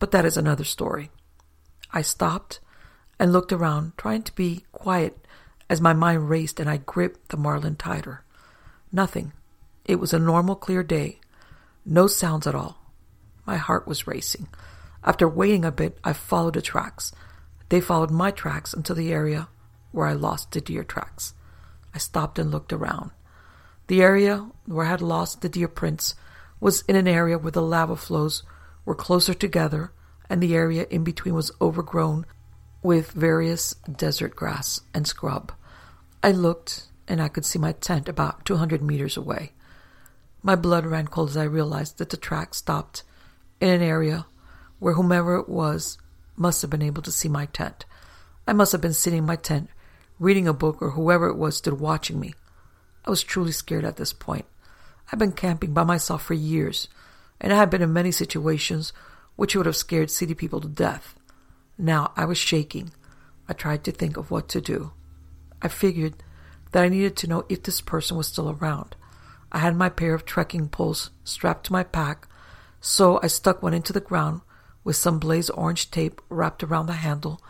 but 0.00 0.10
that 0.10 0.24
is 0.24 0.36
another 0.36 0.64
story. 0.64 1.12
I 1.92 2.02
stopped 2.02 2.58
and 3.20 3.32
looked 3.32 3.52
around, 3.52 3.92
trying 3.96 4.24
to 4.24 4.34
be 4.34 4.64
quiet 4.72 5.24
as 5.70 5.80
my 5.80 5.92
mind 5.92 6.28
raced 6.28 6.58
and 6.58 6.68
I 6.68 6.78
gripped 6.78 7.28
the 7.28 7.36
Marlin 7.36 7.76
tighter. 7.76 8.24
Nothing. 8.90 9.32
It 9.84 10.00
was 10.00 10.12
a 10.12 10.18
normal, 10.18 10.56
clear 10.56 10.82
day. 10.82 11.20
No 11.84 12.06
sounds 12.06 12.46
at 12.46 12.54
all. 12.54 12.78
My 13.46 13.56
heart 13.56 13.86
was 13.86 14.06
racing. 14.06 14.48
After 15.02 15.28
waiting 15.28 15.64
a 15.64 15.72
bit, 15.72 15.98
I 16.02 16.14
followed 16.14 16.54
the 16.54 16.62
tracks. 16.62 17.12
They 17.68 17.80
followed 17.80 18.10
my 18.10 18.30
tracks 18.30 18.72
until 18.72 18.96
the 18.96 19.12
area 19.12 19.48
where 19.92 20.06
I 20.06 20.14
lost 20.14 20.52
the 20.52 20.60
deer 20.60 20.84
tracks. 20.84 21.34
I 21.94 21.98
stopped 21.98 22.38
and 22.38 22.50
looked 22.50 22.72
around. 22.72 23.10
The 23.86 24.02
area 24.02 24.48
where 24.64 24.86
I 24.86 24.90
had 24.90 25.02
lost 25.02 25.42
the 25.42 25.48
deer 25.48 25.68
prints 25.68 26.14
was 26.58 26.82
in 26.82 26.96
an 26.96 27.06
area 27.06 27.36
where 27.36 27.52
the 27.52 27.60
lava 27.60 27.96
flows 27.96 28.42
were 28.86 28.94
closer 28.94 29.34
together 29.34 29.92
and 30.30 30.42
the 30.42 30.54
area 30.54 30.86
in 30.88 31.04
between 31.04 31.34
was 31.34 31.52
overgrown 31.60 32.24
with 32.82 33.12
various 33.12 33.74
desert 33.96 34.34
grass 34.34 34.80
and 34.94 35.06
scrub. 35.06 35.52
I 36.22 36.32
looked 36.32 36.88
and 37.06 37.20
I 37.20 37.28
could 37.28 37.44
see 37.44 37.58
my 37.58 37.72
tent 37.72 38.08
about 38.08 38.46
200 38.46 38.82
meters 38.82 39.18
away. 39.18 39.52
My 40.46 40.56
blood 40.56 40.84
ran 40.84 41.06
cold 41.06 41.30
as 41.30 41.38
I 41.38 41.44
realized 41.44 41.96
that 41.96 42.10
the 42.10 42.18
track 42.18 42.52
stopped 42.52 43.02
in 43.62 43.70
an 43.70 43.80
area 43.80 44.26
where 44.78 44.92
whomever 44.92 45.36
it 45.36 45.48
was 45.48 45.96
must 46.36 46.60
have 46.60 46.70
been 46.70 46.82
able 46.82 47.00
to 47.00 47.10
see 47.10 47.30
my 47.30 47.46
tent. 47.46 47.86
I 48.46 48.52
must 48.52 48.72
have 48.72 48.82
been 48.82 48.92
sitting 48.92 49.20
in 49.20 49.26
my 49.26 49.36
tent 49.36 49.70
reading 50.18 50.46
a 50.46 50.52
book, 50.52 50.82
or 50.82 50.90
whoever 50.90 51.28
it 51.28 51.38
was 51.38 51.56
stood 51.56 51.80
watching 51.80 52.20
me. 52.20 52.34
I 53.06 53.10
was 53.10 53.22
truly 53.22 53.52
scared 53.52 53.86
at 53.86 53.96
this 53.96 54.12
point. 54.12 54.44
I've 55.10 55.18
been 55.18 55.32
camping 55.32 55.72
by 55.72 55.82
myself 55.82 56.22
for 56.22 56.34
years, 56.34 56.88
and 57.40 57.50
I 57.50 57.56
had 57.56 57.70
been 57.70 57.82
in 57.82 57.94
many 57.94 58.12
situations 58.12 58.92
which 59.36 59.56
would 59.56 59.64
have 59.64 59.76
scared 59.76 60.10
city 60.10 60.34
people 60.34 60.60
to 60.60 60.68
death. 60.68 61.14
Now 61.78 62.12
I 62.18 62.26
was 62.26 62.36
shaking. 62.36 62.92
I 63.48 63.54
tried 63.54 63.82
to 63.84 63.92
think 63.92 64.18
of 64.18 64.30
what 64.30 64.50
to 64.50 64.60
do. 64.60 64.92
I 65.62 65.68
figured 65.68 66.22
that 66.72 66.84
I 66.84 66.88
needed 66.88 67.16
to 67.16 67.28
know 67.28 67.46
if 67.48 67.62
this 67.62 67.80
person 67.80 68.18
was 68.18 68.28
still 68.28 68.50
around. 68.50 68.94
I 69.54 69.58
had 69.58 69.76
my 69.76 69.88
pair 69.88 70.14
of 70.14 70.24
trekking 70.24 70.68
poles 70.68 71.10
strapped 71.22 71.66
to 71.66 71.72
my 71.72 71.84
pack, 71.84 72.26
so 72.80 73.20
I 73.22 73.28
stuck 73.28 73.62
one 73.62 73.72
into 73.72 73.92
the 73.92 74.00
ground 74.00 74.40
with 74.82 74.96
some 74.96 75.20
blaze 75.20 75.48
orange 75.48 75.92
tape 75.92 76.20
wrapped 76.28 76.64
around 76.64 76.86
the 76.86 76.94
handle 76.94 77.40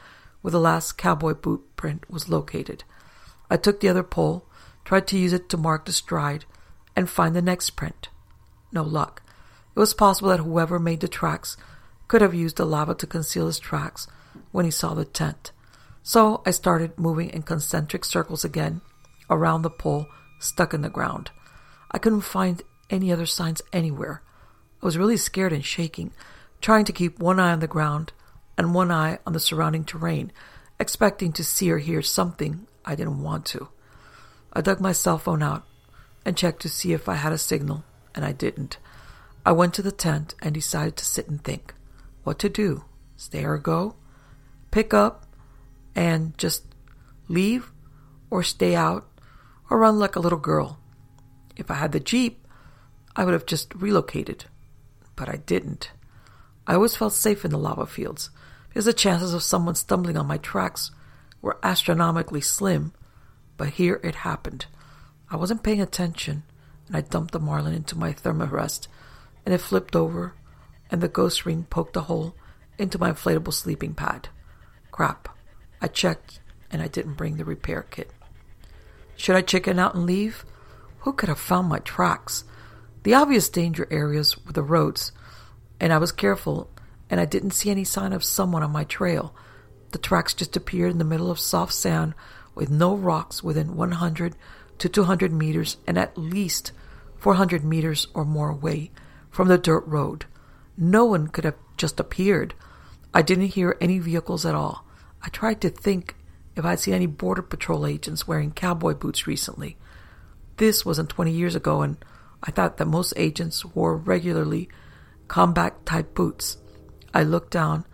where 0.43 0.53
the 0.53 0.61
last 0.61 0.99
cowboy 0.99 1.33
boot 1.33 1.65
print 1.77 2.05
was 2.11 2.29
located. 2.29 2.85
I 3.49 3.57
took 3.57 3.81
the 3.81 3.89
other 3.89 4.03
pole, 4.03 4.47
tried 4.85 5.07
to 5.09 5.19
use 5.19 5.33
it 5.33 5.49
to 5.49 5.57
mark 5.57 5.87
the 5.87 5.95
stride, 5.95 6.45
and 6.95 7.09
find 7.09 7.35
the 7.35 7.41
next 7.41 7.71
print. 7.71 8.11
No 8.71 8.83
luck. 8.83 9.23
It 9.75 9.81
was 9.81 9.95
possible 9.95 10.29
that 10.29 10.41
whoever 10.41 10.79
made 10.79 11.01
the 11.01 11.09
tracks 11.09 11.57
could 12.07 12.21
have 12.21 12.35
used 12.35 12.59
the 12.59 12.67
lava 12.67 12.95
to 12.97 13.07
conceal 13.07 13.47
his 13.47 13.59
tracks 13.59 14.07
when 14.53 14.67
he 14.67 14.71
saw 14.71 14.93
the 14.93 15.07
tent. 15.07 15.53
So 16.03 16.43
I 16.45 16.51
started 16.51 16.99
moving 16.99 17.31
in 17.31 17.43
concentric 17.45 18.05
circles 18.05 18.45
again 18.45 18.83
around 19.31 19.63
the 19.63 19.71
pole 19.71 20.07
stuck 20.39 20.75
in 20.75 20.83
the 20.83 20.91
ground. 20.91 21.31
I 21.95 21.99
couldn't 21.99 22.23
find 22.23 22.61
any 22.91 23.13
other 23.13 23.25
signs 23.25 23.63
anywhere. 23.73 24.21
I 24.83 24.85
was 24.85 24.99
really 24.99 25.17
scared 25.17 25.53
and 25.53 25.65
shaking, 25.65 26.11
trying 26.61 26.85
to 26.87 26.93
keep 26.93 27.21
one 27.21 27.39
eye 27.39 27.53
on 27.53 27.61
the 27.61 27.69
ground 27.69 28.13
and 28.59 28.75
one 28.75 28.91
eye 28.91 29.21
on 29.25 29.33
the 29.33 29.39
surrounding 29.39 29.85
terrain, 29.85 30.33
expecting 30.81 31.33
to 31.35 31.45
see 31.45 31.71
or 31.71 31.79
hear 31.79 32.03
something 32.03 32.67
I 32.85 32.97
didn't 32.97 33.23
want 33.23 33.47
to. 33.47 33.69
I 34.53 34.61
dug 34.61 34.81
my 34.81 34.91
cell 34.91 35.19
phone 35.19 35.41
out 35.41 35.63
and 36.27 36.37
checked 36.37 36.63
to 36.63 36.69
see 36.69 36.93
if 36.93 37.09
I 37.09 37.15
had 37.15 37.33
a 37.33 37.39
signal, 37.39 37.85
and 38.13 38.25
I 38.25 38.33
didn't. 38.33 38.79
I 39.47 39.53
went 39.53 39.73
to 39.75 39.83
the 39.83 39.93
tent 39.93 40.35
and 40.43 40.53
decided 40.53 40.97
to 40.97 41.05
sit 41.05 41.29
and 41.29 41.45
think 41.45 41.75
what 42.25 42.41
to 42.41 42.49
do 42.49 42.85
stay 43.17 43.45
or 43.45 43.57
go, 43.57 43.95
pick 44.73 44.93
up 44.93 45.27
and 45.95 46.37
just 46.37 46.65
leave, 47.29 47.71
or 48.31 48.43
stay 48.43 48.75
out, 48.75 49.07
or 49.71 49.79
run 49.79 50.01
like 50.01 50.17
a 50.17 50.21
little 50.21 50.41
girl. 50.41 50.81
If 51.57 51.71
I 51.71 51.75
had 51.75 51.93
the 51.93 52.01
Jeep, 52.01 52.47
I 53.17 53.25
would 53.25 53.35
have 53.35 53.47
just 53.47 53.75
relocated, 53.75 54.47
but 55.17 55.29
I 55.29 55.37
didn't. 55.37 55.91
I 56.67 56.75
always 56.75 56.97
felt 56.97 57.13
safe 57.13 57.45
in 57.45 57.51
the 57.51 57.59
lava 57.59 57.87
fields 57.87 58.31
because 58.69 58.87
the 58.87 58.93
chances 58.93 59.35
of 59.35 59.43
someone 59.43 59.75
stumbling 59.75 60.17
on 60.17 60.27
my 60.27 60.39
tracks 60.39 60.91
were 61.41 61.59
astronomically 61.63 62.41
slim, 62.41 62.93
but 63.57 63.71
here 63.71 64.01
it 64.03 64.17
happened. 64.17 64.67
I 65.31 65.37
wasn't 65.37 65.63
paying 65.63 65.81
attention, 65.81 66.43
and 66.89 66.97
I 66.97 67.03
dumped 67.03 67.33
the 67.33 67.39
Marlin 67.39 67.75
into 67.75 67.97
my 67.97 68.13
Therm-a-Rest, 68.13 68.89
and 69.45 69.55
it 69.55 69.61
flipped 69.61 69.95
over, 69.95 70.35
and 70.91 71.01
the 71.01 71.09
ghost 71.09 71.47
ring 71.47 71.67
poked 71.71 71.97
a 71.97 72.01
hole 72.01 72.35
into 72.79 72.99
my 72.99 73.13
inflatable 73.13 73.53
sleeping 73.53 73.95
pad. 73.95 74.29
Crap. 74.91 75.29
I 75.81 75.87
checked, 75.87 76.41
and 76.71 76.83
I 76.83 76.89
didn't 76.89 77.15
bring 77.15 77.37
the 77.37 77.45
repair 77.45 77.83
kit. 77.83 78.11
Should 79.17 79.37
I 79.37 79.43
chicken 79.43 79.79
out 79.79 79.95
and 79.95 80.07
leave? 80.07 80.45
Who 81.05 81.13
could 81.13 81.29
have 81.29 81.39
found 81.39 81.69
my 81.69 81.81
tracks? 81.81 82.45
The 83.03 83.13
obvious 83.13 83.51
danger 83.51 83.87
areas 83.91 84.43
were 84.47 84.53
the 84.53 84.63
roads, 84.63 85.13
and 85.79 85.93
I 85.93 85.99
was 85.99 86.13
careful, 86.13 86.71
and 87.11 87.21
I 87.21 87.27
didn't 87.27 87.51
see 87.51 87.71
any 87.71 87.85
sign 87.85 88.15
of 88.15 88.25
someone 88.25 88.63
on 88.63 88.73
my 88.73 88.85
trail. 88.85 89.35
The 89.91 89.99
tracks 89.99 90.33
just 90.33 90.57
appeared 90.57 90.93
in 90.93 90.97
the 90.97 91.05
middle 91.05 91.31
of 91.31 91.39
soft 91.39 91.75
sand 91.75 92.15
with 92.55 92.71
no 92.71 92.97
rocks 92.97 93.43
within 93.43 93.77
100 93.77 94.35
to 94.79 94.89
200 94.89 95.31
meters 95.31 95.77
and 95.87 95.99
at 95.99 96.17
least 96.17 96.73
400 97.19 97.63
meters 97.63 98.07
or 98.15 98.25
more 98.25 98.49
away 98.49 98.91
from 99.31 99.49
the 99.49 99.59
dirt 99.59 99.85
road. 99.87 100.25
No 100.79 101.05
one 101.05 101.29
could 101.29 101.45
have 101.45 101.59
just 101.77 102.01
appeared. 102.01 102.55
I 103.13 103.21
didn't 103.21 103.49
hear 103.49 103.77
any 103.79 103.99
vehicles 103.99 104.47
at 104.47 104.55
all. 104.55 104.87
I 105.21 105.29
tried 105.29 105.61
to 105.61 105.69
think 105.69 106.17
if 106.57 106.65
I'd 106.65 106.81
seen 106.81 106.95
any 106.95 107.07
Border 107.07 107.43
Patrol 107.43 107.87
agents 107.87 108.27
wearing 108.27 108.53
cowboy 108.53 108.95
boots 108.95 109.27
recently. 109.27 109.77
This 110.57 110.85
wasn't 110.85 111.09
20 111.09 111.33
years 111.33 111.55
ago, 111.55 111.83
and 111.83 111.97
I 112.43 112.51
thought 112.51 112.77
that 112.77 112.87
most 112.87 113.13
agents 113.17 113.65
wore 113.65 113.97
regularly 113.97 114.69
combat 115.27 115.85
type 115.85 116.15
boots. 116.15 116.59
I 117.13 117.23
looked 117.23 117.51
down 117.51 117.85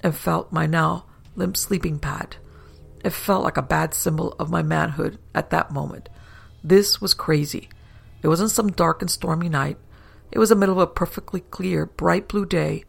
and 0.00 0.14
felt 0.14 0.52
my 0.52 0.66
now 0.66 1.06
limp 1.34 1.56
sleeping 1.56 1.98
pad. 1.98 2.36
It 3.04 3.10
felt 3.10 3.44
like 3.44 3.56
a 3.56 3.62
bad 3.62 3.94
symbol 3.94 4.34
of 4.38 4.50
my 4.50 4.62
manhood 4.62 5.18
at 5.34 5.50
that 5.50 5.70
moment. 5.70 6.08
This 6.62 7.00
was 7.00 7.14
crazy. 7.14 7.68
It 8.22 8.28
wasn't 8.28 8.50
some 8.50 8.72
dark 8.72 9.02
and 9.02 9.10
stormy 9.10 9.48
night. 9.48 9.78
It 10.32 10.38
was 10.38 10.48
the 10.48 10.56
middle 10.56 10.80
of 10.80 10.88
a 10.88 10.92
perfectly 10.92 11.40
clear, 11.40 11.86
bright 11.86 12.28
blue 12.28 12.46
day, 12.46 12.84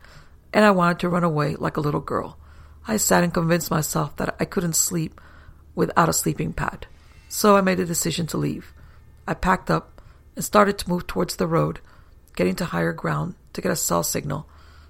and 0.54 0.66
I 0.66 0.72
wanted 0.72 1.00
to 1.00 1.10
run 1.10 1.24
away 1.24 1.56
like 1.56 1.78
a 1.78 1.82
little 1.82 2.02
girl. 2.02 2.40
I 2.88 2.98
sat 2.98 3.24
and 3.24 3.34
convinced 3.34 3.70
myself 3.70 4.16
that 4.18 4.36
I 4.40 4.46
couldn't 4.46 4.76
sleep 4.76 5.20
without 5.76 6.10
a 6.10 6.14
sleeping 6.14 6.54
pad. 6.54 6.88
So 7.30 7.56
I 7.56 7.62
made 7.62 7.80
a 7.80 7.86
decision 7.86 8.26
to 8.28 8.38
leave. 8.38 8.74
I 9.28 9.34
packed 9.34 9.70
up 9.70 10.02
and 10.36 10.46
started 10.46 10.78
to 10.78 10.90
move 10.90 11.06
towards 11.06 11.36
the 11.36 11.48
road, 11.48 11.82
getting 12.36 12.56
to 12.56 12.66
higher 12.66 12.94
ground 12.94 13.36
to 13.54 13.62
get 13.62 13.72
a 13.72 13.76
cell 13.76 14.04
signal, 14.04 14.48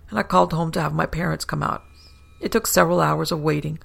and 0.09 0.19
I 0.19 0.23
called 0.23 0.53
home 0.53 0.71
to 0.73 0.81
have 0.81 0.93
my 0.93 1.05
parents 1.05 1.45
come 1.45 1.63
out. 1.63 1.83
It 2.39 2.51
took 2.51 2.67
several 2.67 3.01
hours 3.01 3.31
of 3.31 3.41
waiting, 3.41 3.79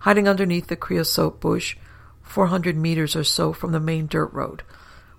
hiding 0.00 0.28
underneath 0.28 0.68
the 0.68 0.76
creosote 0.76 1.40
bush, 1.40 1.76
400 2.22 2.76
meters 2.76 3.16
or 3.16 3.24
so 3.24 3.52
from 3.52 3.72
the 3.72 3.80
main 3.80 4.06
dirt 4.06 4.32
road, 4.32 4.62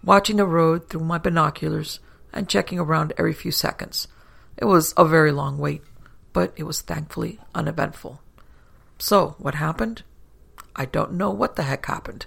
watching 0.03 0.37
the 0.37 0.45
road 0.45 0.89
through 0.89 1.03
my 1.03 1.17
binoculars 1.17 1.99
and 2.31 2.47
checking 2.47 2.79
around 2.79 3.13
every 3.17 3.33
few 3.33 3.51
seconds. 3.51 4.07
It 4.55 4.65
was 4.65 4.93
a 4.95 5.05
very 5.05 5.31
long 5.31 5.57
wait, 5.57 5.81
but 6.31 6.53
it 6.55 6.63
was 6.63 6.81
thankfully 6.81 7.39
uneventful. 7.53 8.21
So, 8.99 9.35
what 9.37 9.55
happened? 9.55 10.03
I 10.75 10.85
don't 10.85 11.13
know 11.13 11.31
what 11.31 11.55
the 11.55 11.63
heck 11.63 11.85
happened. 11.85 12.25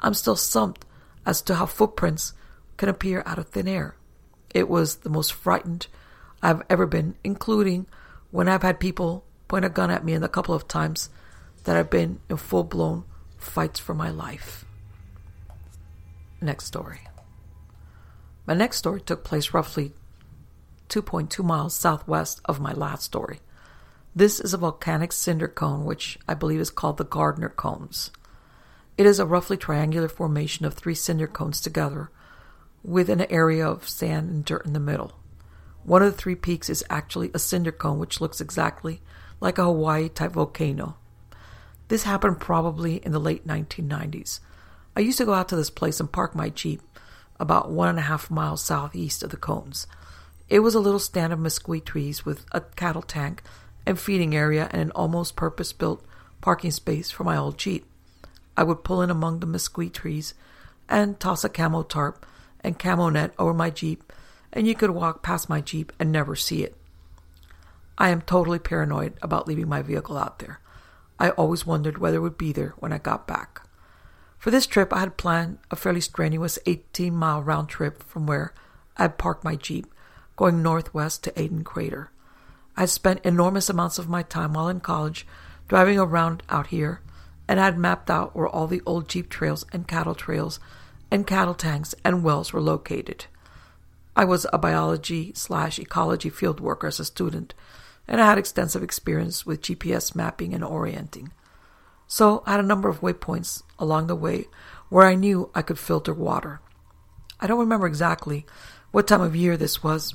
I'm 0.00 0.14
still 0.14 0.36
stumped 0.36 0.84
as 1.24 1.42
to 1.42 1.54
how 1.54 1.66
footprints 1.66 2.34
can 2.76 2.88
appear 2.88 3.22
out 3.26 3.38
of 3.38 3.48
thin 3.48 3.68
air. 3.68 3.96
It 4.54 4.68
was 4.68 4.96
the 4.96 5.10
most 5.10 5.32
frightened 5.32 5.86
I've 6.42 6.62
ever 6.68 6.86
been, 6.86 7.14
including 7.22 7.86
when 8.30 8.48
I've 8.48 8.62
had 8.62 8.80
people 8.80 9.24
point 9.48 9.64
a 9.64 9.68
gun 9.68 9.90
at 9.90 10.04
me 10.04 10.14
and 10.14 10.24
the 10.24 10.28
couple 10.28 10.54
of 10.54 10.66
times 10.66 11.10
that 11.64 11.76
I've 11.76 11.90
been 11.90 12.20
in 12.28 12.36
full 12.36 12.64
blown 12.64 13.04
fights 13.38 13.78
for 13.78 13.94
my 13.94 14.10
life. 14.10 14.64
Next 16.40 16.64
story. 16.64 17.00
My 18.46 18.54
next 18.54 18.78
story 18.78 19.00
took 19.00 19.22
place 19.22 19.54
roughly 19.54 19.92
2.2 20.88 21.44
miles 21.44 21.74
southwest 21.74 22.40
of 22.44 22.60
my 22.60 22.72
last 22.72 23.04
story. 23.04 23.40
This 24.14 24.40
is 24.40 24.52
a 24.52 24.58
volcanic 24.58 25.12
cinder 25.12 25.48
cone, 25.48 25.84
which 25.84 26.18
I 26.28 26.34
believe 26.34 26.60
is 26.60 26.70
called 26.70 26.98
the 26.98 27.04
Gardner 27.04 27.48
Cones. 27.48 28.10
It 28.98 29.06
is 29.06 29.18
a 29.18 29.26
roughly 29.26 29.56
triangular 29.56 30.08
formation 30.08 30.66
of 30.66 30.74
three 30.74 30.94
cinder 30.94 31.26
cones 31.26 31.60
together, 31.60 32.10
with 32.82 33.08
an 33.08 33.22
area 33.30 33.66
of 33.66 33.88
sand 33.88 34.30
and 34.30 34.44
dirt 34.44 34.66
in 34.66 34.72
the 34.72 34.80
middle. 34.80 35.12
One 35.84 36.02
of 36.02 36.12
the 36.12 36.18
three 36.18 36.34
peaks 36.34 36.68
is 36.68 36.84
actually 36.90 37.30
a 37.32 37.38
cinder 37.38 37.72
cone, 37.72 37.98
which 37.98 38.20
looks 38.20 38.40
exactly 38.40 39.00
like 39.40 39.58
a 39.58 39.64
Hawaii 39.64 40.08
type 40.08 40.32
volcano. 40.32 40.96
This 41.88 42.04
happened 42.04 42.40
probably 42.40 42.96
in 42.96 43.12
the 43.12 43.18
late 43.18 43.46
1990s. 43.46 44.40
I 44.96 45.00
used 45.00 45.18
to 45.18 45.24
go 45.24 45.34
out 45.34 45.48
to 45.48 45.56
this 45.56 45.70
place 45.70 45.98
and 45.98 46.12
park 46.12 46.34
my 46.34 46.50
Jeep 46.50 46.82
about 47.40 47.70
one 47.70 47.88
and 47.88 47.98
a 47.98 48.02
half 48.02 48.30
miles 48.30 48.62
southeast 48.62 49.22
of 49.22 49.30
the 49.30 49.36
cones. 49.36 49.86
It 50.48 50.60
was 50.60 50.74
a 50.74 50.80
little 50.80 51.00
stand 51.00 51.32
of 51.32 51.40
mesquite 51.40 51.86
trees 51.86 52.24
with 52.24 52.44
a 52.52 52.60
cattle 52.60 53.02
tank 53.02 53.42
and 53.84 53.98
feeding 53.98 54.36
area 54.36 54.68
and 54.70 54.82
an 54.82 54.90
almost 54.92 55.34
purpose 55.34 55.72
built 55.72 56.04
parking 56.40 56.70
space 56.70 57.10
for 57.10 57.24
my 57.24 57.36
old 57.36 57.58
Jeep. 57.58 57.86
I 58.56 58.62
would 58.62 58.84
pull 58.84 59.02
in 59.02 59.10
among 59.10 59.40
the 59.40 59.46
mesquite 59.46 59.94
trees 59.94 60.34
and 60.88 61.18
toss 61.18 61.44
a 61.44 61.48
camo 61.48 61.82
tarp 61.82 62.26
and 62.60 62.78
camo 62.78 63.08
net 63.08 63.32
over 63.38 63.54
my 63.54 63.70
Jeep, 63.70 64.12
and 64.52 64.66
you 64.66 64.74
could 64.74 64.90
walk 64.90 65.22
past 65.22 65.48
my 65.48 65.60
Jeep 65.60 65.92
and 65.98 66.12
never 66.12 66.36
see 66.36 66.62
it. 66.62 66.76
I 67.98 68.10
am 68.10 68.22
totally 68.22 68.58
paranoid 68.58 69.14
about 69.22 69.46
leaving 69.46 69.68
my 69.68 69.82
vehicle 69.82 70.16
out 70.16 70.38
there. 70.38 70.60
I 71.18 71.30
always 71.30 71.66
wondered 71.66 71.98
whether 71.98 72.16
it 72.16 72.20
would 72.20 72.38
be 72.38 72.52
there 72.52 72.74
when 72.78 72.92
I 72.92 72.98
got 72.98 73.26
back. 73.26 73.66
For 74.38 74.50
this 74.50 74.66
trip, 74.66 74.92
I 74.92 75.00
had 75.00 75.16
planned 75.16 75.58
a 75.70 75.76
fairly 75.76 76.00
strenuous 76.00 76.58
18 76.66 77.14
mile 77.14 77.42
round 77.42 77.68
trip 77.68 78.02
from 78.02 78.26
where 78.26 78.52
I 78.96 79.02
had 79.02 79.18
parked 79.18 79.44
my 79.44 79.56
Jeep, 79.56 79.92
going 80.36 80.62
northwest 80.62 81.22
to 81.24 81.40
Aden 81.40 81.64
Crater. 81.64 82.10
I 82.76 82.80
had 82.80 82.90
spent 82.90 83.24
enormous 83.24 83.70
amounts 83.70 83.98
of 83.98 84.08
my 84.08 84.22
time 84.22 84.54
while 84.54 84.68
in 84.68 84.80
college 84.80 85.26
driving 85.68 85.98
around 85.98 86.42
out 86.48 86.68
here 86.68 87.00
and 87.48 87.58
had 87.58 87.78
mapped 87.78 88.10
out 88.10 88.34
where 88.34 88.48
all 88.48 88.66
the 88.66 88.82
old 88.86 89.08
Jeep 89.08 89.28
trails 89.28 89.64
and 89.72 89.88
cattle 89.88 90.14
trails 90.14 90.60
and 91.10 91.26
cattle 91.26 91.54
tanks 91.54 91.94
and 92.04 92.24
wells 92.24 92.52
were 92.52 92.60
located. 92.60 93.26
I 94.14 94.24
was 94.24 94.46
a 94.52 94.58
biology 94.58 95.32
slash 95.34 95.78
ecology 95.78 96.30
field 96.30 96.60
worker 96.60 96.86
as 96.86 97.00
a 97.00 97.04
student, 97.04 97.54
and 98.06 98.20
I 98.20 98.26
had 98.26 98.38
extensive 98.38 98.82
experience 98.82 99.46
with 99.46 99.62
GPS 99.62 100.14
mapping 100.14 100.54
and 100.54 100.64
orienting. 100.64 101.32
So 102.06 102.42
I 102.46 102.52
had 102.52 102.60
a 102.60 102.64
number 102.64 102.88
of 102.88 103.00
waypoints 103.00 103.62
along 103.78 104.06
the 104.06 104.16
way 104.16 104.46
where 104.90 105.06
I 105.06 105.14
knew 105.14 105.50
I 105.54 105.62
could 105.62 105.78
filter 105.78 106.12
water. 106.12 106.60
I 107.40 107.46
don't 107.46 107.60
remember 107.60 107.86
exactly 107.86 108.44
what 108.90 109.08
time 109.08 109.22
of 109.22 109.34
year 109.34 109.56
this 109.56 109.82
was, 109.82 110.14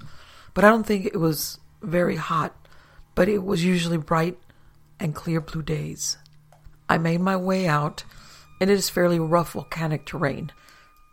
but 0.53 0.63
I 0.63 0.69
don't 0.69 0.85
think 0.85 1.05
it 1.05 1.19
was 1.19 1.59
very 1.81 2.15
hot, 2.15 2.55
but 3.15 3.27
it 3.27 3.43
was 3.43 3.65
usually 3.65 3.97
bright 3.97 4.37
and 4.99 5.15
clear 5.15 5.41
blue 5.41 5.63
days. 5.63 6.17
I 6.89 6.97
made 6.97 7.21
my 7.21 7.36
way 7.36 7.67
out, 7.67 8.04
and 8.60 8.69
it 8.69 8.73
is 8.73 8.89
fairly 8.89 9.19
rough 9.19 9.54
volcanic 9.54 10.06
terrain. 10.06 10.52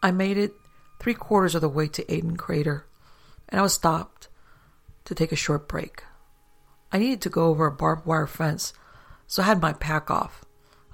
I 0.03 0.11
made 0.11 0.37
it 0.39 0.55
three 1.01 1.15
quarters 1.15 1.55
of 1.55 1.61
the 1.61 1.69
way 1.69 1.89
to 1.89 2.13
Aden 2.13 2.37
Crater, 2.37 2.87
and 3.49 3.59
I 3.59 3.63
was 3.63 3.75
stopped 3.75 4.29
to 5.05 5.15
take 5.15 5.33
a 5.33 5.37
short 5.37 5.69
break. 5.69 6.05
I 6.93 6.99
needed 6.99 7.21
to 7.23 7.31
go 7.31 7.47
over 7.47 7.67
a 7.67 7.73
barbed 7.73 8.07
wire 8.07 8.27
fence, 8.27 8.73
so 9.27 9.43
I 9.43 9.47
had 9.47 9.61
my 9.61 9.73
pack 9.73 10.11
off. 10.11 10.45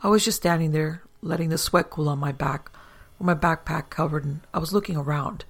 I 0.03 0.09
was 0.09 0.25
just 0.25 0.39
standing 0.39 0.73
there, 0.73 1.03
letting 1.21 1.51
the 1.51 1.59
sweat 1.59 1.91
cool 1.91 2.09
on 2.09 2.19
my 2.19 2.33
back, 2.33 2.71
with 3.19 3.27
my 3.27 3.35
backpack 3.35 3.91
covered, 3.91 4.25
and 4.25 4.41
I 4.55 4.59
was 4.59 4.73
looking 4.73 4.97
around. 4.97 5.45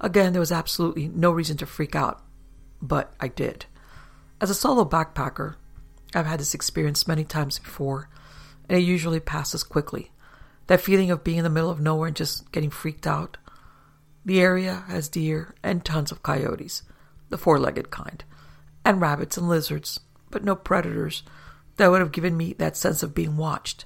Again, 0.00 0.32
there 0.32 0.40
was 0.40 0.52
absolutely 0.52 1.08
no 1.08 1.30
reason 1.30 1.56
to 1.58 1.66
freak 1.66 1.94
out 1.94 2.22
but 2.80 3.12
I 3.20 3.28
did. 3.28 3.66
As 4.40 4.50
a 4.50 4.54
solo 4.54 4.84
backpacker, 4.84 5.56
I've 6.14 6.26
had 6.26 6.40
this 6.40 6.54
experience 6.54 7.08
many 7.08 7.24
times 7.24 7.58
before, 7.58 8.08
and 8.68 8.78
it 8.78 8.82
usually 8.82 9.20
passes 9.20 9.62
quickly. 9.62 10.10
That 10.66 10.80
feeling 10.80 11.10
of 11.10 11.24
being 11.24 11.38
in 11.38 11.44
the 11.44 11.50
middle 11.50 11.70
of 11.70 11.80
nowhere 11.80 12.08
and 12.08 12.16
just 12.16 12.50
getting 12.52 12.70
freaked 12.70 13.06
out. 13.06 13.36
The 14.24 14.40
area 14.40 14.84
has 14.88 15.08
deer 15.08 15.54
and 15.62 15.84
tons 15.84 16.10
of 16.10 16.22
coyotes, 16.22 16.82
the 17.28 17.38
four 17.38 17.58
legged 17.58 17.90
kind, 17.90 18.24
and 18.84 19.00
rabbits 19.00 19.36
and 19.36 19.48
lizards, 19.48 20.00
but 20.30 20.44
no 20.44 20.56
predators 20.56 21.22
that 21.76 21.90
would 21.90 22.00
have 22.00 22.12
given 22.12 22.36
me 22.36 22.54
that 22.54 22.76
sense 22.76 23.02
of 23.02 23.14
being 23.14 23.36
watched. 23.36 23.84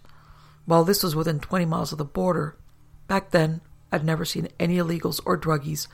While 0.64 0.84
this 0.84 1.02
was 1.02 1.16
within 1.16 1.40
20 1.40 1.64
miles 1.66 1.92
of 1.92 1.98
the 1.98 2.04
border, 2.04 2.56
back 3.08 3.30
then 3.30 3.60
I'd 3.92 4.04
never 4.04 4.24
seen 4.24 4.48
any 4.58 4.76
illegals 4.76 5.20
or 5.26 5.38
druggies 5.38 5.88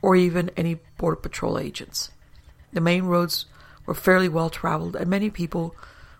or 0.00 0.16
even 0.16 0.50
any 0.56 0.80
Border 0.98 1.16
Patrol 1.16 1.58
agents. 1.58 2.10
The 2.72 2.80
main 2.80 3.04
roads 3.04 3.46
were 3.86 3.94
fairly 3.94 4.28
well 4.28 4.50
traveled, 4.50 4.96
and 4.96 5.08
many 5.08 5.30
people 5.30 5.74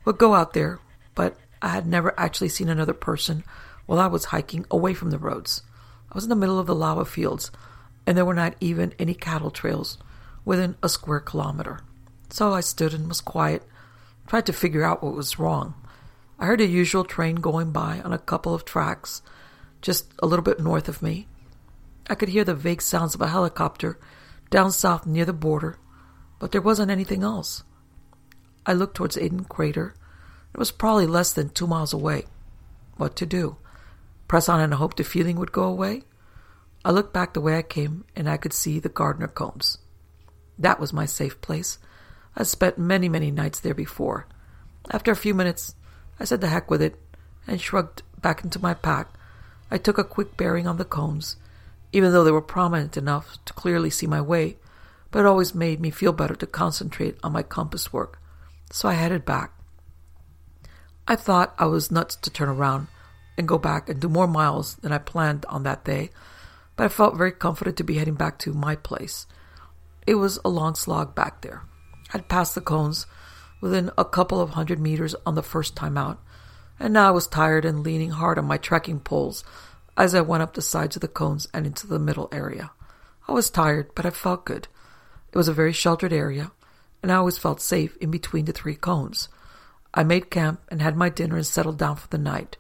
would 0.05 0.19
go 0.19 0.35
out 0.35 0.53
there, 0.53 0.81
but 1.15 1.37
I 1.63 1.69
had 1.69 1.87
never 1.87 2.13
actually 2.19 2.49
seen 2.51 2.69
another 2.69 2.93
person 2.93 3.45
while 3.87 4.01
I 4.01 4.09
was 4.09 4.27
hiking 4.27 4.67
away 4.71 4.93
from 4.93 5.11
the 5.11 5.19
roads. 5.19 5.63
I 6.11 6.15
was 6.15 6.25
in 6.25 6.31
the 6.31 6.37
middle 6.37 6.59
of 6.59 6.67
the 6.67 6.75
lava 6.75 7.05
fields, 7.05 7.51
and 8.07 8.17
there 8.17 8.25
were 8.25 8.35
not 8.35 8.57
even 8.61 8.95
any 8.99 9.15
cattle 9.15 9.51
trails 9.51 9.97
within 10.45 10.77
a 10.83 10.89
square 10.89 11.21
kilometer. 11.21 11.81
So 12.29 12.53
I 12.53 12.61
stood 12.61 12.93
and 12.93 13.09
was 13.09 13.21
quiet, 13.21 13.63
tried 14.27 14.47
to 14.47 14.53
figure 14.53 14.85
out 14.85 15.03
what 15.03 15.15
was 15.15 15.39
wrong. 15.39 15.75
I 16.39 16.47
heard 16.47 16.61
a 16.61 16.67
usual 16.67 17.05
train 17.05 17.37
going 17.37 17.71
by 17.71 18.01
on 18.01 18.13
a 18.13 18.19
couple 18.19 18.53
of 18.53 18.65
tracks 18.65 19.23
just 19.81 20.13
a 20.21 20.27
little 20.27 20.43
bit 20.43 20.61
north 20.61 20.89
of 20.89 21.03
me. 21.03 21.29
I 22.09 22.15
could 22.15 22.31
hear 22.31 22.45
the 22.45 22.55
vague 22.55 22.83
sounds 22.83 23.15
of 23.15 23.21
a 23.21 23.29
helicopter 23.29 23.99
down 24.51 24.73
south 24.73 25.07
near 25.07 25.25
the 25.25 25.33
border, 25.33 25.79
but 26.39 26.53
there 26.53 26.61
wasn't 26.61 26.91
anything 26.91 27.23
else. 27.23 27.63
I 28.67 28.73
looked 28.73 28.97
towards 28.97 29.17
Aden 29.17 29.45
Crater. 29.45 29.95
It 30.53 30.59
was 30.59 30.71
probably 30.71 31.07
less 31.07 31.33
than 31.33 31.51
two 31.51 31.67
miles 31.67 31.93
away. 31.93 32.25
What 32.97 33.17
to 33.17 33.27
do? 33.27 33.57
Press 34.29 34.49
on 34.49 34.61
and 34.61 34.75
hope 34.75 34.97
the 34.97 35.05
feeling 35.05 35.37
would 35.37 35.53
go 35.53 35.65
away? 35.65 36.03
I 36.85 36.91
looked 36.91 37.13
back 37.13 37.33
the 37.33 37.41
way 37.41 37.57
I 37.57 37.63
came, 37.63 38.05
and 38.17 38.29
I 38.29 38.37
could 38.37 38.53
see 38.53 38.79
the 38.79 38.89
Gardner 38.89 39.29
Cones. 39.29 39.79
That 40.59 40.81
was 40.81 40.93
my 40.93 41.07
safe 41.07 41.41
place. 41.41 41.79
I'd 42.37 42.47
spent 42.47 42.79
many, 42.79 43.09
many 43.09 43.31
nights 43.31 43.61
there 43.61 43.75
before. 43.75 44.27
After 44.91 45.11
a 45.11 45.17
few 45.17 45.35
minutes, 45.35 45.75
I 46.19 46.25
said 46.25 46.41
the 46.41 46.49
heck 46.49 46.71
with 46.71 46.83
it 46.83 46.99
and 47.47 47.61
shrugged 47.61 48.03
back 48.21 48.45
into 48.45 48.61
my 48.61 48.75
pack. 48.75 49.09
I 49.71 49.79
took 49.79 49.99
a 49.99 50.05
quick 50.05 50.37
bearing 50.37 50.67
on 50.67 50.77
the 50.77 50.85
cones, 50.85 51.37
even 51.93 52.13
though 52.13 52.25
they 52.25 52.31
were 52.31 52.43
prominent 52.43 52.97
enough 52.97 53.39
to 53.45 53.53
clearly 53.53 53.91
see 53.91 54.07
my 54.07 54.21
way, 54.21 54.57
but 55.11 55.21
it 55.21 55.27
always 55.27 55.55
made 55.55 55.81
me 55.81 55.91
feel 55.91 56.13
better 56.13 56.35
to 56.35 56.47
concentrate 56.47 57.17
on 57.23 57.33
my 57.33 57.43
compass 57.43 57.93
work. 57.93 58.19
So 58.71 58.89
I 58.89 58.95
headed 58.95 59.25
back. 59.25 59.53
I 61.07 61.17
thought 61.17 61.55
I 61.59 61.67
was 61.67 61.91
nuts 61.91 62.17
to 62.17 62.31
turn 62.31 62.49
around 62.49 62.87
and 63.37 63.49
go 63.49 63.59
back 63.59 63.89
and 63.89 64.01
do 64.01 64.09
more 64.09 64.29
miles 64.29 64.77
than 64.77 64.93
I 64.93 64.99
planned 64.99 65.45
on 65.47 65.65
that 65.65 65.85
day, 65.85 66.11
but 66.77 66.85
I 66.85 66.89
felt 66.89 67.17
very 67.17 67.33
confident 67.33 67.77
to 67.79 67.85
be 67.85 67.99
heading 67.99 68.15
back 68.15 68.39
to 68.41 68.53
my 68.53 68.77
place. 68.77 69.27
It 70.07 70.15
was 70.17 70.39
a 70.45 70.49
long 70.49 70.75
slog 70.75 71.15
back 71.15 71.43
there. 71.43 71.63
I'd 72.15 72.29
passed 72.29 72.55
the 72.55 72.61
cones 72.61 73.07
within 73.61 73.91
a 73.97 74.05
couple 74.05 74.41
of 74.41 74.51
hundred 74.51 74.79
meters 74.79 75.15
on 75.27 75.35
the 75.35 75.43
first 75.43 75.75
time 75.75 75.97
out, 75.97 76.21
and 76.79 76.93
now 76.93 77.09
I 77.09 77.13
was 77.13 77.27
tired 77.27 77.65
and 77.65 77.83
leaning 77.83 78.11
hard 78.11 78.39
on 78.39 78.45
my 78.45 78.57
trekking 78.57 79.01
poles 79.01 79.45
as 79.97 80.15
I 80.15 80.21
went 80.21 80.43
up 80.43 80.55
the 80.55 80.63
sides 80.63 80.97
of 80.97 81.03
the 81.03 81.09
cones 81.09 81.47
and 81.53 81.67
into 81.67 81.87
the 81.87 81.99
middle 81.99 82.29
area. 82.33 82.71
I 83.29 83.33
was 83.33 83.51
tired, 83.51 83.95
but 83.95 84.07
I 84.07 84.11
felt 84.11 84.45
good. 84.45 84.69
It 85.33 85.39
was 85.39 85.49
a 85.49 85.53
very 85.53 85.73
sheltered 85.73 86.13
area, 86.13 86.53
and 87.03 87.11
I 87.11 87.17
always 87.17 87.39
felt 87.39 87.61
safe 87.61 87.97
in 87.99 88.11
between 88.11 88.45
the 88.45 88.53
three 88.53 88.75
cones. 88.75 89.29
I 89.95 90.05
made 90.05 90.31
camp 90.31 90.61
and 90.69 90.81
had 90.81 90.97
my 90.97 91.09
dinner 91.09 91.37
and 91.37 91.47
settled 91.47 91.79
down 91.79 91.97
for 91.97 92.09
the 92.09 92.19
night. 92.19 92.57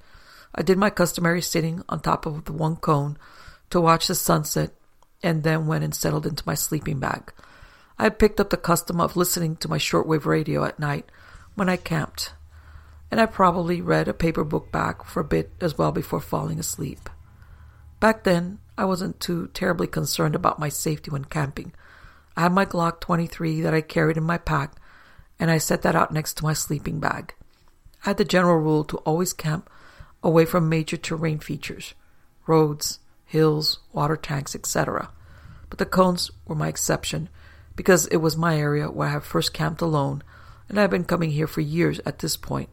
I 0.54 0.62
did 0.62 0.78
my 0.78 0.90
customary 0.90 1.40
sitting 1.40 1.82
on 1.88 2.00
top 2.00 2.26
of 2.26 2.44
the 2.44 2.52
one 2.52 2.76
cone 2.76 3.16
to 3.70 3.80
watch 3.80 4.06
the 4.06 4.14
sunset 4.14 4.72
and 5.22 5.42
then 5.42 5.66
went 5.66 5.84
and 5.84 5.94
settled 5.94 6.26
into 6.26 6.42
my 6.46 6.54
sleeping 6.54 6.98
bag. 6.98 7.32
I 7.98 8.04
had 8.04 8.18
picked 8.18 8.40
up 8.40 8.50
the 8.50 8.56
custom 8.56 9.00
of 9.00 9.16
listening 9.16 9.56
to 9.56 9.68
my 9.68 9.78
shortwave 9.78 10.26
radio 10.26 10.64
at 10.64 10.78
night 10.78 11.06
when 11.54 11.68
I 11.68 11.76
camped, 11.76 12.32
and 13.10 13.20
I 13.20 13.26
probably 13.26 13.80
read 13.80 14.08
a 14.08 14.14
paper 14.14 14.44
book 14.44 14.72
back 14.72 15.04
for 15.04 15.20
a 15.20 15.24
bit 15.24 15.52
as 15.60 15.78
well 15.78 15.92
before 15.92 16.20
falling 16.20 16.58
asleep. 16.58 17.08
Back 18.00 18.24
then, 18.24 18.58
I 18.76 18.84
wasn't 18.84 19.20
too 19.20 19.48
terribly 19.54 19.86
concerned 19.86 20.34
about 20.34 20.58
my 20.58 20.68
safety 20.68 21.10
when 21.10 21.26
camping. 21.26 21.72
I 22.36 22.42
had 22.42 22.52
my 22.52 22.66
Glock 22.66 23.00
23 23.00 23.60
that 23.60 23.74
I 23.74 23.80
carried 23.80 24.16
in 24.16 24.24
my 24.24 24.38
pack, 24.38 24.72
and 25.38 25.50
I 25.50 25.58
set 25.58 25.82
that 25.82 25.96
out 25.96 26.12
next 26.12 26.34
to 26.34 26.44
my 26.44 26.52
sleeping 26.52 27.00
bag. 27.00 27.34
I 28.04 28.10
had 28.10 28.16
the 28.16 28.24
general 28.24 28.58
rule 28.58 28.84
to 28.84 28.98
always 28.98 29.32
camp 29.32 29.70
away 30.22 30.44
from 30.44 30.68
major 30.68 30.96
terrain 30.96 31.38
features 31.38 31.94
roads, 32.46 32.98
hills, 33.24 33.78
water 33.92 34.16
tanks, 34.16 34.54
etc. 34.54 35.10
But 35.70 35.78
the 35.78 35.86
cones 35.86 36.30
were 36.44 36.56
my 36.56 36.68
exception 36.68 37.28
because 37.76 38.06
it 38.08 38.16
was 38.16 38.36
my 38.36 38.58
area 38.58 38.90
where 38.90 39.08
I 39.08 39.12
had 39.12 39.24
first 39.24 39.54
camped 39.54 39.80
alone, 39.80 40.22
and 40.68 40.78
I 40.78 40.82
had 40.82 40.90
been 40.90 41.04
coming 41.04 41.30
here 41.30 41.46
for 41.46 41.60
years 41.60 42.00
at 42.04 42.18
this 42.18 42.36
point. 42.36 42.68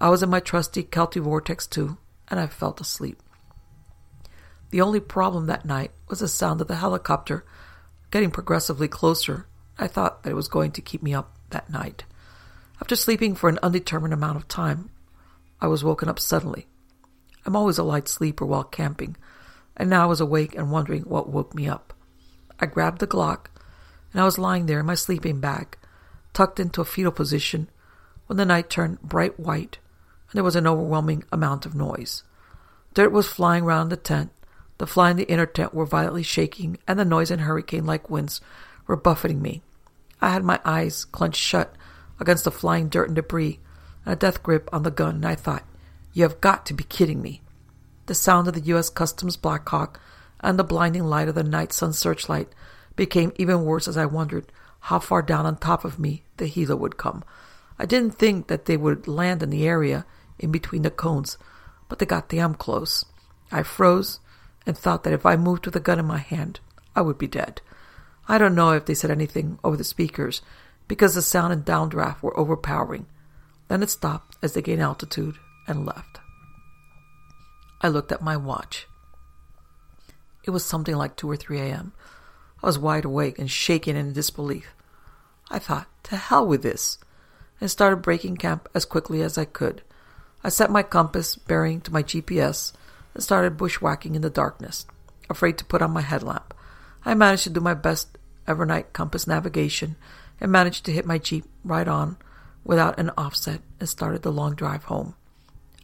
I 0.00 0.10
was 0.10 0.22
in 0.22 0.28
my 0.28 0.40
trusty 0.40 0.82
Kelty 0.82 1.20
Vortex 1.20 1.66
2, 1.66 1.96
and 2.28 2.38
I 2.38 2.46
felt 2.46 2.80
asleep. 2.80 3.22
The 4.70 4.80
only 4.80 5.00
problem 5.00 5.46
that 5.46 5.64
night 5.64 5.92
was 6.08 6.18
the 6.18 6.28
sound 6.28 6.60
of 6.60 6.68
the 6.68 6.76
helicopter 6.76 7.44
getting 8.10 8.30
progressively 8.30 8.88
closer. 8.88 9.46
I 9.78 9.86
thought 9.86 10.22
that 10.22 10.30
it 10.30 10.34
was 10.34 10.48
going 10.48 10.72
to 10.72 10.82
keep 10.82 11.02
me 11.02 11.14
up 11.14 11.35
that 11.56 11.70
night. 11.70 12.04
After 12.82 12.94
sleeping 12.94 13.34
for 13.34 13.48
an 13.48 13.58
undetermined 13.62 14.12
amount 14.12 14.36
of 14.36 14.46
time, 14.46 14.90
I 15.58 15.66
was 15.68 15.82
woken 15.82 16.08
up 16.08 16.20
suddenly. 16.20 16.66
I'm 17.46 17.56
always 17.56 17.78
a 17.78 17.82
light 17.82 18.08
sleeper 18.08 18.44
while 18.44 18.64
camping, 18.64 19.16
and 19.74 19.88
now 19.88 20.02
I 20.02 20.06
was 20.06 20.20
awake 20.20 20.54
and 20.54 20.70
wondering 20.70 21.04
what 21.04 21.30
woke 21.30 21.54
me 21.54 21.66
up. 21.66 21.94
I 22.60 22.66
grabbed 22.66 22.98
the 22.98 23.06
Glock, 23.06 23.46
and 24.12 24.20
I 24.20 24.26
was 24.26 24.36
lying 24.38 24.66
there 24.66 24.80
in 24.80 24.86
my 24.86 24.94
sleeping 24.94 25.40
bag, 25.40 25.78
tucked 26.34 26.60
into 26.60 26.82
a 26.82 26.84
fetal 26.84 27.12
position, 27.12 27.70
when 28.26 28.36
the 28.36 28.44
night 28.44 28.68
turned 28.68 29.00
bright 29.00 29.40
white, 29.40 29.78
and 30.28 30.36
there 30.36 30.44
was 30.44 30.56
an 30.56 30.66
overwhelming 30.66 31.24
amount 31.32 31.64
of 31.64 31.74
noise. 31.74 32.22
Dirt 32.92 33.12
was 33.12 33.28
flying 33.28 33.64
round 33.64 33.90
the 33.90 33.96
tent, 33.96 34.30
the 34.76 34.86
fly 34.86 35.10
in 35.10 35.16
the 35.16 35.30
inner 35.30 35.46
tent 35.46 35.72
were 35.72 35.86
violently 35.86 36.22
shaking, 36.22 36.76
and 36.86 36.98
the 36.98 37.04
noise 37.06 37.30
and 37.30 37.40
hurricane 37.40 37.86
like 37.86 38.10
winds 38.10 38.42
were 38.86 38.96
buffeting 38.96 39.40
me. 39.40 39.62
I 40.20 40.30
had 40.30 40.44
my 40.44 40.60
eyes 40.64 41.04
clenched 41.04 41.40
shut 41.40 41.74
against 42.18 42.44
the 42.44 42.50
flying 42.50 42.88
dirt 42.88 43.08
and 43.08 43.16
debris, 43.16 43.60
and 44.04 44.12
a 44.12 44.16
death 44.16 44.42
grip 44.42 44.68
on 44.72 44.82
the 44.82 44.90
gun, 44.90 45.16
and 45.16 45.26
I 45.26 45.34
thought, 45.34 45.64
You 46.12 46.22
have 46.22 46.40
got 46.40 46.66
to 46.66 46.74
be 46.74 46.84
kidding 46.84 47.20
me. 47.20 47.42
The 48.06 48.14
sound 48.14 48.48
of 48.48 48.54
the 48.54 48.60
U.S. 48.60 48.88
Customs 48.88 49.36
Blackhawk 49.36 50.00
and 50.40 50.58
the 50.58 50.64
blinding 50.64 51.04
light 51.04 51.28
of 51.28 51.34
the 51.34 51.42
night 51.42 51.72
sun 51.72 51.92
searchlight 51.92 52.48
became 52.94 53.32
even 53.36 53.64
worse 53.64 53.88
as 53.88 53.96
I 53.96 54.06
wondered 54.06 54.50
how 54.80 55.00
far 55.00 55.22
down 55.22 55.46
on 55.46 55.56
top 55.56 55.84
of 55.84 55.98
me 55.98 56.22
the 56.36 56.46
helo 56.46 56.78
would 56.78 56.96
come. 56.96 57.24
I 57.78 57.86
didn't 57.86 58.12
think 58.12 58.46
that 58.46 58.66
they 58.66 58.76
would 58.76 59.08
land 59.08 59.42
in 59.42 59.50
the 59.50 59.66
area 59.66 60.06
in 60.38 60.50
between 60.52 60.82
the 60.82 60.90
cones, 60.90 61.36
but 61.88 61.98
they 61.98 62.06
got 62.06 62.28
damn 62.28 62.54
close. 62.54 63.04
I 63.50 63.62
froze 63.62 64.20
and 64.66 64.76
thought 64.76 65.04
that 65.04 65.12
if 65.12 65.26
I 65.26 65.36
moved 65.36 65.66
with 65.66 65.76
a 65.76 65.80
gun 65.80 65.98
in 65.98 66.06
my 66.06 66.18
hand, 66.18 66.60
I 66.94 67.00
would 67.02 67.18
be 67.18 67.26
dead. 67.26 67.60
I 68.28 68.38
don't 68.38 68.54
know 68.54 68.72
if 68.72 68.86
they 68.86 68.94
said 68.94 69.10
anything 69.10 69.58
over 69.62 69.76
the 69.76 69.84
speakers 69.84 70.42
because 70.88 71.14
the 71.14 71.22
sound 71.22 71.52
and 71.52 71.64
downdraft 71.64 72.22
were 72.22 72.38
overpowering. 72.38 73.06
Then 73.68 73.82
it 73.82 73.90
stopped 73.90 74.36
as 74.42 74.52
they 74.52 74.62
gained 74.62 74.82
altitude 74.82 75.36
and 75.66 75.86
left. 75.86 76.20
I 77.80 77.88
looked 77.88 78.12
at 78.12 78.22
my 78.22 78.36
watch. 78.36 78.86
It 80.44 80.50
was 80.50 80.64
something 80.64 80.94
like 80.94 81.16
2 81.16 81.30
or 81.30 81.36
3 81.36 81.60
a.m. 81.60 81.92
I 82.62 82.66
was 82.66 82.78
wide 82.78 83.04
awake 83.04 83.38
and 83.38 83.50
shaking 83.50 83.96
in 83.96 84.12
disbelief. 84.12 84.74
I 85.50 85.58
thought, 85.58 85.88
to 86.04 86.16
hell 86.16 86.46
with 86.46 86.62
this, 86.62 86.98
and 87.60 87.70
started 87.70 87.96
breaking 87.96 88.36
camp 88.36 88.68
as 88.74 88.84
quickly 88.84 89.22
as 89.22 89.36
I 89.36 89.44
could. 89.44 89.82
I 90.42 90.48
set 90.48 90.70
my 90.70 90.82
compass 90.82 91.36
bearing 91.36 91.80
to 91.82 91.92
my 91.92 92.02
GPS 92.02 92.72
and 93.14 93.22
started 93.22 93.56
bushwhacking 93.56 94.14
in 94.14 94.22
the 94.22 94.30
darkness, 94.30 94.86
afraid 95.28 95.58
to 95.58 95.64
put 95.64 95.82
on 95.82 95.90
my 95.90 96.02
headlamp. 96.02 96.54
I 97.06 97.14
managed 97.14 97.44
to 97.44 97.50
do 97.50 97.60
my 97.60 97.74
best 97.74 98.18
evernight 98.46 98.92
compass 98.92 99.26
navigation 99.26 99.94
and 100.40 100.50
managed 100.50 100.84
to 100.84 100.92
hit 100.92 101.06
my 101.06 101.18
Jeep 101.18 101.44
right 101.64 101.86
on 101.86 102.16
without 102.64 102.98
an 102.98 103.10
offset 103.16 103.62
and 103.78 103.88
started 103.88 104.22
the 104.22 104.32
long 104.32 104.56
drive 104.56 104.84
home. 104.84 105.14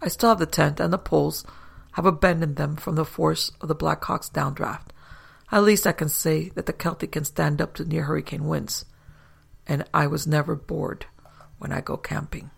I 0.02 0.08
still 0.08 0.30
have 0.30 0.40
the 0.40 0.46
tent 0.46 0.80
and 0.80 0.92
the 0.92 0.98
poles 0.98 1.46
have 1.92 2.06
abandoned 2.06 2.56
them 2.56 2.74
from 2.74 2.96
the 2.96 3.04
force 3.04 3.52
of 3.60 3.68
the 3.68 3.74
Black 3.74 4.02
Hawk's 4.04 4.28
downdraft. 4.28 4.88
At 5.52 5.62
least 5.62 5.86
I 5.86 5.92
can 5.92 6.08
say 6.08 6.48
that 6.50 6.66
the 6.66 6.72
Kelty 6.72 7.10
can 7.10 7.24
stand 7.24 7.62
up 7.62 7.74
to 7.74 7.84
near 7.84 8.04
hurricane 8.04 8.48
winds. 8.48 8.84
And 9.66 9.84
I 9.94 10.08
was 10.08 10.26
never 10.26 10.56
bored 10.56 11.06
when 11.58 11.72
I 11.72 11.80
go 11.80 11.96
camping. 11.96 12.50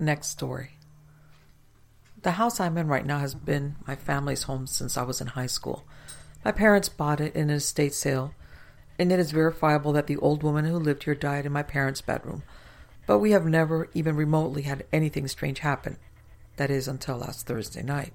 Next 0.00 0.28
story. 0.28 0.78
The 2.22 2.32
house 2.32 2.58
I'm 2.58 2.76
in 2.76 2.88
right 2.88 3.06
now 3.06 3.18
has 3.18 3.34
been 3.34 3.76
my 3.86 3.94
family's 3.94 4.44
home 4.44 4.66
since 4.66 4.96
I 4.96 5.02
was 5.02 5.20
in 5.20 5.28
high 5.28 5.46
school. 5.46 5.84
My 6.44 6.52
parents 6.52 6.88
bought 6.88 7.20
it 7.20 7.34
in 7.36 7.50
an 7.50 7.56
estate 7.56 7.94
sale, 7.94 8.34
and 8.98 9.12
it 9.12 9.20
is 9.20 9.30
verifiable 9.30 9.92
that 9.92 10.08
the 10.08 10.16
old 10.16 10.42
woman 10.42 10.64
who 10.64 10.76
lived 10.76 11.04
here 11.04 11.14
died 11.14 11.46
in 11.46 11.52
my 11.52 11.62
parents' 11.62 12.00
bedroom. 12.00 12.42
But 13.06 13.18
we 13.18 13.30
have 13.30 13.46
never 13.46 13.88
even 13.94 14.16
remotely 14.16 14.62
had 14.62 14.84
anything 14.92 15.28
strange 15.28 15.60
happen. 15.60 15.98
That 16.56 16.70
is, 16.70 16.88
until 16.88 17.18
last 17.18 17.46
Thursday 17.46 17.82
night. 17.82 18.12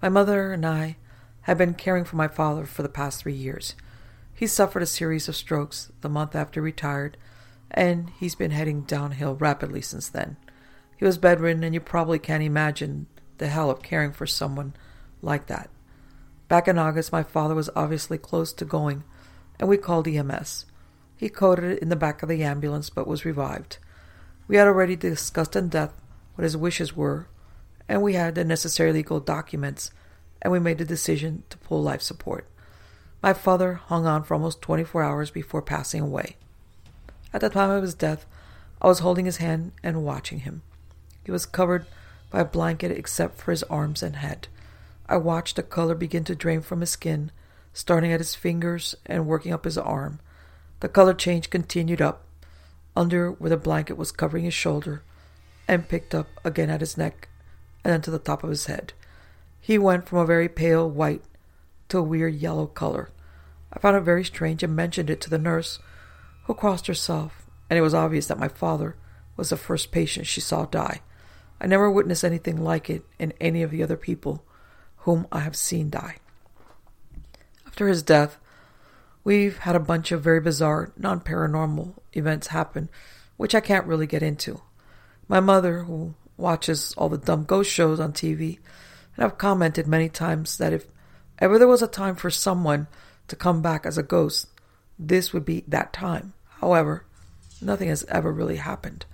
My 0.00 0.08
mother 0.08 0.52
and 0.52 0.64
I 0.64 0.96
have 1.42 1.58
been 1.58 1.74
caring 1.74 2.04
for 2.04 2.16
my 2.16 2.28
father 2.28 2.66
for 2.66 2.82
the 2.82 2.88
past 2.88 3.20
three 3.20 3.34
years. 3.34 3.74
He 4.32 4.46
suffered 4.46 4.82
a 4.82 4.86
series 4.86 5.28
of 5.28 5.36
strokes 5.36 5.90
the 6.00 6.08
month 6.08 6.34
after 6.34 6.60
he 6.60 6.64
retired, 6.64 7.16
and 7.70 8.10
he's 8.18 8.34
been 8.34 8.52
heading 8.52 8.82
downhill 8.82 9.34
rapidly 9.34 9.82
since 9.82 10.08
then. 10.08 10.36
He 10.96 11.04
was 11.04 11.18
bedridden, 11.18 11.64
and 11.64 11.74
you 11.74 11.80
probably 11.80 12.18
can't 12.18 12.42
imagine 12.42 13.06
the 13.38 13.48
hell 13.48 13.70
of 13.70 13.82
caring 13.82 14.12
for 14.12 14.26
someone 14.26 14.74
like 15.20 15.46
that. 15.46 15.68
Back 16.50 16.66
in 16.66 16.80
August, 16.80 17.12
my 17.12 17.22
father 17.22 17.54
was 17.54 17.70
obviously 17.76 18.18
close 18.18 18.52
to 18.54 18.64
going, 18.64 19.04
and 19.60 19.68
we 19.68 19.76
called 19.76 20.08
EMS. 20.08 20.66
He 21.16 21.28
coded 21.28 21.78
in 21.78 21.90
the 21.90 21.94
back 21.94 22.24
of 22.24 22.28
the 22.28 22.42
ambulance 22.42 22.90
but 22.90 23.06
was 23.06 23.24
revived. 23.24 23.78
We 24.48 24.56
had 24.56 24.66
already 24.66 24.96
discussed 24.96 25.54
in 25.54 25.68
depth 25.68 26.02
what 26.34 26.42
his 26.42 26.56
wishes 26.56 26.96
were, 26.96 27.28
and 27.88 28.02
we 28.02 28.14
had 28.14 28.34
the 28.34 28.42
necessary 28.42 28.92
legal 28.92 29.20
documents, 29.20 29.92
and 30.42 30.50
we 30.50 30.58
made 30.58 30.78
the 30.78 30.84
decision 30.84 31.44
to 31.50 31.58
pull 31.58 31.84
life 31.84 32.02
support. 32.02 32.48
My 33.22 33.32
father 33.32 33.74
hung 33.74 34.08
on 34.08 34.24
for 34.24 34.34
almost 34.34 34.60
24 34.60 35.04
hours 35.04 35.30
before 35.30 35.62
passing 35.62 36.02
away. 36.02 36.36
At 37.32 37.42
the 37.42 37.48
time 37.48 37.70
of 37.70 37.82
his 37.82 37.94
death, 37.94 38.26
I 38.82 38.88
was 38.88 38.98
holding 38.98 39.26
his 39.26 39.36
hand 39.36 39.70
and 39.84 40.04
watching 40.04 40.40
him. 40.40 40.62
He 41.24 41.30
was 41.30 41.46
covered 41.46 41.86
by 42.28 42.40
a 42.40 42.44
blanket 42.44 42.90
except 42.90 43.38
for 43.38 43.52
his 43.52 43.62
arms 43.64 44.02
and 44.02 44.16
head. 44.16 44.48
I 45.10 45.16
watched 45.16 45.56
the 45.56 45.64
color 45.64 45.96
begin 45.96 46.22
to 46.24 46.36
drain 46.36 46.60
from 46.60 46.78
his 46.78 46.90
skin, 46.90 47.32
starting 47.72 48.12
at 48.12 48.20
his 48.20 48.36
fingers 48.36 48.94
and 49.04 49.26
working 49.26 49.52
up 49.52 49.64
his 49.64 49.76
arm. 49.76 50.20
The 50.78 50.88
color 50.88 51.14
change 51.14 51.50
continued 51.50 52.00
up, 52.00 52.24
under 52.94 53.32
where 53.32 53.50
the 53.50 53.56
blanket 53.56 53.96
was 53.96 54.12
covering 54.12 54.44
his 54.44 54.54
shoulder, 54.54 55.02
and 55.66 55.88
picked 55.88 56.14
up 56.14 56.28
again 56.44 56.70
at 56.70 56.80
his 56.80 56.96
neck 56.96 57.28
and 57.82 57.92
then 57.92 58.02
to 58.02 58.10
the 58.12 58.20
top 58.20 58.44
of 58.44 58.50
his 58.50 58.66
head. 58.66 58.92
He 59.60 59.78
went 59.78 60.08
from 60.08 60.18
a 60.18 60.26
very 60.26 60.48
pale 60.48 60.88
white 60.88 61.22
to 61.88 61.98
a 61.98 62.02
weird 62.02 62.34
yellow 62.34 62.66
color. 62.66 63.10
I 63.72 63.80
found 63.80 63.96
it 63.96 64.02
very 64.02 64.24
strange 64.24 64.62
and 64.62 64.76
mentioned 64.76 65.10
it 65.10 65.20
to 65.22 65.30
the 65.30 65.38
nurse, 65.38 65.80
who 66.44 66.54
crossed 66.54 66.86
herself, 66.86 67.50
and 67.68 67.76
it 67.76 67.82
was 67.82 67.94
obvious 67.94 68.28
that 68.28 68.38
my 68.38 68.48
father 68.48 68.94
was 69.36 69.50
the 69.50 69.56
first 69.56 69.90
patient 69.90 70.28
she 70.28 70.40
saw 70.40 70.66
die. 70.66 71.00
I 71.60 71.66
never 71.66 71.90
witnessed 71.90 72.22
anything 72.22 72.62
like 72.62 72.88
it 72.88 73.04
in 73.18 73.32
any 73.40 73.64
of 73.64 73.72
the 73.72 73.82
other 73.82 73.96
people 73.96 74.44
whom 75.00 75.26
I 75.32 75.40
have 75.40 75.56
seen 75.56 75.90
die. 75.90 76.16
After 77.66 77.88
his 77.88 78.02
death, 78.02 78.38
we've 79.24 79.58
had 79.58 79.76
a 79.76 79.80
bunch 79.80 80.12
of 80.12 80.22
very 80.22 80.40
bizarre, 80.40 80.92
non 80.96 81.20
paranormal 81.20 81.94
events 82.12 82.48
happen, 82.48 82.88
which 83.36 83.54
I 83.54 83.60
can't 83.60 83.86
really 83.86 84.06
get 84.06 84.22
into. 84.22 84.60
My 85.28 85.40
mother, 85.40 85.84
who 85.84 86.14
watches 86.36 86.94
all 86.96 87.08
the 87.08 87.18
dumb 87.18 87.44
ghost 87.44 87.70
shows 87.70 88.00
on 88.00 88.12
TV, 88.12 88.58
and 89.16 89.24
I've 89.24 89.38
commented 89.38 89.86
many 89.86 90.08
times 90.08 90.58
that 90.58 90.72
if 90.72 90.86
ever 91.38 91.58
there 91.58 91.68
was 91.68 91.82
a 91.82 91.86
time 91.86 92.16
for 92.16 92.30
someone 92.30 92.86
to 93.28 93.36
come 93.36 93.62
back 93.62 93.86
as 93.86 93.96
a 93.96 94.02
ghost, 94.02 94.48
this 94.98 95.32
would 95.32 95.44
be 95.44 95.64
that 95.68 95.92
time. 95.92 96.34
However, 96.60 97.04
nothing 97.62 97.88
has 97.88 98.04
ever 98.04 98.32
really 98.32 98.56
happened. 98.56 99.06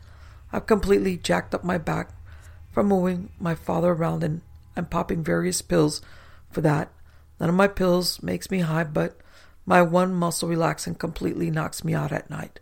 I've 0.53 0.67
completely 0.67 1.17
jacked 1.17 1.55
up 1.55 1.65
my 1.65 1.79
back 1.79 2.11
from 2.73 2.87
moving 2.87 3.31
my 3.39 3.55
father 3.55 3.91
around 3.91 4.25
and, 4.25 4.41
and 4.77 4.91
popping 4.91 5.25
various 5.25 5.63
pills 5.63 6.01
for 6.51 6.61
that. 6.61 6.91
None 7.41 7.49
of 7.49 7.55
my 7.55 7.69
pills 7.69 8.23
makes 8.23 8.51
me 8.51 8.61
high, 8.61 8.85
but 8.85 9.17
my 9.65 9.83
one 9.83 10.15
muscle 10.15 10.49
relaxant 10.49 10.99
completely 10.99 11.51
knocks 11.51 11.83
me 11.83 11.95
out 11.95 12.13
at 12.13 12.31
night. 12.31 12.61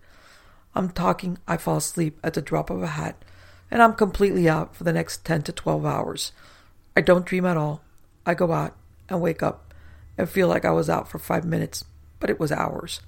I'm 0.74 0.90
talking, 0.90 1.38
I 1.46 1.57
fall 1.57 1.77
asleep 1.77 2.18
at 2.24 2.35
the 2.35 2.42
drop 2.42 2.70
of 2.70 2.83
a 2.83 2.88
hat, 2.88 3.22
and 3.70 3.83
I'm 3.83 3.94
completely 3.94 4.48
out 4.48 4.74
for 4.74 4.85
the 4.85 4.92
next 4.92 5.24
10 5.24 5.42
to 5.42 5.53
12 5.53 5.85
hours. 5.85 6.33
I 6.96 7.00
don't 7.00 7.27
dream 7.27 7.44
at 7.44 7.57
all. 7.57 7.83
I 8.27 8.35
go 8.35 8.53
out 8.53 8.74
and 9.09 9.20
wake 9.20 9.42
up 9.42 9.74
and 10.16 10.29
feel 10.29 10.48
like 10.48 10.64
I 10.64 10.70
was 10.70 10.88
out 10.88 11.09
for 11.09 11.18
five 11.18 11.44
minutes, 11.44 11.85
but 12.20 12.31
it 12.31 12.40
was 12.40 12.50
hours. 12.50 13.00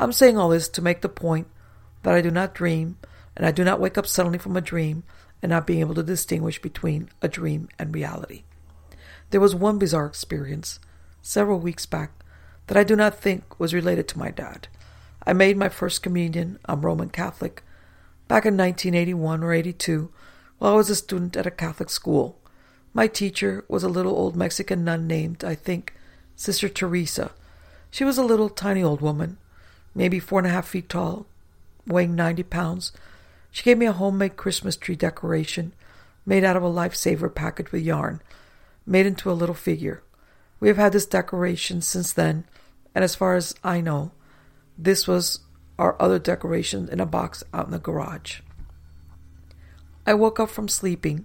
I'm 0.00 0.12
saying 0.12 0.36
all 0.38 0.48
this 0.48 0.68
to 0.70 0.82
make 0.82 1.00
the 1.00 1.08
point 1.08 1.46
that 2.02 2.14
I 2.14 2.20
do 2.20 2.30
not 2.30 2.54
dream, 2.54 2.98
and 3.36 3.46
I 3.46 3.52
do 3.52 3.64
not 3.64 3.80
wake 3.80 3.96
up 3.96 4.06
suddenly 4.06 4.38
from 4.38 4.56
a 4.56 4.60
dream 4.60 5.04
and 5.42 5.50
not 5.50 5.66
being 5.66 5.80
able 5.80 5.94
to 5.94 6.02
distinguish 6.02 6.60
between 6.60 7.08
a 7.22 7.28
dream 7.28 7.68
and 7.78 7.94
reality. 7.94 8.42
There 9.30 9.40
was 9.40 9.54
one 9.54 9.78
bizarre 9.78 10.06
experience 10.06 10.80
several 11.22 11.60
weeks 11.60 11.86
back 11.86 12.12
that 12.66 12.76
I 12.76 12.84
do 12.84 12.96
not 12.96 13.18
think 13.18 13.58
was 13.58 13.74
related 13.74 14.08
to 14.08 14.18
my 14.18 14.30
dad. 14.30 14.68
I 15.26 15.32
made 15.32 15.56
my 15.56 15.68
first 15.68 16.02
communion, 16.02 16.58
I'm 16.64 16.82
Roman 16.82 17.10
Catholic, 17.10 17.62
back 18.28 18.46
in 18.46 18.56
1981 18.56 19.42
or 19.42 19.52
82 19.52 20.10
while 20.58 20.72
I 20.72 20.76
was 20.76 20.90
a 20.90 20.94
student 20.94 21.36
at 21.36 21.46
a 21.46 21.50
Catholic 21.50 21.90
school. 21.90 22.38
My 22.92 23.06
teacher 23.06 23.64
was 23.68 23.82
a 23.82 23.88
little 23.88 24.12
old 24.12 24.36
Mexican 24.36 24.84
nun 24.84 25.06
named, 25.06 25.44
I 25.44 25.54
think, 25.54 25.94
Sister 26.36 26.68
Teresa. 26.68 27.32
She 27.90 28.04
was 28.04 28.18
a 28.18 28.24
little 28.24 28.48
tiny 28.48 28.82
old 28.82 29.00
woman, 29.00 29.38
maybe 29.94 30.18
four 30.18 30.40
and 30.40 30.46
a 30.46 30.50
half 30.50 30.68
feet 30.68 30.88
tall, 30.88 31.26
weighing 31.86 32.14
90 32.14 32.42
pounds, 32.44 32.92
she 33.50 33.62
gave 33.62 33.78
me 33.78 33.86
a 33.86 33.92
homemade 33.92 34.36
Christmas 34.36 34.76
tree 34.76 34.96
decoration 34.96 35.72
made 36.26 36.44
out 36.44 36.56
of 36.56 36.62
a 36.62 36.70
lifesaver 36.70 37.34
packaged 37.34 37.70
with 37.70 37.82
yarn, 37.82 38.20
made 38.84 39.06
into 39.06 39.30
a 39.30 39.32
little 39.32 39.54
figure. 39.54 40.02
We 40.60 40.68
have 40.68 40.76
had 40.76 40.92
this 40.92 41.06
decoration 41.06 41.80
since 41.80 42.12
then, 42.12 42.44
and 42.94 43.02
as 43.02 43.14
far 43.14 43.34
as 43.34 43.54
I 43.64 43.80
know, 43.80 44.12
this 44.76 45.08
was 45.08 45.40
our 45.78 46.00
other 46.00 46.18
decoration 46.18 46.88
in 46.90 47.00
a 47.00 47.06
box 47.06 47.42
out 47.54 47.66
in 47.66 47.70
the 47.70 47.78
garage. 47.78 48.40
I 50.06 50.14
woke 50.14 50.38
up 50.38 50.50
from 50.50 50.68
sleeping 50.68 51.24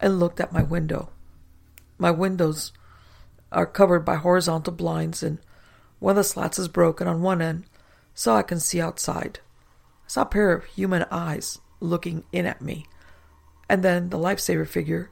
and 0.00 0.18
looked 0.18 0.40
at 0.40 0.52
my 0.52 0.62
window. 0.62 1.10
My 1.98 2.10
windows 2.10 2.72
are 3.50 3.66
covered 3.66 4.04
by 4.04 4.16
horizontal 4.16 4.72
blinds, 4.72 5.22
and 5.22 5.38
one 5.98 6.12
of 6.12 6.16
the 6.16 6.24
slats 6.24 6.58
is 6.58 6.68
broken 6.68 7.06
on 7.06 7.22
one 7.22 7.42
end, 7.42 7.64
so 8.14 8.34
I 8.34 8.42
can 8.42 8.60
see 8.60 8.80
outside 8.80 9.40
saw 10.12 10.20
a 10.20 10.26
pair 10.26 10.52
of 10.52 10.66
human 10.66 11.06
eyes 11.10 11.58
looking 11.80 12.22
in 12.32 12.44
at 12.44 12.60
me, 12.60 12.84
and 13.66 13.82
then 13.82 14.10
the 14.10 14.18
lifesaver 14.18 14.68
figure 14.68 15.10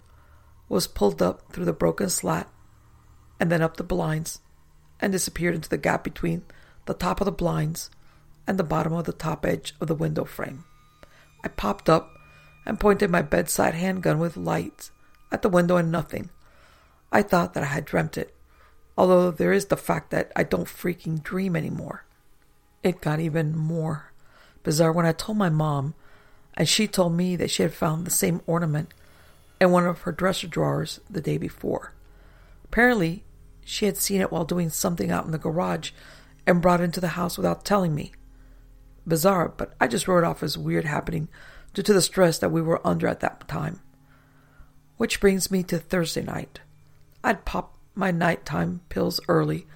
was 0.68 0.86
pulled 0.86 1.22
up 1.22 1.50
through 1.50 1.64
the 1.64 1.72
broken 1.72 2.10
slat 2.10 2.46
and 3.40 3.50
then 3.50 3.62
up 3.62 3.78
the 3.78 3.82
blinds 3.82 4.40
and 5.00 5.10
disappeared 5.10 5.54
into 5.54 5.70
the 5.70 5.78
gap 5.78 6.04
between 6.04 6.42
the 6.84 6.92
top 6.92 7.18
of 7.18 7.24
the 7.24 7.32
blinds 7.32 7.88
and 8.46 8.58
the 8.58 8.62
bottom 8.62 8.92
of 8.92 9.06
the 9.06 9.12
top 9.14 9.46
edge 9.46 9.74
of 9.80 9.88
the 9.88 9.94
window 9.94 10.26
frame. 10.26 10.64
I 11.42 11.48
popped 11.48 11.88
up 11.88 12.10
and 12.66 12.78
pointed 12.78 13.08
my 13.08 13.22
bedside 13.22 13.72
handgun 13.72 14.18
with 14.18 14.36
lights 14.36 14.90
at 15.32 15.40
the 15.40 15.48
window 15.48 15.78
and 15.78 15.90
nothing. 15.90 16.28
I 17.10 17.22
thought 17.22 17.54
that 17.54 17.62
I 17.62 17.72
had 17.72 17.86
dreamt 17.86 18.18
it, 18.18 18.34
although 18.98 19.30
there 19.30 19.54
is 19.54 19.64
the 19.64 19.78
fact 19.78 20.10
that 20.10 20.30
I 20.36 20.42
don't 20.42 20.68
freaking 20.68 21.22
dream 21.22 21.56
anymore. 21.56 22.04
It 22.82 23.00
got 23.00 23.18
even 23.18 23.56
more 23.56 24.09
bizarre 24.62 24.92
when 24.92 25.06
I 25.06 25.12
told 25.12 25.38
my 25.38 25.48
mom, 25.48 25.94
and 26.54 26.68
she 26.68 26.86
told 26.86 27.14
me 27.14 27.36
that 27.36 27.50
she 27.50 27.62
had 27.62 27.74
found 27.74 28.04
the 28.04 28.10
same 28.10 28.42
ornament 28.46 28.92
in 29.60 29.70
one 29.70 29.86
of 29.86 30.02
her 30.02 30.12
dresser 30.12 30.46
drawers 30.46 31.00
the 31.08 31.20
day 31.20 31.38
before. 31.38 31.92
Apparently, 32.64 33.24
she 33.64 33.86
had 33.86 33.96
seen 33.96 34.20
it 34.20 34.32
while 34.32 34.44
doing 34.44 34.70
something 34.70 35.10
out 35.10 35.24
in 35.24 35.32
the 35.32 35.38
garage 35.38 35.92
and 36.46 36.62
brought 36.62 36.80
it 36.80 36.84
into 36.84 37.00
the 37.00 37.08
house 37.08 37.36
without 37.36 37.64
telling 37.64 37.94
me. 37.94 38.12
Bizarre, 39.06 39.48
but 39.48 39.74
I 39.80 39.86
just 39.86 40.08
wrote 40.08 40.18
it 40.18 40.24
off 40.24 40.42
as 40.42 40.58
weird 40.58 40.84
happening 40.84 41.28
due 41.74 41.82
to 41.82 41.92
the 41.92 42.02
stress 42.02 42.38
that 42.38 42.50
we 42.50 42.62
were 42.62 42.86
under 42.86 43.06
at 43.06 43.20
that 43.20 43.46
time. 43.48 43.80
Which 44.96 45.20
brings 45.20 45.50
me 45.50 45.62
to 45.64 45.78
Thursday 45.78 46.22
night. 46.22 46.60
I'd 47.22 47.44
popped 47.44 47.78
my 47.94 48.10
nighttime 48.10 48.80
pills 48.88 49.20
early 49.28 49.66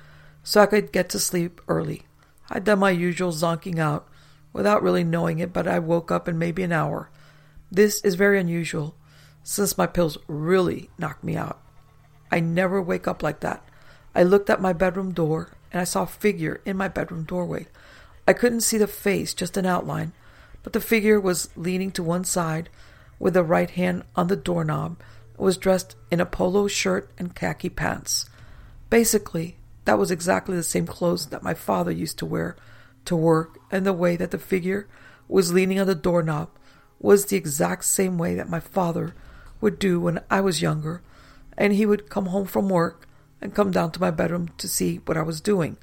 so 0.42 0.61
I 0.61 0.66
could 0.66 0.92
get 0.92 1.09
to 1.11 1.18
sleep 1.18 1.61
early. 1.68 2.03
I'd 2.51 2.64
done 2.64 2.79
my 2.79 2.90
usual 2.90 3.33
zonking 3.33 3.79
out 3.79 4.09
without 4.55 4.83
really 4.83 5.05
knowing 5.05 5.40
it, 5.40 5.53
but 5.53 5.69
I 5.69 5.79
woke 5.79 6.11
up 6.11 6.27
in 6.27 6.38
maybe 6.38 6.62
an 6.62 6.73
hour. 6.73 7.11
This 7.71 8.01
is 8.01 8.15
very 8.15 8.40
unusual 8.40 8.94
since 9.42 9.77
my 9.77 9.87
pills 9.87 10.17
really 10.27 10.88
knocked 10.96 11.25
me 11.25 11.37
out. 11.37 11.61
I 12.31 12.40
never 12.40 12.81
wake 12.81 13.07
up 13.07 13.23
like 13.23 13.40
that. 13.40 13.63
I 14.15 14.23
looked 14.23 14.48
at 14.48 14.63
my 14.63 14.73
bedroom 14.73 15.13
door 15.13 15.50
and 15.71 15.83
I 15.83 15.85
saw 15.85 16.05
a 16.05 16.07
figure 16.07 16.63
in 16.65 16.79
my 16.79 16.88
bedroom 16.88 17.25
doorway. 17.25 17.67
I 18.27 18.33
couldn't 18.33 18.63
see 18.63 18.79
the 18.79 18.87
face, 18.87 19.35
just 19.35 19.57
an 19.57 19.67
outline, 19.67 20.13
but 20.63 20.73
the 20.73 20.81
figure 20.81 21.21
was 21.21 21.50
leaning 21.57 21.90
to 21.92 22.02
one 22.02 22.25
side 22.25 22.71
with 23.19 23.35
the 23.35 23.42
right 23.42 23.71
hand 23.71 24.05
on 24.17 24.29
the 24.29 24.37
doorknob 24.37 24.96
and 25.37 25.44
was 25.44 25.59
dressed 25.59 25.96
in 26.11 26.21
a 26.21 26.27
polo 26.27 26.69
shirt 26.69 27.11
and 27.19 27.35
khaki 27.35 27.69
pants. 27.69 28.31
Basically, 28.88 29.57
that 29.85 29.98
was 29.98 30.13
exactly 30.13 30.57
the 30.57 30.63
same 30.63 30.87
clothes 30.87 31.27
that 31.27 31.42
my 31.42 31.55
father 31.55 31.90
used 31.90 32.19
to 32.19 32.27
wear 32.27 32.57
to 33.05 33.17
work, 33.17 33.59
and 33.71 33.85
the 33.85 33.92
way 33.92 34.17
that 34.17 34.31
the 34.31 34.38
figure 34.38 34.88
was 35.29 35.52
leaning 35.52 35.79
on 35.79 35.87
the 35.87 35.94
doorknob 35.94 36.50
was 36.98 37.27
the 37.27 37.37
exact 37.37 37.85
same 37.85 38.19
way 38.19 38.35
that 38.35 38.48
my 38.48 38.61
father 38.61 39.15
would 39.61 39.79
do 39.79 40.00
when 40.00 40.21
I 40.31 40.40
was 40.40 40.63
younger, 40.63 41.02
and 41.57 41.73
he 41.73 41.87
would 41.87 42.09
come 42.09 42.27
home 42.27 42.46
from 42.46 42.69
work 42.69 43.07
and 43.40 43.55
come 43.55 43.71
down 43.71 43.92
to 43.92 44.00
my 44.00 44.11
bedroom 44.11 44.48
to 44.59 44.69
see 44.69 44.96
what 45.05 45.17
I 45.17 45.23
was 45.23 45.40
doing. 45.40 45.77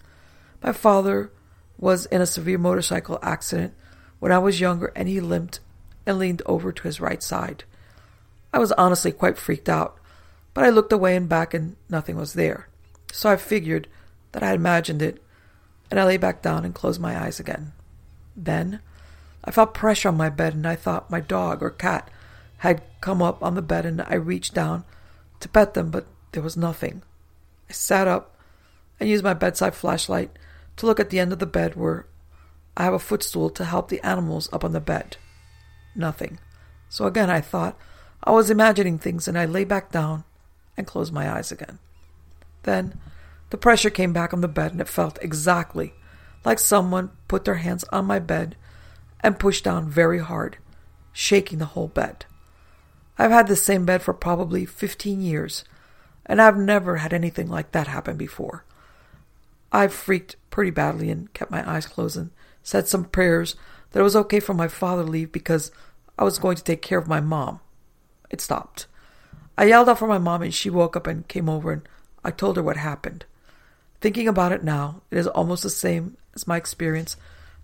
My 0.64 0.74
father 0.74 1.32
was 1.78 2.06
in 2.08 2.22
a 2.22 2.26
severe 2.26 2.58
motorcycle 2.58 3.20
accident 3.22 3.74
when 4.20 4.32
I 4.32 4.40
was 4.40 4.60
younger, 4.60 4.92
and 4.96 5.08
he 5.08 5.20
limped 5.20 5.60
and 6.06 6.18
leaned 6.18 6.42
over 6.46 6.72
to 6.72 6.84
his 6.84 7.02
right 7.02 7.22
side. 7.22 7.64
I 8.54 8.60
was 8.60 8.72
honestly 8.74 9.12
quite 9.12 9.38
freaked 9.38 9.70
out 9.70 9.98
but 10.54 10.64
I 10.64 10.70
looked 10.70 10.94
away 10.94 11.16
and 11.16 11.30
back 11.30 11.54
and 11.54 11.76
nothing 11.90 12.16
was 12.16 12.34
there. 12.34 12.68
So 13.12 13.30
I 13.30 13.38
figured 13.38 13.88
that 14.32 14.44
I 14.44 14.48
had 14.48 14.56
imagined 14.56 15.02
it, 15.02 15.22
and 15.92 16.00
I 16.00 16.06
lay 16.06 16.18
back 16.18 16.42
down 16.42 16.64
and 16.64 16.74
closed 16.74 17.02
my 17.02 17.22
eyes 17.22 17.40
again. 17.40 17.74
Then 18.36 18.80
I 19.44 19.52
felt 19.52 19.74
pressure 19.74 20.08
on 20.08 20.18
my 20.18 20.30
bed, 20.30 20.54
and 20.54 20.66
I 20.66 20.76
thought 20.76 21.12
my 21.12 21.20
dog 21.20 21.62
or 21.62 21.70
cat 21.70 22.10
had 22.60 22.82
come 23.02 23.22
up 23.22 23.44
on 23.44 23.56
the 23.56 23.62
bed, 23.62 23.86
and 23.86 24.02
I 24.02 24.16
reached 24.16 24.54
down 24.54 24.86
to 25.42 25.50
pet 25.50 25.74
them, 25.74 25.92
but 25.92 26.08
there 26.32 26.42
was 26.42 26.56
nothing. 26.56 27.04
I 27.70 27.74
sat 27.74 28.08
up 28.08 28.38
and 29.00 29.10
used 29.10 29.24
my 29.24 29.34
bedside 29.34 29.76
flashlight 29.76 30.32
to 30.78 30.86
look 30.86 31.00
at 31.00 31.10
the 31.10 31.20
end 31.20 31.34
of 31.34 31.40
the 31.40 31.46
bed 31.46 31.76
where 31.76 32.06
I 32.78 32.86
have 32.86 32.94
a 32.94 33.00
footstool 33.00 33.50
to 33.50 33.66
help 33.66 33.90
the 33.90 34.02
animals 34.06 34.48
up 34.54 34.64
on 34.64 34.72
the 34.72 34.80
bed. 34.80 35.18
Nothing. 35.94 36.40
So 36.88 37.06
again, 37.06 37.30
I 37.30 37.42
thought 37.42 37.78
I 38.24 38.32
was 38.32 38.50
imagining 38.50 38.98
things, 38.98 39.28
and 39.28 39.38
I 39.38 39.46
lay 39.46 39.66
back 39.66 39.92
down 39.92 40.24
and 40.78 40.88
closed 40.88 41.12
my 41.12 41.30
eyes 41.30 41.52
again. 41.52 41.80
Then 42.64 42.98
the 43.52 43.58
pressure 43.58 43.90
came 43.90 44.14
back 44.14 44.34
on 44.34 44.42
the 44.42 44.48
bed, 44.48 44.72
and 44.72 44.82
it 44.82 44.88
felt 44.88 45.20
exactly 45.22 45.94
like 46.44 46.58
someone 46.58 47.12
put 47.28 47.46
their 47.46 47.56
hands 47.56 47.84
on 47.92 48.06
my 48.06 48.18
bed 48.18 48.56
and 49.20 49.40
pushed 49.40 49.64
down 49.64 49.90
very 49.90 50.20
hard, 50.20 50.58
shaking 51.12 51.60
the 51.60 51.66
whole 51.66 51.88
bed. 51.88 52.26
I've 53.18 53.32
had 53.32 53.48
the 53.48 53.56
same 53.56 53.86
bed 53.86 54.02
for 54.02 54.14
probably 54.14 54.66
15 54.66 55.22
years, 55.22 55.64
and 56.26 56.42
I've 56.42 56.58
never 56.58 56.98
had 56.98 57.14
anything 57.14 57.48
like 57.48 57.72
that 57.74 57.88
happen 57.88 58.18
before. 58.18 58.64
I've 59.72 59.94
freaked 59.94 60.38
pretty 60.50 60.72
badly 60.72 61.12
and 61.12 61.32
kept 61.34 61.52
my 61.52 61.70
eyes 61.70 61.86
closed 61.86 62.18
and 62.18 62.32
said 62.64 62.88
some 62.88 63.06
prayers 63.06 63.56
that 63.92 64.00
it 64.00 64.04
was 64.04 64.16
okay 64.16 64.40
for 64.40 64.54
my 64.54 64.68
father 64.68 65.04
to 65.04 65.10
leave 65.10 65.32
because 65.32 65.72
I 66.18 66.24
was 66.24 66.40
going 66.40 66.56
to 66.56 66.64
take 66.64 66.82
care 66.82 66.98
of 66.98 67.08
my 67.08 67.20
mom. 67.20 67.60
It 68.30 68.42
stopped. 68.42 68.88
I 69.58 69.66
yelled 69.66 69.90
out 69.90 70.00
for 70.00 70.08
my 70.08 70.18
mom 70.18 70.42
and 70.42 70.54
she 70.54 70.70
woke 70.70 70.96
up 70.96 71.06
and 71.06 71.28
came 71.28 71.50
over 71.50 71.72
and 71.72 71.88
I 72.24 72.32
told 72.32 72.56
her 72.56 72.64
what 72.64 72.78
happened. 72.78 73.26
Thinking 74.02 74.28
about 74.28 74.52
it 74.52 74.64
now, 74.64 75.04
it 75.12 75.18
is 75.18 75.28
almost 75.28 75.64
the 75.64 75.70
same 75.70 76.18
as 76.34 76.48
my 76.48 76.58
experience 76.58 77.16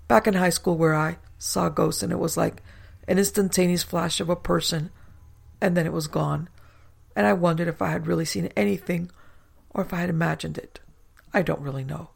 back 0.08 0.28
in 0.28 0.36
high 0.36 0.52
school 0.52 0.78
where 0.78 0.94
I 0.94 1.18
saw 1.40 1.68
ghosts 1.68 2.04
and 2.04 2.12
it 2.12 2.20
was 2.20 2.38
like 2.38 2.62
an 3.08 3.18
instantaneous 3.18 3.84
flash 3.84 4.20
of 4.20 4.30
a 4.30 4.36
person 4.36 4.92
and 5.60 5.76
then 5.76 5.88
it 5.88 5.94
was 5.94 6.08
gone. 6.08 6.48
And 7.16 7.26
I 7.26 7.34
wondered 7.34 7.68
if 7.68 7.82
I 7.82 7.90
had 7.90 8.06
really 8.06 8.26
seen 8.26 8.52
anything 8.56 9.10
or 9.72 9.84
if 9.84 9.92
I 9.94 9.98
had 9.98 10.12
imagined 10.12 10.60
it. 10.60 10.80
I 11.34 11.42
don't 11.42 11.62
really 11.62 11.84
know. 11.84 12.12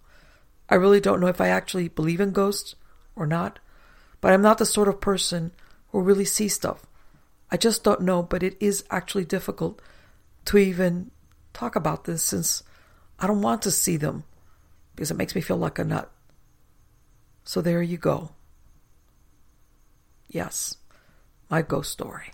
I 0.70 0.76
really 0.76 1.02
don't 1.02 1.20
know 1.20 1.28
if 1.28 1.42
I 1.42 1.48
actually 1.48 1.88
believe 1.88 2.22
in 2.22 2.32
ghosts 2.32 2.76
or 3.16 3.26
not, 3.26 3.58
but 4.22 4.32
I'm 4.32 4.42
not 4.44 4.60
the 4.60 4.66
sort 4.66 4.88
of 4.88 5.02
person 5.02 5.52
who 5.90 6.02
really 6.02 6.26
sees 6.26 6.54
stuff. 6.54 6.86
I 7.50 7.58
just 7.58 7.84
don't 7.84 8.02
know, 8.02 8.22
but 8.22 8.44
it 8.44 8.56
is 8.60 8.86
actually 8.92 9.26
difficult 9.26 9.82
to 10.46 10.58
even 10.58 11.10
talk 11.54 11.76
about 11.76 12.06
this 12.06 12.24
since 12.24 12.64
I 13.22 13.28
don't 13.28 13.42
want 13.42 13.62
to 13.62 13.72
see 13.72 13.98
them 13.98 14.24
because 14.96 15.12
it 15.12 15.18
makes 15.18 15.36
me 15.36 15.42
feel 15.42 15.58
like 15.58 15.78
a 15.78 15.84
nut. 15.84 16.12
So 17.44 17.62
there 17.62 17.82
you 17.82 17.98
go. 17.98 18.32
Yes, 20.28 20.78
my 21.50 21.62
ghost 21.62 21.92
story. 21.92 22.32